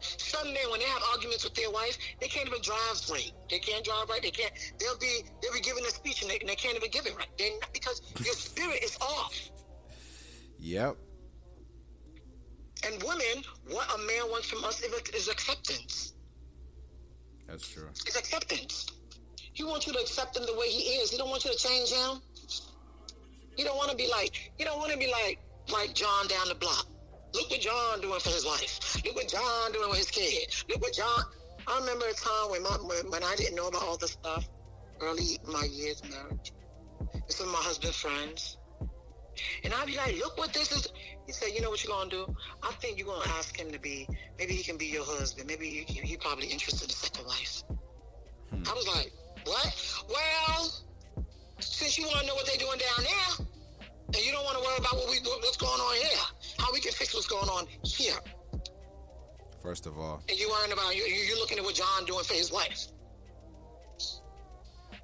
Some 0.00 0.52
men, 0.52 0.70
when 0.70 0.80
they 0.80 0.86
have 0.86 1.02
arguments 1.12 1.44
with 1.44 1.54
their 1.54 1.70
wife, 1.70 1.98
they 2.20 2.28
can't 2.28 2.48
even 2.48 2.62
drive 2.62 3.00
right. 3.10 3.32
They 3.50 3.58
can't 3.58 3.84
drive 3.84 4.08
right. 4.08 4.22
They 4.22 4.30
can't. 4.30 4.52
They'll 4.78 4.98
be 4.98 5.22
they'll 5.42 5.52
be 5.52 5.60
giving 5.60 5.84
a 5.84 5.90
speech 5.90 6.22
and 6.22 6.30
they, 6.30 6.38
and 6.38 6.48
they 6.48 6.54
can't 6.54 6.76
even 6.76 6.90
give 6.90 7.06
it 7.06 7.16
right. 7.16 7.28
They 7.38 7.50
not, 7.60 7.72
because 7.72 8.02
your 8.24 8.34
spirit 8.34 8.82
is 8.82 8.96
off. 9.00 9.50
Yep. 10.58 10.96
And 12.86 13.02
women, 13.02 13.44
what 13.68 13.86
a 13.94 13.98
man 13.98 14.30
wants 14.30 14.48
from 14.48 14.64
us 14.64 14.80
is, 14.80 14.92
is 15.14 15.28
acceptance. 15.28 16.14
That's 17.46 17.68
true. 17.68 17.88
It's 17.90 18.16
acceptance. 18.16 18.86
He 19.52 19.64
wants 19.64 19.86
you 19.86 19.92
to 19.92 19.98
accept 19.98 20.36
him 20.36 20.44
the 20.46 20.54
way 20.54 20.68
he 20.68 20.94
is. 21.00 21.10
He 21.10 21.18
don't 21.18 21.28
want 21.28 21.44
you 21.44 21.52
to 21.52 21.58
change 21.58 21.90
him. 21.90 22.20
He 23.56 23.64
don't 23.64 23.76
want 23.76 23.90
to 23.90 23.96
be 23.96 24.08
like. 24.08 24.52
He 24.56 24.64
don't 24.64 24.78
want 24.78 24.92
to 24.92 24.98
be 24.98 25.10
like 25.10 25.38
like 25.70 25.94
John 25.94 26.26
down 26.28 26.48
the 26.48 26.54
block. 26.54 26.86
Look 27.34 27.50
what 27.50 27.60
John 27.60 28.00
doing 28.00 28.20
for 28.20 28.30
his 28.30 28.44
wife. 28.44 28.96
Look 29.04 29.14
what 29.14 29.28
John 29.28 29.72
doing 29.72 29.88
with 29.88 29.98
his 29.98 30.10
kid. 30.10 30.52
Look 30.68 30.82
what 30.82 30.94
John. 30.94 31.22
I 31.66 31.78
remember 31.78 32.06
a 32.06 32.14
time 32.14 32.50
when 32.50 32.62
my 32.62 32.70
when, 32.70 33.10
when 33.10 33.22
I 33.22 33.34
didn't 33.36 33.54
know 33.54 33.68
about 33.68 33.82
all 33.82 33.96
this 33.96 34.12
stuff 34.12 34.48
early 35.00 35.38
in 35.44 35.52
my 35.52 35.64
years 35.64 36.00
of 36.00 36.10
marriage. 36.10 36.52
And 37.12 37.22
some 37.28 37.46
of 37.46 37.52
my 37.52 37.60
husband's 37.60 37.96
friends. 37.96 38.56
And 39.64 39.72
I'd 39.72 39.86
be 39.86 39.96
like, 39.96 40.16
look 40.18 40.36
what 40.36 40.52
this 40.52 40.72
is. 40.72 40.88
He 41.26 41.32
said, 41.32 41.50
you 41.54 41.62
know 41.62 41.70
what 41.70 41.82
you're 41.84 41.94
going 41.94 42.10
to 42.10 42.16
do? 42.26 42.36
I 42.62 42.72
think 42.72 42.98
you're 42.98 43.06
going 43.06 43.22
to 43.22 43.28
ask 43.30 43.58
him 43.58 43.70
to 43.70 43.78
be, 43.78 44.06
maybe 44.38 44.54
he 44.54 44.62
can 44.62 44.76
be 44.76 44.86
your 44.86 45.04
husband. 45.04 45.46
Maybe 45.46 45.70
he, 45.70 45.92
he, 45.92 46.00
he 46.00 46.16
probably 46.16 46.48
interested 46.48 46.84
in 46.84 46.90
a 46.90 46.94
second 46.94 47.26
wife. 47.26 47.62
Hmm. 48.50 48.62
I 48.68 48.74
was 48.74 48.88
like, 48.88 49.12
what? 49.44 50.04
Well, 50.08 50.70
since 51.60 51.96
you 51.98 52.06
want 52.06 52.20
to 52.20 52.26
know 52.26 52.34
what 52.34 52.46
they're 52.46 52.56
doing 52.56 52.78
down 52.78 53.04
there, 53.04 53.46
and 54.12 54.26
you 54.26 54.32
don't 54.32 54.44
want 54.44 54.58
to 54.58 54.64
worry 54.64 54.76
about 54.78 54.96
what 54.96 55.08
we 55.08 55.18
what's 55.22 55.56
going 55.56 55.80
on 55.80 55.94
here, 55.96 56.26
how 56.60 56.72
we 56.72 56.80
can 56.80 56.92
fix 56.92 57.14
what's 57.14 57.26
going 57.26 57.48
on 57.48 57.66
here, 57.84 58.18
First 59.62 59.86
of 59.86 59.98
all, 59.98 60.22
and 60.28 60.38
you 60.38 60.48
worrying 60.48 60.72
about 60.72 60.96
you 60.96 61.02
You're 61.02 61.38
looking 61.38 61.58
at 61.58 61.64
what 61.64 61.74
John 61.74 62.04
doing 62.06 62.24
for 62.24 62.34
his 62.34 62.50
wife. 62.52 62.86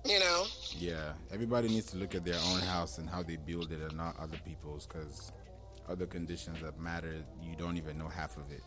You 0.04 0.20
know, 0.20 0.44
yeah, 0.78 1.12
everybody 1.32 1.68
needs 1.68 1.86
to 1.90 1.96
look 1.96 2.14
at 2.14 2.24
their 2.24 2.38
own 2.52 2.60
house 2.60 2.98
and 2.98 3.10
how 3.10 3.22
they 3.24 3.36
build 3.36 3.72
it 3.72 3.80
and 3.80 3.96
not 3.96 4.14
other 4.20 4.38
people's 4.44 4.86
because 4.86 5.32
other 5.88 6.06
conditions 6.06 6.60
that 6.62 6.78
matter, 6.78 7.12
you 7.42 7.56
don't 7.56 7.76
even 7.76 7.98
know 7.98 8.08
half 8.08 8.36
of 8.36 8.50
it. 8.52 8.62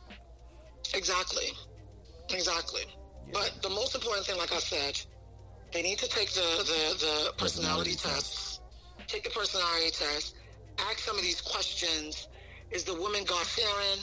exactly, 0.94 1.48
exactly. 2.34 2.84
But 3.32 3.54
the 3.62 3.70
most 3.70 3.96
important 3.96 4.26
thing, 4.26 4.38
like 4.38 4.52
I 4.52 4.58
said, 4.60 5.00
they 5.72 5.82
need 5.82 5.98
to 6.00 6.10
take 6.10 6.30
the 6.32 6.42
the, 6.42 7.06
the 7.06 7.34
personality, 7.38 7.94
Personality 7.94 7.96
test. 7.96 8.62
Take 9.08 9.24
the 9.24 9.30
personality 9.30 9.92
test. 9.92 10.36
Ask 10.80 11.00
some 11.00 11.16
of 11.16 11.22
these 11.24 11.42
questions. 11.42 12.28
Is 12.72 12.84
the 12.84 12.94
woman 12.94 13.24
God 13.26 13.46
fearing? 13.46 14.00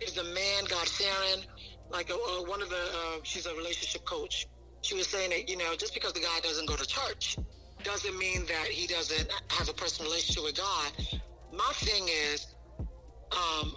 Is 0.00 0.12
the 0.12 0.24
man 0.24 0.64
God 0.68 0.88
fearing? 0.88 1.44
Like 1.90 2.10
uh, 2.10 2.14
uh, 2.14 2.42
one 2.44 2.62
of 2.62 2.70
the, 2.70 2.76
uh, 2.76 3.18
she's 3.22 3.46
a 3.46 3.54
relationship 3.54 4.04
coach. 4.04 4.46
She 4.82 4.94
was 4.94 5.06
saying 5.06 5.30
that 5.30 5.48
you 5.48 5.56
know 5.56 5.74
just 5.76 5.94
because 5.94 6.12
the 6.12 6.20
guy 6.20 6.40
doesn't 6.42 6.66
go 6.66 6.76
to 6.76 6.86
church 6.86 7.36
doesn't 7.84 8.18
mean 8.18 8.46
that 8.46 8.66
he 8.66 8.86
doesn't 8.86 9.30
have 9.50 9.68
a 9.68 9.72
personal 9.72 10.10
relationship 10.10 10.44
with 10.44 10.56
God. 10.56 10.92
My 11.52 11.72
thing 11.74 12.08
is, 12.08 12.54
um, 13.32 13.76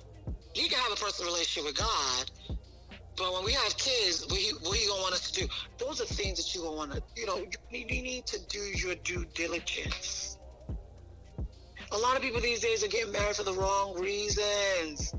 he 0.54 0.68
can 0.68 0.80
have 0.80 0.92
a 0.92 0.96
personal 0.96 1.32
relationship 1.32 1.66
with 1.66 1.78
God, 1.78 2.32
but 3.18 3.34
when 3.34 3.44
we 3.44 3.52
have 3.52 3.78
kids, 3.78 4.26
what 4.30 4.40
what 4.64 4.78
he 4.78 4.88
gonna 4.88 5.02
want 5.02 5.14
us 5.14 5.30
to 5.32 5.42
do? 5.42 5.48
Those 5.78 6.02
are 6.02 6.06
things 6.06 6.38
that 6.38 6.56
you 6.56 6.62
gonna 6.62 6.76
want 6.76 6.94
to, 6.94 7.04
you 7.16 7.26
know, 7.26 7.38
you, 7.38 7.50
you 7.70 8.02
need 8.02 8.26
to 8.28 8.40
do 8.48 8.60
your 8.60 8.96
due 8.96 9.26
diligence. 9.36 10.39
A 11.92 11.98
lot 11.98 12.16
of 12.16 12.22
people 12.22 12.40
these 12.40 12.60
days 12.60 12.84
are 12.84 12.88
getting 12.88 13.12
married 13.12 13.36
for 13.36 13.44
the 13.44 13.54
wrong 13.54 14.00
reasons. 14.00 15.14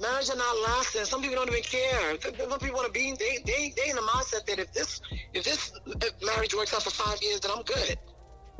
Marriage 0.00 0.30
are 0.30 0.36
not 0.36 0.56
lasting. 0.68 1.04
Some 1.04 1.22
people 1.22 1.36
don't 1.36 1.48
even 1.48 1.62
care. 1.62 2.20
Some 2.20 2.32
people 2.32 2.74
want 2.74 2.86
to 2.86 2.92
be. 2.92 3.14
They 3.18 3.38
they 3.44 3.72
they 3.76 3.90
in 3.90 3.96
the 3.96 4.02
mindset 4.02 4.46
that 4.46 4.58
if 4.58 4.72
this 4.72 5.00
if 5.32 5.44
this 5.44 5.72
uh, 5.86 6.06
marriage 6.24 6.54
works 6.54 6.74
out 6.74 6.82
for 6.82 6.90
five 6.90 7.18
years, 7.22 7.40
then 7.40 7.50
I'm 7.56 7.62
good. 7.62 7.98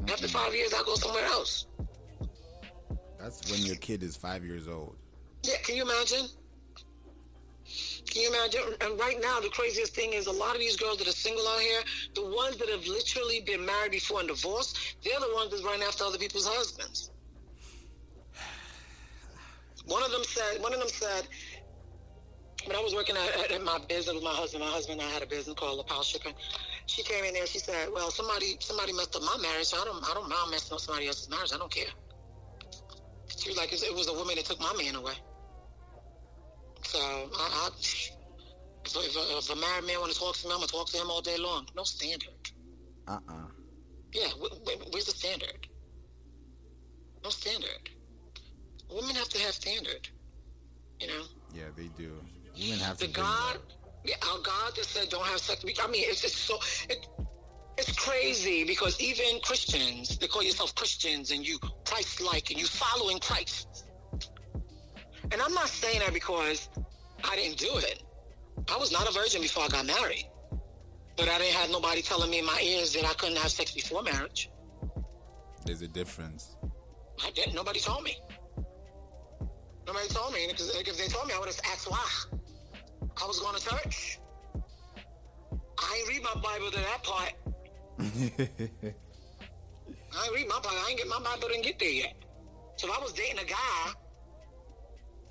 After 0.09 0.29
five 0.29 0.55
years, 0.55 0.73
I'll 0.75 0.85
go 0.85 0.95
somewhere 0.95 1.25
else. 1.25 1.67
That's 3.19 3.51
when 3.51 3.61
your 3.63 3.77
kid 3.77 4.03
is 4.03 4.17
five 4.17 4.45
years 4.45 4.69
old. 4.69 4.97
Yeah, 5.43 5.57
can 5.63 5.77
you 5.77 5.83
imagine? 5.83 6.27
Can 8.17 8.23
you 8.23 8.31
imagine? 8.31 8.63
And 8.81 8.99
right 8.99 9.21
now, 9.21 9.41
the 9.41 9.51
craziest 9.51 9.95
thing 9.95 10.15
is 10.15 10.27
a 10.27 10.33
lot 10.33 10.55
of 10.55 10.59
these 10.59 10.75
girls 10.75 10.97
that 10.97 11.07
are 11.07 11.13
single 11.13 11.47
out 11.49 11.61
here, 11.61 11.81
the 12.15 12.25
ones 12.25 12.57
that 12.57 12.71
have 12.71 12.87
literally 12.87 13.43
been 13.43 13.67
married 13.67 13.93
before 13.93 14.21
and 14.21 14.29
divorced, 14.29 14.97
they're 15.05 15.21
the 15.21 15.35
ones 15.35 15.51
that's 15.51 15.63
running 15.63 15.83
after 15.83 16.05
other 16.05 16.17
people's 16.17 16.47
husbands. 16.47 17.11
One 19.85 20.03
of 20.03 20.11
them 20.13 20.25
said, 20.25 20.63
one 20.63 20.73
of 20.73 20.81
them 20.81 20.89
said, 20.89 21.29
when 22.65 22.75
I 22.75 22.81
was 22.81 22.95
working 22.95 23.19
at, 23.19 23.53
at, 23.53 23.63
my 23.63 23.81
business 23.87 24.15
with 24.15 24.25
my 24.25 24.31
husband, 24.31 24.65
my 24.65 24.71
husband 24.71 25.03
and 25.03 25.11
I 25.11 25.13
had 25.13 25.23
a 25.23 25.27
business 25.27 25.55
called 25.55 25.87
Lapal 25.87 26.03
Shipping. 26.03 26.33
She 26.87 27.03
came 27.03 27.23
in 27.23 27.35
there. 27.35 27.47
She 27.47 27.59
said, 27.59 27.91
"Well, 27.93 28.11
somebody 28.11 28.57
somebody 28.61 28.95
messed 28.95 29.15
up 29.15 29.23
my 29.23 29.37
marriage. 29.43 29.67
So 29.67 29.81
I 29.81 29.85
don't 29.85 30.03
I 30.03 30.15
don't 30.15 30.29
mind 30.29 30.51
messing 30.51 30.73
up 30.73 30.81
somebody 30.81 31.07
else's 31.07 31.29
marriage. 31.29 31.51
I 31.55 31.59
don't 31.59 31.71
care." 31.71 31.93
She 33.37 33.51
was 33.51 33.59
like, 33.59 33.73
"It 33.73 33.95
was 33.95 34.09
a 34.09 34.15
woman 34.15 34.37
that 34.37 34.47
took 34.47 34.59
my 34.59 34.73
man 34.83 34.97
away." 34.97 35.13
So 36.87 36.99
I, 36.99 37.29
I 37.39 37.69
if, 38.87 38.97
if, 38.97 39.17
if, 39.17 39.51
a 39.51 39.57
married 39.57 39.87
man 39.87 39.99
want 39.99 40.13
to 40.13 40.19
talk 40.19 40.37
to 40.37 40.47
me, 40.47 40.53
I'm 40.53 40.61
gonna 40.61 40.69
talk 40.69 40.89
to 40.91 40.99
him 40.99 41.11
all 41.11 41.21
day 41.21 41.37
long. 41.37 41.67
No 41.75 41.83
standard. 41.83 42.29
Uh 43.09 43.13
uh-uh. 43.13 43.33
uh 43.33 43.47
Yeah, 44.15 44.29
where's 44.93 45.07
the 45.07 45.11
standard? 45.11 45.67
No 47.25 47.31
standard. 47.31 47.91
Women 48.89 49.17
have 49.17 49.29
to 49.31 49.39
have 49.41 49.53
standard. 49.53 50.09
You 51.01 51.09
know. 51.09 51.23
Yeah, 51.53 51.65
they 51.77 51.89
do. 51.99 52.13
Women 52.59 52.79
have 52.79 52.99
the 52.99 53.09
to. 53.09 53.13
God, 53.13 53.59
yeah, 54.05 54.15
our 54.31 54.39
God 54.39 54.77
that 54.77 54.85
said 54.85 55.09
don't 55.09 55.27
have 55.27 55.41
sex. 55.41 55.65
I 55.83 55.89
mean, 55.89 56.05
it's 56.07 56.23
just 56.23 56.37
so. 56.37 56.59
It, 56.89 57.07
it's 57.79 57.93
crazy 57.93 58.65
because 58.65 58.99
even 59.01 59.41
Christians, 59.43 60.17
they 60.17 60.29
call 60.29 60.43
yourself 60.43 60.75
Christians 60.77 61.31
and 61.31 61.47
you 61.47 61.59
Christ-like 61.85 62.51
and 62.51 62.59
you 62.59 62.67
following 62.67 63.19
Christ. 63.19 63.76
And 65.33 65.41
I'm 65.43 65.53
not 65.55 65.69
saying 65.69 66.01
that 66.01 66.13
because 66.13 66.69
I 67.25 67.37
didn't 67.37 67.59
do 67.59 67.71
it. 67.79 68.03
I 68.73 68.77
was 68.77 68.93
not 68.93 69.09
a 69.09 69.13
virgin 69.13 69.43
before 69.43 69.65
I 69.65 69.69
got 69.69 69.87
married. 69.87 70.29
But 71.17 71.29
I 71.29 71.39
didn't 71.39 71.55
have 71.55 71.71
nobody 71.71 72.03
telling 72.03 72.31
me 72.31 72.41
in 72.41 72.45
my 72.47 72.61
ears 72.63 72.93
that 72.93 73.05
I 73.05 73.15
couldn't 73.15 73.39
have 73.39 73.51
sex 73.51 73.73
before 73.73 74.03
marriage. 74.03 74.51
There's 75.65 75.83
a 75.83 75.89
difference. 75.89 76.57
I 77.25 77.31
didn't. 77.31 77.55
Nobody 77.55 77.81
told 77.81 78.05
me. 78.05 78.17
Nobody 79.87 80.09
told 80.09 80.35
me. 80.35 80.47
Because 80.49 80.75
if 80.77 80.99
they 80.99 81.09
told 81.09 81.27
me, 81.27 81.35
I 81.35 81.39
would 81.39 81.49
have 81.49 81.61
asked 81.73 81.91
why. 81.91 82.07
I 83.23 83.27
was 83.27 83.41
going 83.41 83.57
to 83.57 83.63
church. 83.67 84.19
I 85.79 85.99
ain't 85.99 86.09
read 86.09 86.23
my 86.23 86.35
Bible 86.41 86.71
to 86.71 86.79
that 86.79 87.03
part. 87.03 87.33
I 90.17 90.25
ain't 90.25 90.35
read 90.35 90.49
my 90.49 90.61
Bible. 90.61 90.77
I 90.77 90.89
ain't 90.91 90.99
get 90.99 91.09
my 91.09 91.19
Bible 91.19 91.49
didn't 91.49 91.65
get 91.65 91.79
there 91.79 91.89
yet. 91.89 92.15
So 92.77 92.89
if 92.89 92.99
I 92.99 93.03
was 93.03 93.13
dating 93.13 93.39
a 93.39 93.45
guy, 93.45 93.93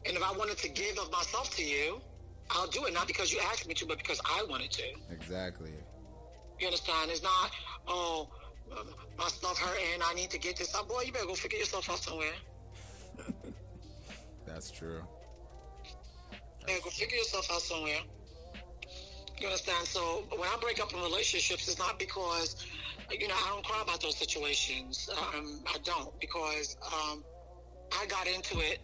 and 0.05 0.15
if 0.15 0.23
I 0.23 0.31
wanted 0.37 0.57
to 0.59 0.69
give 0.69 0.97
of 0.99 1.11
myself 1.11 1.55
to 1.55 1.63
you, 1.63 2.01
I'll 2.51 2.67
do 2.67 2.85
it 2.85 2.93
not 2.93 3.07
because 3.07 3.33
you 3.33 3.39
asked 3.49 3.67
me 3.67 3.73
to, 3.75 3.85
but 3.85 3.97
because 3.97 4.21
I 4.23 4.45
wanted 4.49 4.71
to. 4.71 4.83
Exactly. 5.11 5.71
You 6.59 6.67
understand? 6.67 7.11
It's 7.11 7.23
not, 7.23 7.51
oh, 7.87 8.29
my 9.17 9.27
stuff 9.27 9.57
hurting. 9.57 10.01
I 10.03 10.13
need 10.13 10.29
to 10.29 10.37
get 10.37 10.57
this. 10.57 10.73
Oh, 10.75 10.85
boy, 10.85 11.03
you 11.05 11.11
better 11.11 11.25
go 11.25 11.33
figure 11.33 11.59
yourself 11.59 11.89
out 11.89 11.97
somewhere. 11.97 12.33
That's 14.45 14.71
true. 14.71 15.01
Yeah, 16.67 16.75
go 16.83 16.89
figure 16.89 17.17
yourself 17.17 17.49
out 17.51 17.61
somewhere. 17.61 17.99
You 19.39 19.47
understand? 19.47 19.85
So 19.87 20.23
when 20.29 20.47
I 20.47 20.57
break 20.61 20.79
up 20.81 20.93
in 20.93 20.99
relationships, 21.01 21.67
it's 21.67 21.79
not 21.79 21.99
because, 21.99 22.65
you 23.11 23.27
know, 23.27 23.33
I 23.35 23.49
don't 23.49 23.65
cry 23.65 23.81
about 23.81 24.01
those 24.01 24.15
situations. 24.15 25.09
Um, 25.11 25.61
I 25.67 25.77
don't 25.83 26.17
because 26.19 26.77
um, 26.85 27.23
I 27.99 28.05
got 28.05 28.27
into 28.27 28.59
it. 28.59 28.79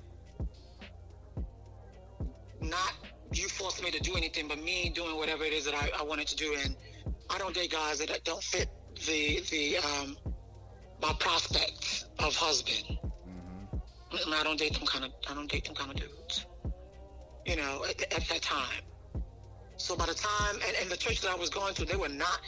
Not 2.62 2.93
you 3.34 3.47
forced 3.47 3.84
me 3.84 3.91
to 3.91 3.99
do 3.99 4.16
anything, 4.16 4.47
but 4.47 4.62
me 4.62 4.89
doing 4.89 5.16
whatever 5.18 5.43
it 5.43 5.53
is 5.53 5.66
that 5.66 5.74
I, 5.74 5.89
I 5.99 6.03
wanted 6.03 6.28
to 6.28 6.36
do. 6.36 6.55
And 6.64 6.76
I 7.30 7.38
don't 7.38 7.53
date 7.53 7.72
guys 7.72 7.99
that 7.99 8.24
don't 8.24 8.43
fit 8.43 8.70
the 9.07 9.41
the 9.49 9.78
um, 9.78 10.18
my 11.01 11.14
prospects 11.20 12.05
of 12.20 12.36
husband. 12.36 12.99
Mm-hmm. 14.14 14.34
I 14.34 14.43
don't 14.43 14.59
date 14.59 14.74
them 14.74 14.86
kind 14.86 15.05
of 15.05 15.12
I 15.30 15.34
don't 15.34 15.49
date 15.49 15.66
them 15.66 15.76
kind 15.76 15.91
of 15.91 15.97
dudes 15.97 16.45
you 17.45 17.55
know, 17.55 17.86
at, 17.89 18.01
at 18.14 18.28
that 18.30 18.41
time. 18.41 18.82
So 19.78 19.95
by 19.95 20.05
the 20.05 20.14
time, 20.14 20.55
and, 20.68 20.76
and, 20.80 20.91
the 20.91 20.97
church 20.97 21.22
that 21.22 21.32
I 21.32 21.36
was 21.36 21.49
going 21.49 21.74
to, 21.76 21.86
they 21.86 21.95
were 21.95 22.09
not 22.09 22.39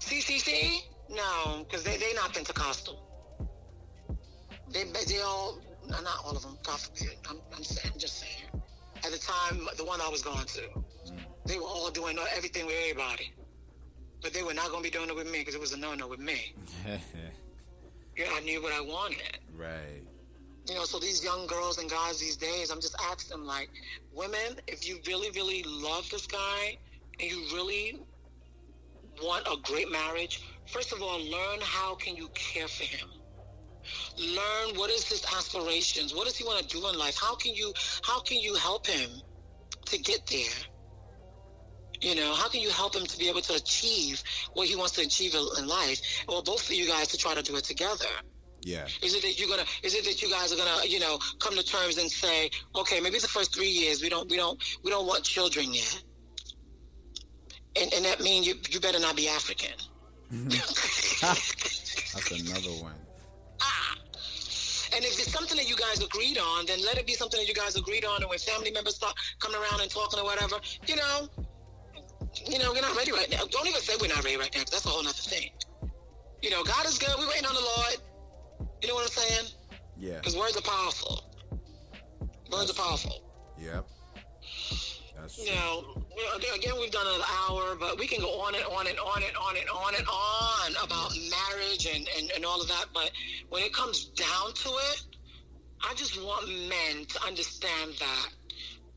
CCC. 0.00 0.80
No, 1.10 1.64
because 1.64 1.82
they 1.82 1.96
they 1.96 2.12
not 2.14 2.32
Pentecostal. 2.34 3.00
They 4.70 4.84
they 5.06 5.20
all 5.20 5.58
not 5.88 6.02
all 6.24 6.36
of 6.36 6.42
them. 6.42 6.58
God 6.62 6.80
forbid. 6.80 7.16
I'm, 7.28 7.38
I'm 7.54 7.62
saying, 7.62 7.94
just 7.98 8.20
saying. 8.20 8.62
At 9.04 9.12
the 9.12 9.18
time, 9.18 9.68
the 9.76 9.84
one 9.84 10.00
I 10.00 10.08
was 10.08 10.22
going 10.22 10.46
to, 10.46 10.62
they 11.46 11.58
were 11.58 11.64
all 11.64 11.90
doing 11.90 12.16
everything 12.36 12.66
with 12.66 12.76
everybody, 12.80 13.32
but 14.22 14.32
they 14.32 14.42
were 14.42 14.54
not 14.54 14.70
going 14.70 14.82
to 14.82 14.90
be 14.90 14.96
doing 14.96 15.08
it 15.08 15.16
with 15.16 15.30
me 15.30 15.40
because 15.40 15.54
it 15.54 15.60
was 15.60 15.72
a 15.72 15.76
no 15.76 15.94
no 15.94 16.08
with 16.08 16.20
me. 16.20 16.54
yeah, 18.16 18.26
I 18.32 18.40
knew 18.40 18.62
what 18.62 18.72
I 18.72 18.80
wanted. 18.80 19.38
Right 19.56 20.04
you 20.68 20.74
know, 20.74 20.84
so 20.84 20.98
these 20.98 21.22
young 21.22 21.46
girls 21.46 21.78
and 21.78 21.90
guys 21.90 22.18
these 22.18 22.36
days, 22.36 22.70
I'm 22.70 22.80
just 22.80 22.96
asking 23.10 23.36
them, 23.36 23.46
like, 23.46 23.68
women, 24.14 24.60
if 24.66 24.88
you 24.88 24.98
really, 25.06 25.30
really 25.30 25.62
love 25.64 26.08
this 26.10 26.26
guy 26.26 26.78
and 27.20 27.30
you 27.30 27.44
really 27.52 28.00
want 29.22 29.46
a 29.46 29.56
great 29.62 29.90
marriage, 29.90 30.42
first 30.66 30.92
of 30.92 31.02
all, 31.02 31.18
learn 31.18 31.60
how 31.60 31.94
can 31.96 32.16
you 32.16 32.28
care 32.34 32.68
for 32.68 32.84
him. 32.84 33.08
Learn 34.18 34.76
what 34.76 34.90
is 34.90 35.04
his 35.04 35.24
aspirations. 35.36 36.14
What 36.14 36.26
does 36.26 36.36
he 36.36 36.44
want 36.44 36.66
to 36.66 36.66
do 36.66 36.86
in 36.88 36.98
life? 36.98 37.16
How 37.20 37.34
can 37.34 37.54
you 37.54 37.72
how 38.02 38.20
can 38.20 38.38
you 38.38 38.54
help 38.54 38.86
him 38.86 39.10
to 39.86 39.98
get 39.98 40.26
there? 40.26 40.54
You 42.00 42.14
know, 42.14 42.34
how 42.34 42.48
can 42.48 42.60
you 42.60 42.70
help 42.70 42.94
him 42.94 43.06
to 43.06 43.18
be 43.18 43.28
able 43.28 43.40
to 43.42 43.54
achieve 43.54 44.22
what 44.52 44.68
he 44.68 44.76
wants 44.76 44.92
to 44.94 45.02
achieve 45.02 45.34
in 45.58 45.66
life? 45.66 46.00
Or 46.28 46.42
both 46.42 46.68
of 46.68 46.74
you 46.74 46.86
guys 46.86 47.08
to 47.08 47.16
try 47.16 47.34
to 47.34 47.42
do 47.42 47.56
it 47.56 47.64
together. 47.64 48.06
Yeah. 48.64 48.86
Is 49.02 49.14
it 49.14 49.22
that 49.22 49.38
you're 49.38 49.48
gonna? 49.48 49.66
Is 49.82 49.94
it 49.94 50.04
that 50.04 50.22
you 50.22 50.30
guys 50.30 50.52
are 50.52 50.56
gonna, 50.56 50.86
you 50.86 50.98
know, 50.98 51.18
come 51.38 51.54
to 51.54 51.62
terms 51.62 51.98
and 51.98 52.10
say, 52.10 52.50
okay, 52.74 52.98
maybe 53.00 53.18
the 53.18 53.28
first 53.28 53.54
three 53.54 53.68
years 53.68 54.02
we 54.02 54.08
don't, 54.08 54.28
we 54.30 54.36
don't, 54.36 54.62
we 54.82 54.90
don't 54.90 55.06
want 55.06 55.22
children 55.22 55.74
yet, 55.74 56.02
and 57.80 57.92
and 57.92 58.04
that 58.06 58.22
means 58.22 58.46
you 58.46 58.54
you 58.70 58.80
better 58.80 58.98
not 58.98 59.16
be 59.16 59.28
African. 59.28 59.76
Mm-hmm. 60.32 60.48
That's 62.14 62.30
another 62.30 62.82
one. 62.82 62.94
Ah. 63.64 63.96
And 64.94 65.04
if 65.04 65.18
it's 65.18 65.32
something 65.32 65.56
that 65.56 65.68
you 65.68 65.76
guys 65.76 66.02
agreed 66.02 66.38
on, 66.38 66.66
then 66.66 66.78
let 66.84 66.98
it 66.98 67.06
be 67.06 67.14
something 67.14 67.40
that 67.40 67.48
you 67.48 67.54
guys 67.54 67.74
agreed 67.76 68.04
on. 68.04 68.20
And 68.20 68.30
when 68.30 68.38
family 68.38 68.70
members 68.70 68.94
start 68.94 69.14
coming 69.40 69.60
around 69.60 69.80
and 69.80 69.90
talking 69.90 70.20
or 70.20 70.24
whatever, 70.24 70.56
you 70.86 70.96
know, 70.96 71.28
you 72.46 72.58
know, 72.58 72.72
we're 72.72 72.82
not 72.82 72.96
ready 72.96 73.10
right 73.12 73.30
now. 73.30 73.44
Don't 73.50 73.66
even 73.66 73.80
say 73.80 73.94
we're 74.00 74.08
not 74.08 74.22
ready 74.24 74.36
right 74.36 74.52
now, 74.54 74.60
because 74.60 74.70
that's 74.70 74.86
a 74.86 74.88
whole 74.88 75.00
other 75.00 75.12
thing. 75.12 75.50
You 76.42 76.50
know, 76.50 76.62
God 76.62 76.84
is 76.86 76.98
good. 76.98 77.14
We're 77.18 77.28
waiting 77.28 77.46
on 77.46 77.54
the 77.54 77.60
Lord. 77.60 77.96
You 78.82 78.88
know 78.88 78.94
what 78.94 79.04
I'm 79.04 79.10
saying? 79.10 79.46
Yeah. 79.96 80.18
Because 80.18 80.36
words 80.36 80.56
are 80.56 80.62
powerful. 80.62 81.24
Words 82.52 82.66
That's 82.66 82.70
are 82.70 82.82
powerful. 82.82 83.24
Yep. 83.58 83.86
That's 85.16 85.34
true. 85.36 85.44
You 85.44 85.54
know, 85.54 86.03
again, 86.54 86.74
we've 86.80 86.90
done 86.90 87.06
another 87.06 87.24
hour, 87.48 87.76
but 87.78 87.98
we 87.98 88.06
can 88.06 88.20
go 88.20 88.40
on 88.40 88.54
and 88.54 88.64
on 88.64 88.86
and 88.86 88.98
on 88.98 89.22
and 89.22 89.36
on 89.36 89.56
and 89.56 89.68
on 89.68 89.94
and 89.94 90.06
on 90.06 90.84
about 90.84 91.12
marriage 91.30 91.86
and, 91.86 92.08
and, 92.18 92.30
and 92.34 92.44
all 92.44 92.60
of 92.60 92.68
that. 92.68 92.86
But 92.92 93.10
when 93.48 93.62
it 93.62 93.72
comes 93.72 94.06
down 94.06 94.52
to 94.54 94.68
it, 94.68 95.02
I 95.88 95.94
just 95.94 96.20
want 96.22 96.48
men 96.48 97.04
to 97.06 97.24
understand 97.26 97.92
that 97.98 98.28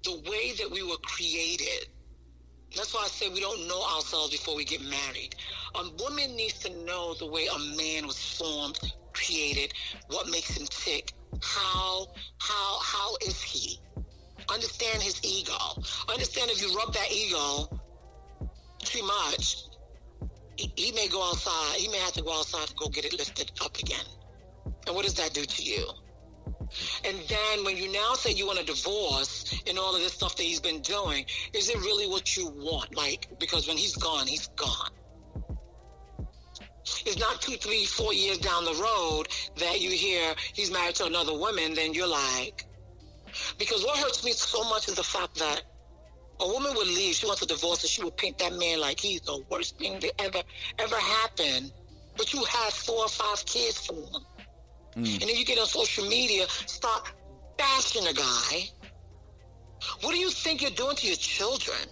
the 0.03 0.21
way 0.29 0.53
that 0.53 0.69
we 0.71 0.83
were 0.83 0.97
created, 1.03 1.89
that's 2.75 2.93
why 2.93 3.01
I 3.03 3.07
say 3.07 3.29
we 3.29 3.41
don't 3.41 3.67
know 3.67 3.81
ourselves 3.95 4.31
before 4.31 4.55
we 4.55 4.63
get 4.63 4.81
married. 4.81 5.35
A 5.75 5.89
woman 6.03 6.35
needs 6.35 6.59
to 6.59 6.85
know 6.85 7.13
the 7.15 7.25
way 7.25 7.47
a 7.47 7.59
man 7.75 8.07
was 8.07 8.17
formed 8.37 8.79
created, 9.13 9.73
what 10.09 10.29
makes 10.29 10.55
him 10.55 10.67
tick, 10.69 11.13
how 11.41 12.07
how 12.39 12.79
how 12.81 13.15
is 13.25 13.41
he? 13.41 13.79
Understand 14.49 15.01
his 15.01 15.19
ego. 15.23 15.57
Understand 16.09 16.51
if 16.51 16.61
you 16.61 16.75
rub 16.75 16.93
that 16.93 17.11
ego 17.11 17.81
too 18.79 19.05
much, 19.05 19.63
he, 20.55 20.71
he 20.75 20.91
may 20.93 21.07
go 21.07 21.21
outside. 21.29 21.75
He 21.77 21.87
may 21.89 21.99
have 21.99 22.13
to 22.13 22.23
go 22.23 22.37
outside 22.39 22.67
to 22.67 22.75
go 22.75 22.87
get 22.89 23.05
it 23.05 23.13
lifted 23.17 23.51
up 23.61 23.77
again. 23.77 24.05
And 24.85 24.95
what 24.95 25.05
does 25.05 25.15
that 25.15 25.33
do 25.33 25.43
to 25.43 25.63
you? 25.63 25.87
And 27.05 27.17
then 27.27 27.63
when 27.63 27.77
you 27.77 27.91
now 27.91 28.13
say 28.13 28.31
you 28.31 28.45
want 28.47 28.59
a 28.59 28.65
divorce 28.65 29.61
and 29.67 29.77
all 29.77 29.95
of 29.95 30.01
this 30.01 30.13
stuff 30.13 30.35
that 30.35 30.43
he's 30.43 30.59
been 30.59 30.81
doing, 30.81 31.25
is 31.53 31.69
it 31.69 31.77
really 31.77 32.07
what 32.07 32.35
you 32.35 32.49
want? 32.49 32.95
Like, 32.95 33.27
because 33.39 33.67
when 33.67 33.77
he's 33.77 33.95
gone, 33.95 34.27
he's 34.27 34.47
gone. 34.49 34.91
It's 37.05 37.19
not 37.19 37.41
two, 37.41 37.57
three, 37.57 37.85
four 37.85 38.13
years 38.13 38.37
down 38.37 38.63
the 38.65 38.73
road 38.73 39.27
that 39.57 39.81
you 39.81 39.91
hear 39.91 40.33
he's 40.53 40.71
married 40.71 40.95
to 40.95 41.05
another 41.05 41.37
woman, 41.37 41.73
then 41.73 41.93
you're 41.93 42.07
like, 42.07 42.65
because 43.57 43.83
what 43.83 43.97
hurts 43.97 44.23
me 44.23 44.31
so 44.31 44.63
much 44.69 44.87
is 44.87 44.95
the 44.95 45.03
fact 45.03 45.35
that 45.39 45.63
a 46.39 46.47
woman 46.47 46.73
would 46.75 46.87
leave, 46.87 47.15
she 47.15 47.25
wants 47.25 47.41
a 47.41 47.47
divorce, 47.47 47.81
and 47.83 47.89
she 47.89 48.03
would 48.03 48.15
paint 48.17 48.37
that 48.39 48.53
man 48.53 48.79
like 48.79 48.99
he's 48.99 49.21
the 49.21 49.43
worst 49.49 49.77
thing 49.79 49.99
that 49.99 50.11
ever, 50.19 50.41
ever 50.79 50.95
happened. 50.95 51.71
But 52.15 52.33
you 52.33 52.43
have 52.43 52.73
four 52.73 53.05
or 53.05 53.09
five 53.09 53.45
kids 53.45 53.85
for 53.85 53.93
him. 53.93 54.23
Mm. 54.95 55.13
And 55.13 55.21
then 55.21 55.35
you 55.35 55.45
get 55.45 55.59
on 55.59 55.67
social 55.67 56.07
media, 56.07 56.47
start 56.65 57.11
bashing 57.57 58.07
a 58.07 58.13
guy. 58.13 58.69
What 60.01 60.11
do 60.11 60.17
you 60.17 60.29
think 60.29 60.61
you're 60.61 60.71
doing 60.71 60.95
to 60.95 61.07
your 61.07 61.15
children? 61.15 61.87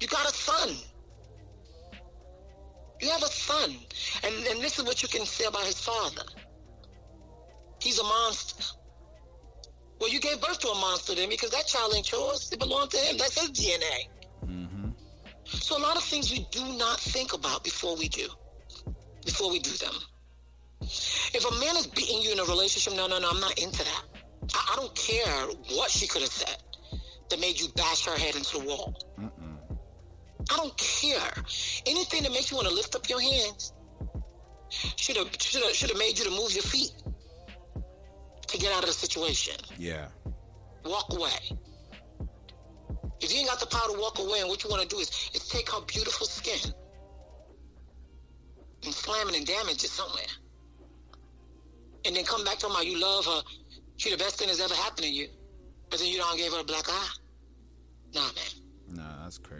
You 0.00 0.08
got 0.08 0.28
a 0.28 0.32
son. 0.32 0.76
You 3.00 3.08
have 3.10 3.22
a 3.22 3.28
son. 3.28 3.76
And, 4.24 4.34
and 4.46 4.60
this 4.60 4.78
is 4.78 4.84
what 4.84 5.02
you 5.02 5.08
can 5.08 5.24
say 5.24 5.44
about 5.44 5.64
his 5.64 5.80
father. 5.80 6.22
He's 7.80 7.98
a 7.98 8.02
monster. 8.02 8.76
Well, 10.00 10.08
you 10.08 10.18
gave 10.18 10.40
birth 10.40 10.58
to 10.60 10.68
a 10.68 10.74
monster 10.74 11.14
then 11.14 11.28
because 11.28 11.50
that 11.50 11.66
child 11.66 11.92
ain't 11.94 12.10
yours. 12.10 12.50
It 12.50 12.58
belonged 12.58 12.90
to 12.92 12.96
him. 12.96 13.18
That's 13.18 13.38
his 13.38 13.50
DNA. 13.50 14.08
Mm-hmm. 14.46 14.88
So 15.44 15.76
a 15.76 15.82
lot 15.82 15.96
of 15.96 16.02
things 16.02 16.30
we 16.30 16.46
do 16.50 16.64
not 16.78 16.98
think 16.98 17.34
about 17.34 17.62
before 17.62 17.96
we 17.96 18.08
do, 18.08 18.26
before 19.24 19.50
we 19.50 19.58
do 19.58 19.70
them. 19.72 19.94
If 20.80 21.44
a 21.44 21.60
man 21.60 21.76
is 21.76 21.86
beating 21.86 22.22
you 22.22 22.32
in 22.32 22.38
a 22.38 22.44
relationship, 22.44 22.96
no, 22.96 23.06
no, 23.06 23.18
no, 23.18 23.28
I'm 23.28 23.40
not 23.40 23.58
into 23.58 23.84
that. 23.84 24.04
I, 24.54 24.72
I 24.72 24.76
don't 24.76 24.94
care 24.94 25.46
what 25.76 25.90
she 25.90 26.06
could 26.06 26.22
have 26.22 26.30
said 26.30 26.56
that 27.28 27.38
made 27.38 27.60
you 27.60 27.68
bash 27.76 28.06
her 28.06 28.16
head 28.16 28.36
into 28.36 28.58
the 28.58 28.64
wall. 28.64 28.96
Mm-mm. 29.18 29.76
I 30.50 30.56
don't 30.56 30.76
care. 30.78 31.44
Anything 31.86 32.22
that 32.22 32.32
makes 32.32 32.50
you 32.50 32.56
want 32.56 32.68
to 32.68 32.74
lift 32.74 32.96
up 32.96 33.06
your 33.08 33.20
hands 33.20 33.74
should 34.70 35.16
have 35.16 35.28
should 35.38 35.62
have 35.62 35.74
should 35.74 35.90
have 35.90 35.98
made 35.98 36.18
you 36.18 36.24
to 36.24 36.30
move 36.30 36.52
your 36.52 36.62
feet 36.62 36.92
to 38.50 38.58
get 38.58 38.72
out 38.72 38.82
of 38.82 38.86
the 38.86 38.92
situation. 38.92 39.54
Yeah. 39.78 40.08
Walk 40.84 41.12
away. 41.12 41.30
If 43.20 43.32
you 43.32 43.40
ain't 43.40 43.48
got 43.48 43.60
the 43.60 43.66
power 43.66 43.94
to 43.94 44.00
walk 44.00 44.18
away, 44.18 44.40
and 44.40 44.48
what 44.48 44.64
you 44.64 44.70
want 44.70 44.82
to 44.82 44.88
do 44.88 45.00
is, 45.00 45.10
is 45.34 45.46
take 45.48 45.70
her 45.70 45.80
beautiful 45.86 46.26
skin 46.26 46.72
and 48.84 48.94
slam 48.94 49.28
it 49.28 49.36
and 49.36 49.46
damage 49.46 49.84
it 49.84 49.90
somewhere. 49.90 50.24
And 52.06 52.16
then 52.16 52.24
come 52.24 52.44
back 52.44 52.58
to 52.60 52.68
her, 52.68 52.82
you 52.82 52.98
love 52.98 53.26
her. 53.26 53.42
She 53.96 54.10
the 54.10 54.16
best 54.16 54.38
thing 54.38 54.48
that's 54.48 54.60
ever 54.60 54.74
happened 54.74 55.04
to 55.04 55.12
you. 55.12 55.28
But 55.90 55.98
then 55.98 56.08
you 56.08 56.16
don't 56.18 56.36
give 56.38 56.52
her 56.52 56.60
a 56.60 56.64
black 56.64 56.88
eye. 56.88 57.08
Nah, 58.14 58.20
man. 58.22 58.96
Nah, 58.96 59.22
that's 59.24 59.36
crazy. 59.38 59.59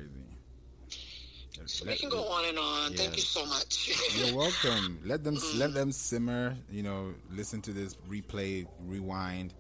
So 1.70 1.86
we 1.86 1.94
can 1.94 2.08
go 2.08 2.26
on 2.26 2.44
and 2.46 2.58
on. 2.58 2.94
Thank 2.94 3.16
you 3.16 3.22
so 3.22 3.46
much. 3.46 3.96
You're 4.14 4.36
welcome. 4.36 4.98
Let 5.04 5.22
them 5.22 5.36
mm. 5.36 5.58
let 5.58 5.72
them 5.72 5.92
simmer. 5.92 6.56
You 6.68 6.82
know, 6.82 7.14
listen 7.30 7.62
to 7.62 7.72
this 7.72 7.96
replay, 8.08 8.66
rewind, 8.80 9.54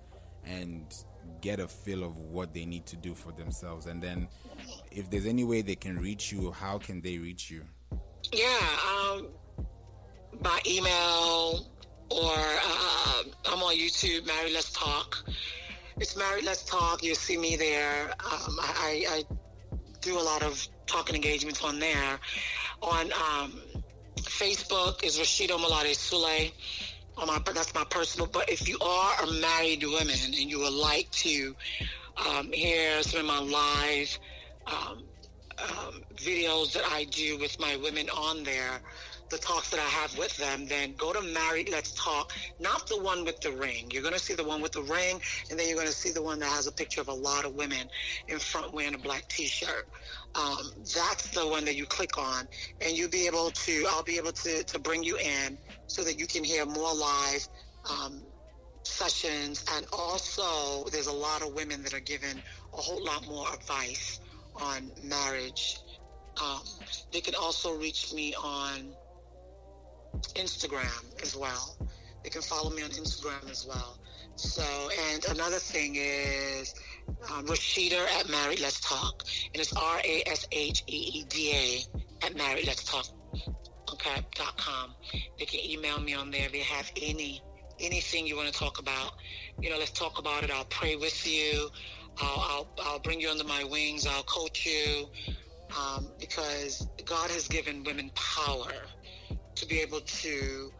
and 0.44 0.92
get 1.40 1.60
a 1.60 1.68
feel 1.68 2.02
of 2.02 2.16
what 2.18 2.52
they 2.52 2.64
need 2.64 2.84
to 2.86 2.96
do 2.96 3.14
for 3.14 3.30
themselves. 3.32 3.86
And 3.86 4.02
then, 4.02 4.26
if 4.90 5.08
there's 5.08 5.24
any 5.24 5.44
way 5.44 5.62
they 5.62 5.76
can 5.76 5.98
reach 5.98 6.32
you, 6.32 6.50
how 6.50 6.78
can 6.78 7.00
they 7.00 7.18
reach 7.18 7.48
you? 7.48 7.62
Yeah, 8.32 8.58
um, 8.90 9.28
by 10.42 10.58
email 10.66 11.64
or 12.10 12.34
uh, 12.34 13.22
I'm 13.46 13.62
on 13.62 13.76
YouTube. 13.76 14.26
Married 14.26 14.52
Let's 14.52 14.72
Talk. 14.72 15.24
It's 15.98 16.16
Married 16.16 16.44
Let's 16.44 16.64
Talk. 16.64 17.04
You'll 17.04 17.14
see 17.14 17.36
me 17.36 17.54
there. 17.54 18.10
Um, 18.10 18.56
I, 18.58 19.04
I 19.08 19.22
do 20.00 20.18
a 20.18 20.22
lot 20.22 20.42
of 20.42 20.66
talking 20.90 21.14
engagements 21.14 21.62
on 21.62 21.78
there. 21.78 22.18
On 22.82 23.12
um, 23.12 23.60
Facebook 24.16 25.04
is 25.04 25.18
Rasheeda 25.18 25.60
Malade 25.60 25.94
Sule. 25.94 26.52
On 27.16 27.26
my, 27.26 27.38
that's 27.54 27.74
my 27.74 27.84
personal. 27.84 28.26
But 28.26 28.50
if 28.50 28.68
you 28.68 28.78
are 28.80 29.22
a 29.22 29.32
married 29.40 29.84
woman 29.84 30.16
and 30.24 30.34
you 30.34 30.58
would 30.58 30.72
like 30.72 31.10
to 31.12 31.54
um, 32.28 32.50
hear 32.52 33.02
some 33.02 33.20
of 33.20 33.26
my 33.26 33.38
live 33.38 34.18
um, 34.66 35.04
um 35.58 36.02
videos 36.16 36.72
that 36.72 36.84
I 36.90 37.04
do 37.04 37.38
with 37.38 37.58
my 37.60 37.76
women 37.76 38.08
on 38.10 38.42
there, 38.44 38.80
the 39.30 39.38
talks 39.38 39.70
that 39.70 39.80
I 39.80 39.84
have 39.84 40.16
with 40.18 40.36
them, 40.36 40.66
then 40.66 40.94
go 40.96 41.12
to 41.12 41.22
Married 41.22 41.70
Let's 41.70 41.92
Talk, 41.92 42.32
not 42.58 42.86
the 42.88 43.00
one 43.00 43.24
with 43.24 43.40
the 43.40 43.52
ring. 43.52 43.88
You're 43.90 44.02
going 44.02 44.14
to 44.14 44.20
see 44.20 44.34
the 44.34 44.44
one 44.44 44.60
with 44.60 44.72
the 44.72 44.82
ring, 44.82 45.20
and 45.48 45.58
then 45.58 45.68
you're 45.68 45.76
going 45.76 45.86
to 45.86 45.92
see 45.92 46.10
the 46.10 46.22
one 46.22 46.40
that 46.40 46.50
has 46.50 46.66
a 46.66 46.72
picture 46.72 47.00
of 47.00 47.08
a 47.08 47.14
lot 47.14 47.44
of 47.44 47.54
women 47.54 47.88
in 48.28 48.38
front 48.38 48.72
wearing 48.72 48.94
a 48.94 48.98
black 48.98 49.28
t-shirt. 49.28 49.88
Um, 50.34 50.72
that's 50.94 51.28
the 51.28 51.46
one 51.46 51.64
that 51.64 51.76
you 51.76 51.86
click 51.86 52.18
on, 52.18 52.46
and 52.80 52.96
you'll 52.96 53.10
be 53.10 53.26
able 53.26 53.50
to, 53.50 53.86
I'll 53.88 54.02
be 54.02 54.16
able 54.16 54.32
to, 54.32 54.64
to 54.64 54.78
bring 54.78 55.02
you 55.02 55.16
in 55.16 55.56
so 55.86 56.02
that 56.02 56.18
you 56.18 56.26
can 56.26 56.44
hear 56.44 56.66
more 56.66 56.94
live 56.94 57.48
um, 57.88 58.22
sessions. 58.82 59.64
And 59.76 59.86
also, 59.92 60.88
there's 60.90 61.06
a 61.06 61.12
lot 61.12 61.42
of 61.42 61.54
women 61.54 61.82
that 61.84 61.94
are 61.94 62.00
given 62.00 62.42
a 62.74 62.76
whole 62.76 63.04
lot 63.04 63.26
more 63.28 63.46
advice 63.54 64.20
on 64.56 64.90
marriage. 65.04 65.78
Um, 66.42 66.62
they 67.12 67.20
can 67.20 67.34
also 67.34 67.76
reach 67.76 68.12
me 68.12 68.34
on 68.34 68.94
Instagram 70.34 71.22
as 71.22 71.36
well. 71.36 71.76
They 72.22 72.30
can 72.30 72.42
follow 72.42 72.70
me 72.70 72.82
on 72.82 72.90
Instagram 72.90 73.50
as 73.50 73.66
well. 73.66 73.98
So, 74.36 74.64
and 75.12 75.24
another 75.26 75.58
thing 75.58 75.96
is 75.96 76.74
um, 77.30 77.46
Rasheeda 77.46 78.06
at 78.18 78.28
Married 78.28 78.60
Let's 78.60 78.80
Talk, 78.80 79.24
and 79.52 79.60
it's 79.60 79.72
R 79.74 80.00
A 80.04 80.22
S 80.26 80.46
H 80.52 80.82
E 80.86 81.10
E 81.14 81.24
D 81.28 81.52
A 81.52 82.26
at 82.26 82.36
Married 82.36 82.66
Let's 82.66 82.84
Talk. 82.84 83.06
Okay, 83.92 84.24
dot 84.34 84.56
com. 84.56 84.94
They 85.38 85.44
can 85.44 85.60
email 85.60 86.00
me 86.00 86.14
on 86.14 86.30
there 86.30 86.46
if 86.46 86.52
they 86.52 86.60
have 86.60 86.90
any 86.96 87.42
anything 87.80 88.26
you 88.26 88.36
want 88.36 88.48
to 88.48 88.58
talk 88.58 88.78
about. 88.78 89.12
You 89.60 89.70
know, 89.70 89.78
let's 89.78 89.90
talk 89.90 90.18
about 90.18 90.42
it. 90.42 90.50
I'll 90.50 90.64
pray 90.64 90.96
with 90.96 91.26
you. 91.26 91.68
I'll 92.20 92.40
I'll, 92.40 92.68
I'll 92.84 92.98
bring 93.00 93.20
you 93.20 93.30
under 93.30 93.44
my 93.44 93.64
wings. 93.64 94.06
I'll 94.06 94.22
coach 94.22 94.66
you 94.66 95.06
um, 95.78 96.08
because 96.18 96.86
God 97.04 97.30
has 97.30 97.48
given 97.48 97.84
women 97.84 98.10
power 98.14 98.72
to 99.60 99.66
be 99.66 99.80
able 99.80 100.00
to 100.00 100.72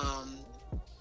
um, 0.00 0.38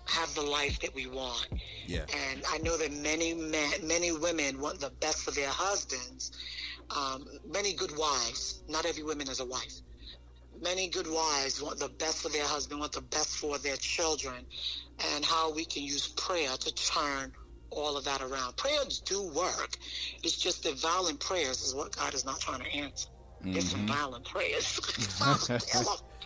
have 0.05 0.33
the 0.33 0.41
life 0.41 0.79
that 0.79 0.93
we 0.95 1.05
want. 1.05 1.47
Yeah. 1.85 2.05
And 2.31 2.41
I 2.49 2.57
know 2.59 2.77
that 2.77 2.91
many 2.91 3.33
men, 3.33 3.71
many 3.83 4.11
women 4.11 4.59
want 4.59 4.79
the 4.79 4.89
best 4.99 5.23
for 5.23 5.31
their 5.31 5.49
husbands. 5.49 6.31
Um, 6.89 7.27
many 7.47 7.73
good 7.73 7.95
wives. 7.97 8.63
Not 8.67 8.85
every 8.85 9.03
woman 9.03 9.29
is 9.29 9.39
a 9.39 9.45
wife. 9.45 9.81
Many 10.59 10.88
good 10.88 11.07
wives 11.07 11.61
want 11.61 11.77
the 11.77 11.89
best 11.89 12.23
for 12.23 12.29
their 12.29 12.45
husband, 12.45 12.79
want 12.79 12.93
the 12.93 13.01
best 13.01 13.38
for 13.38 13.59
their 13.59 13.75
children, 13.75 14.45
and 15.13 15.23
how 15.23 15.53
we 15.53 15.63
can 15.65 15.83
use 15.83 16.07
prayer 16.07 16.49
to 16.49 16.73
turn 16.73 17.31
all 17.69 17.95
of 17.95 18.05
that 18.05 18.21
around. 18.21 18.57
Prayers 18.57 18.99
do 19.01 19.21
work. 19.33 19.77
It's 20.23 20.38
just 20.38 20.63
that 20.63 20.79
violent 20.79 21.19
prayers 21.19 21.61
is 21.61 21.75
what 21.75 21.95
God 21.95 22.15
is 22.15 22.25
not 22.25 22.39
trying 22.39 22.61
to 22.61 22.73
answer. 22.73 23.09
Mm-hmm. 23.43 23.57
It's 23.57 23.73
violent 23.73 24.25
prayers. 24.25 24.79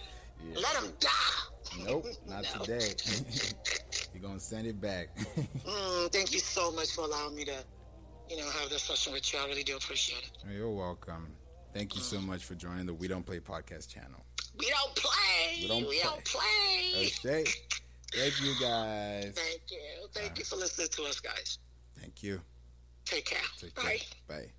Yeah. 0.48 0.60
Let 0.60 0.84
him 0.84 0.94
die. 1.00 1.86
Nope, 1.86 2.06
not 2.28 2.46
no. 2.56 2.64
today. 2.64 2.96
You're 4.14 4.24
gonna 4.24 4.40
send 4.40 4.68
it 4.68 4.80
back. 4.82 5.16
mm, 5.18 6.12
thank 6.12 6.34
you 6.34 6.40
so 6.40 6.72
much 6.72 6.92
for 6.92 7.06
allowing 7.06 7.36
me 7.36 7.46
to, 7.46 7.64
you 8.30 8.38
know, 8.38 8.50
have 8.50 8.70
this 8.70 8.84
session 8.84 9.14
with 9.14 9.32
you. 9.34 9.40
I 9.40 9.46
really 9.48 9.64
do 9.64 9.78
appreciate 9.78 10.24
it. 10.24 10.32
You're 10.54 10.70
welcome. 10.70 11.28
Thank 11.74 11.96
you 11.96 12.02
mm. 12.02 12.06
so 12.06 12.20
much 12.20 12.44
for 12.44 12.56
joining 12.56 12.86
the 12.86 12.94
We 12.94 13.08
Don't 13.08 13.26
Play 13.26 13.40
podcast 13.40 13.88
channel. 13.88 14.26
We 14.60 14.68
don't 14.70 14.96
play. 14.96 15.62
We 15.62 15.68
don't 15.68 15.88
we 15.88 16.00
play. 16.00 16.04
Don't 16.04 16.26
play. 16.26 17.12
Okay. 17.26 17.52
Thank 18.14 18.42
you 18.42 18.54
guys. 18.60 19.34
Thank 19.36 19.62
you. 19.72 20.08
Thank 20.14 20.38
you 20.38 20.44
for 20.44 20.58
listening 20.58 20.90
to 20.92 21.04
us, 21.04 21.22
guys. 21.22 21.60
Thank 21.98 22.24
you. 22.24 22.42
Take 23.06 23.26
care. 23.26 23.40
Take 23.58 23.76
Bye. 23.76 24.00
Care. 24.28 24.38
Bye. 24.40 24.52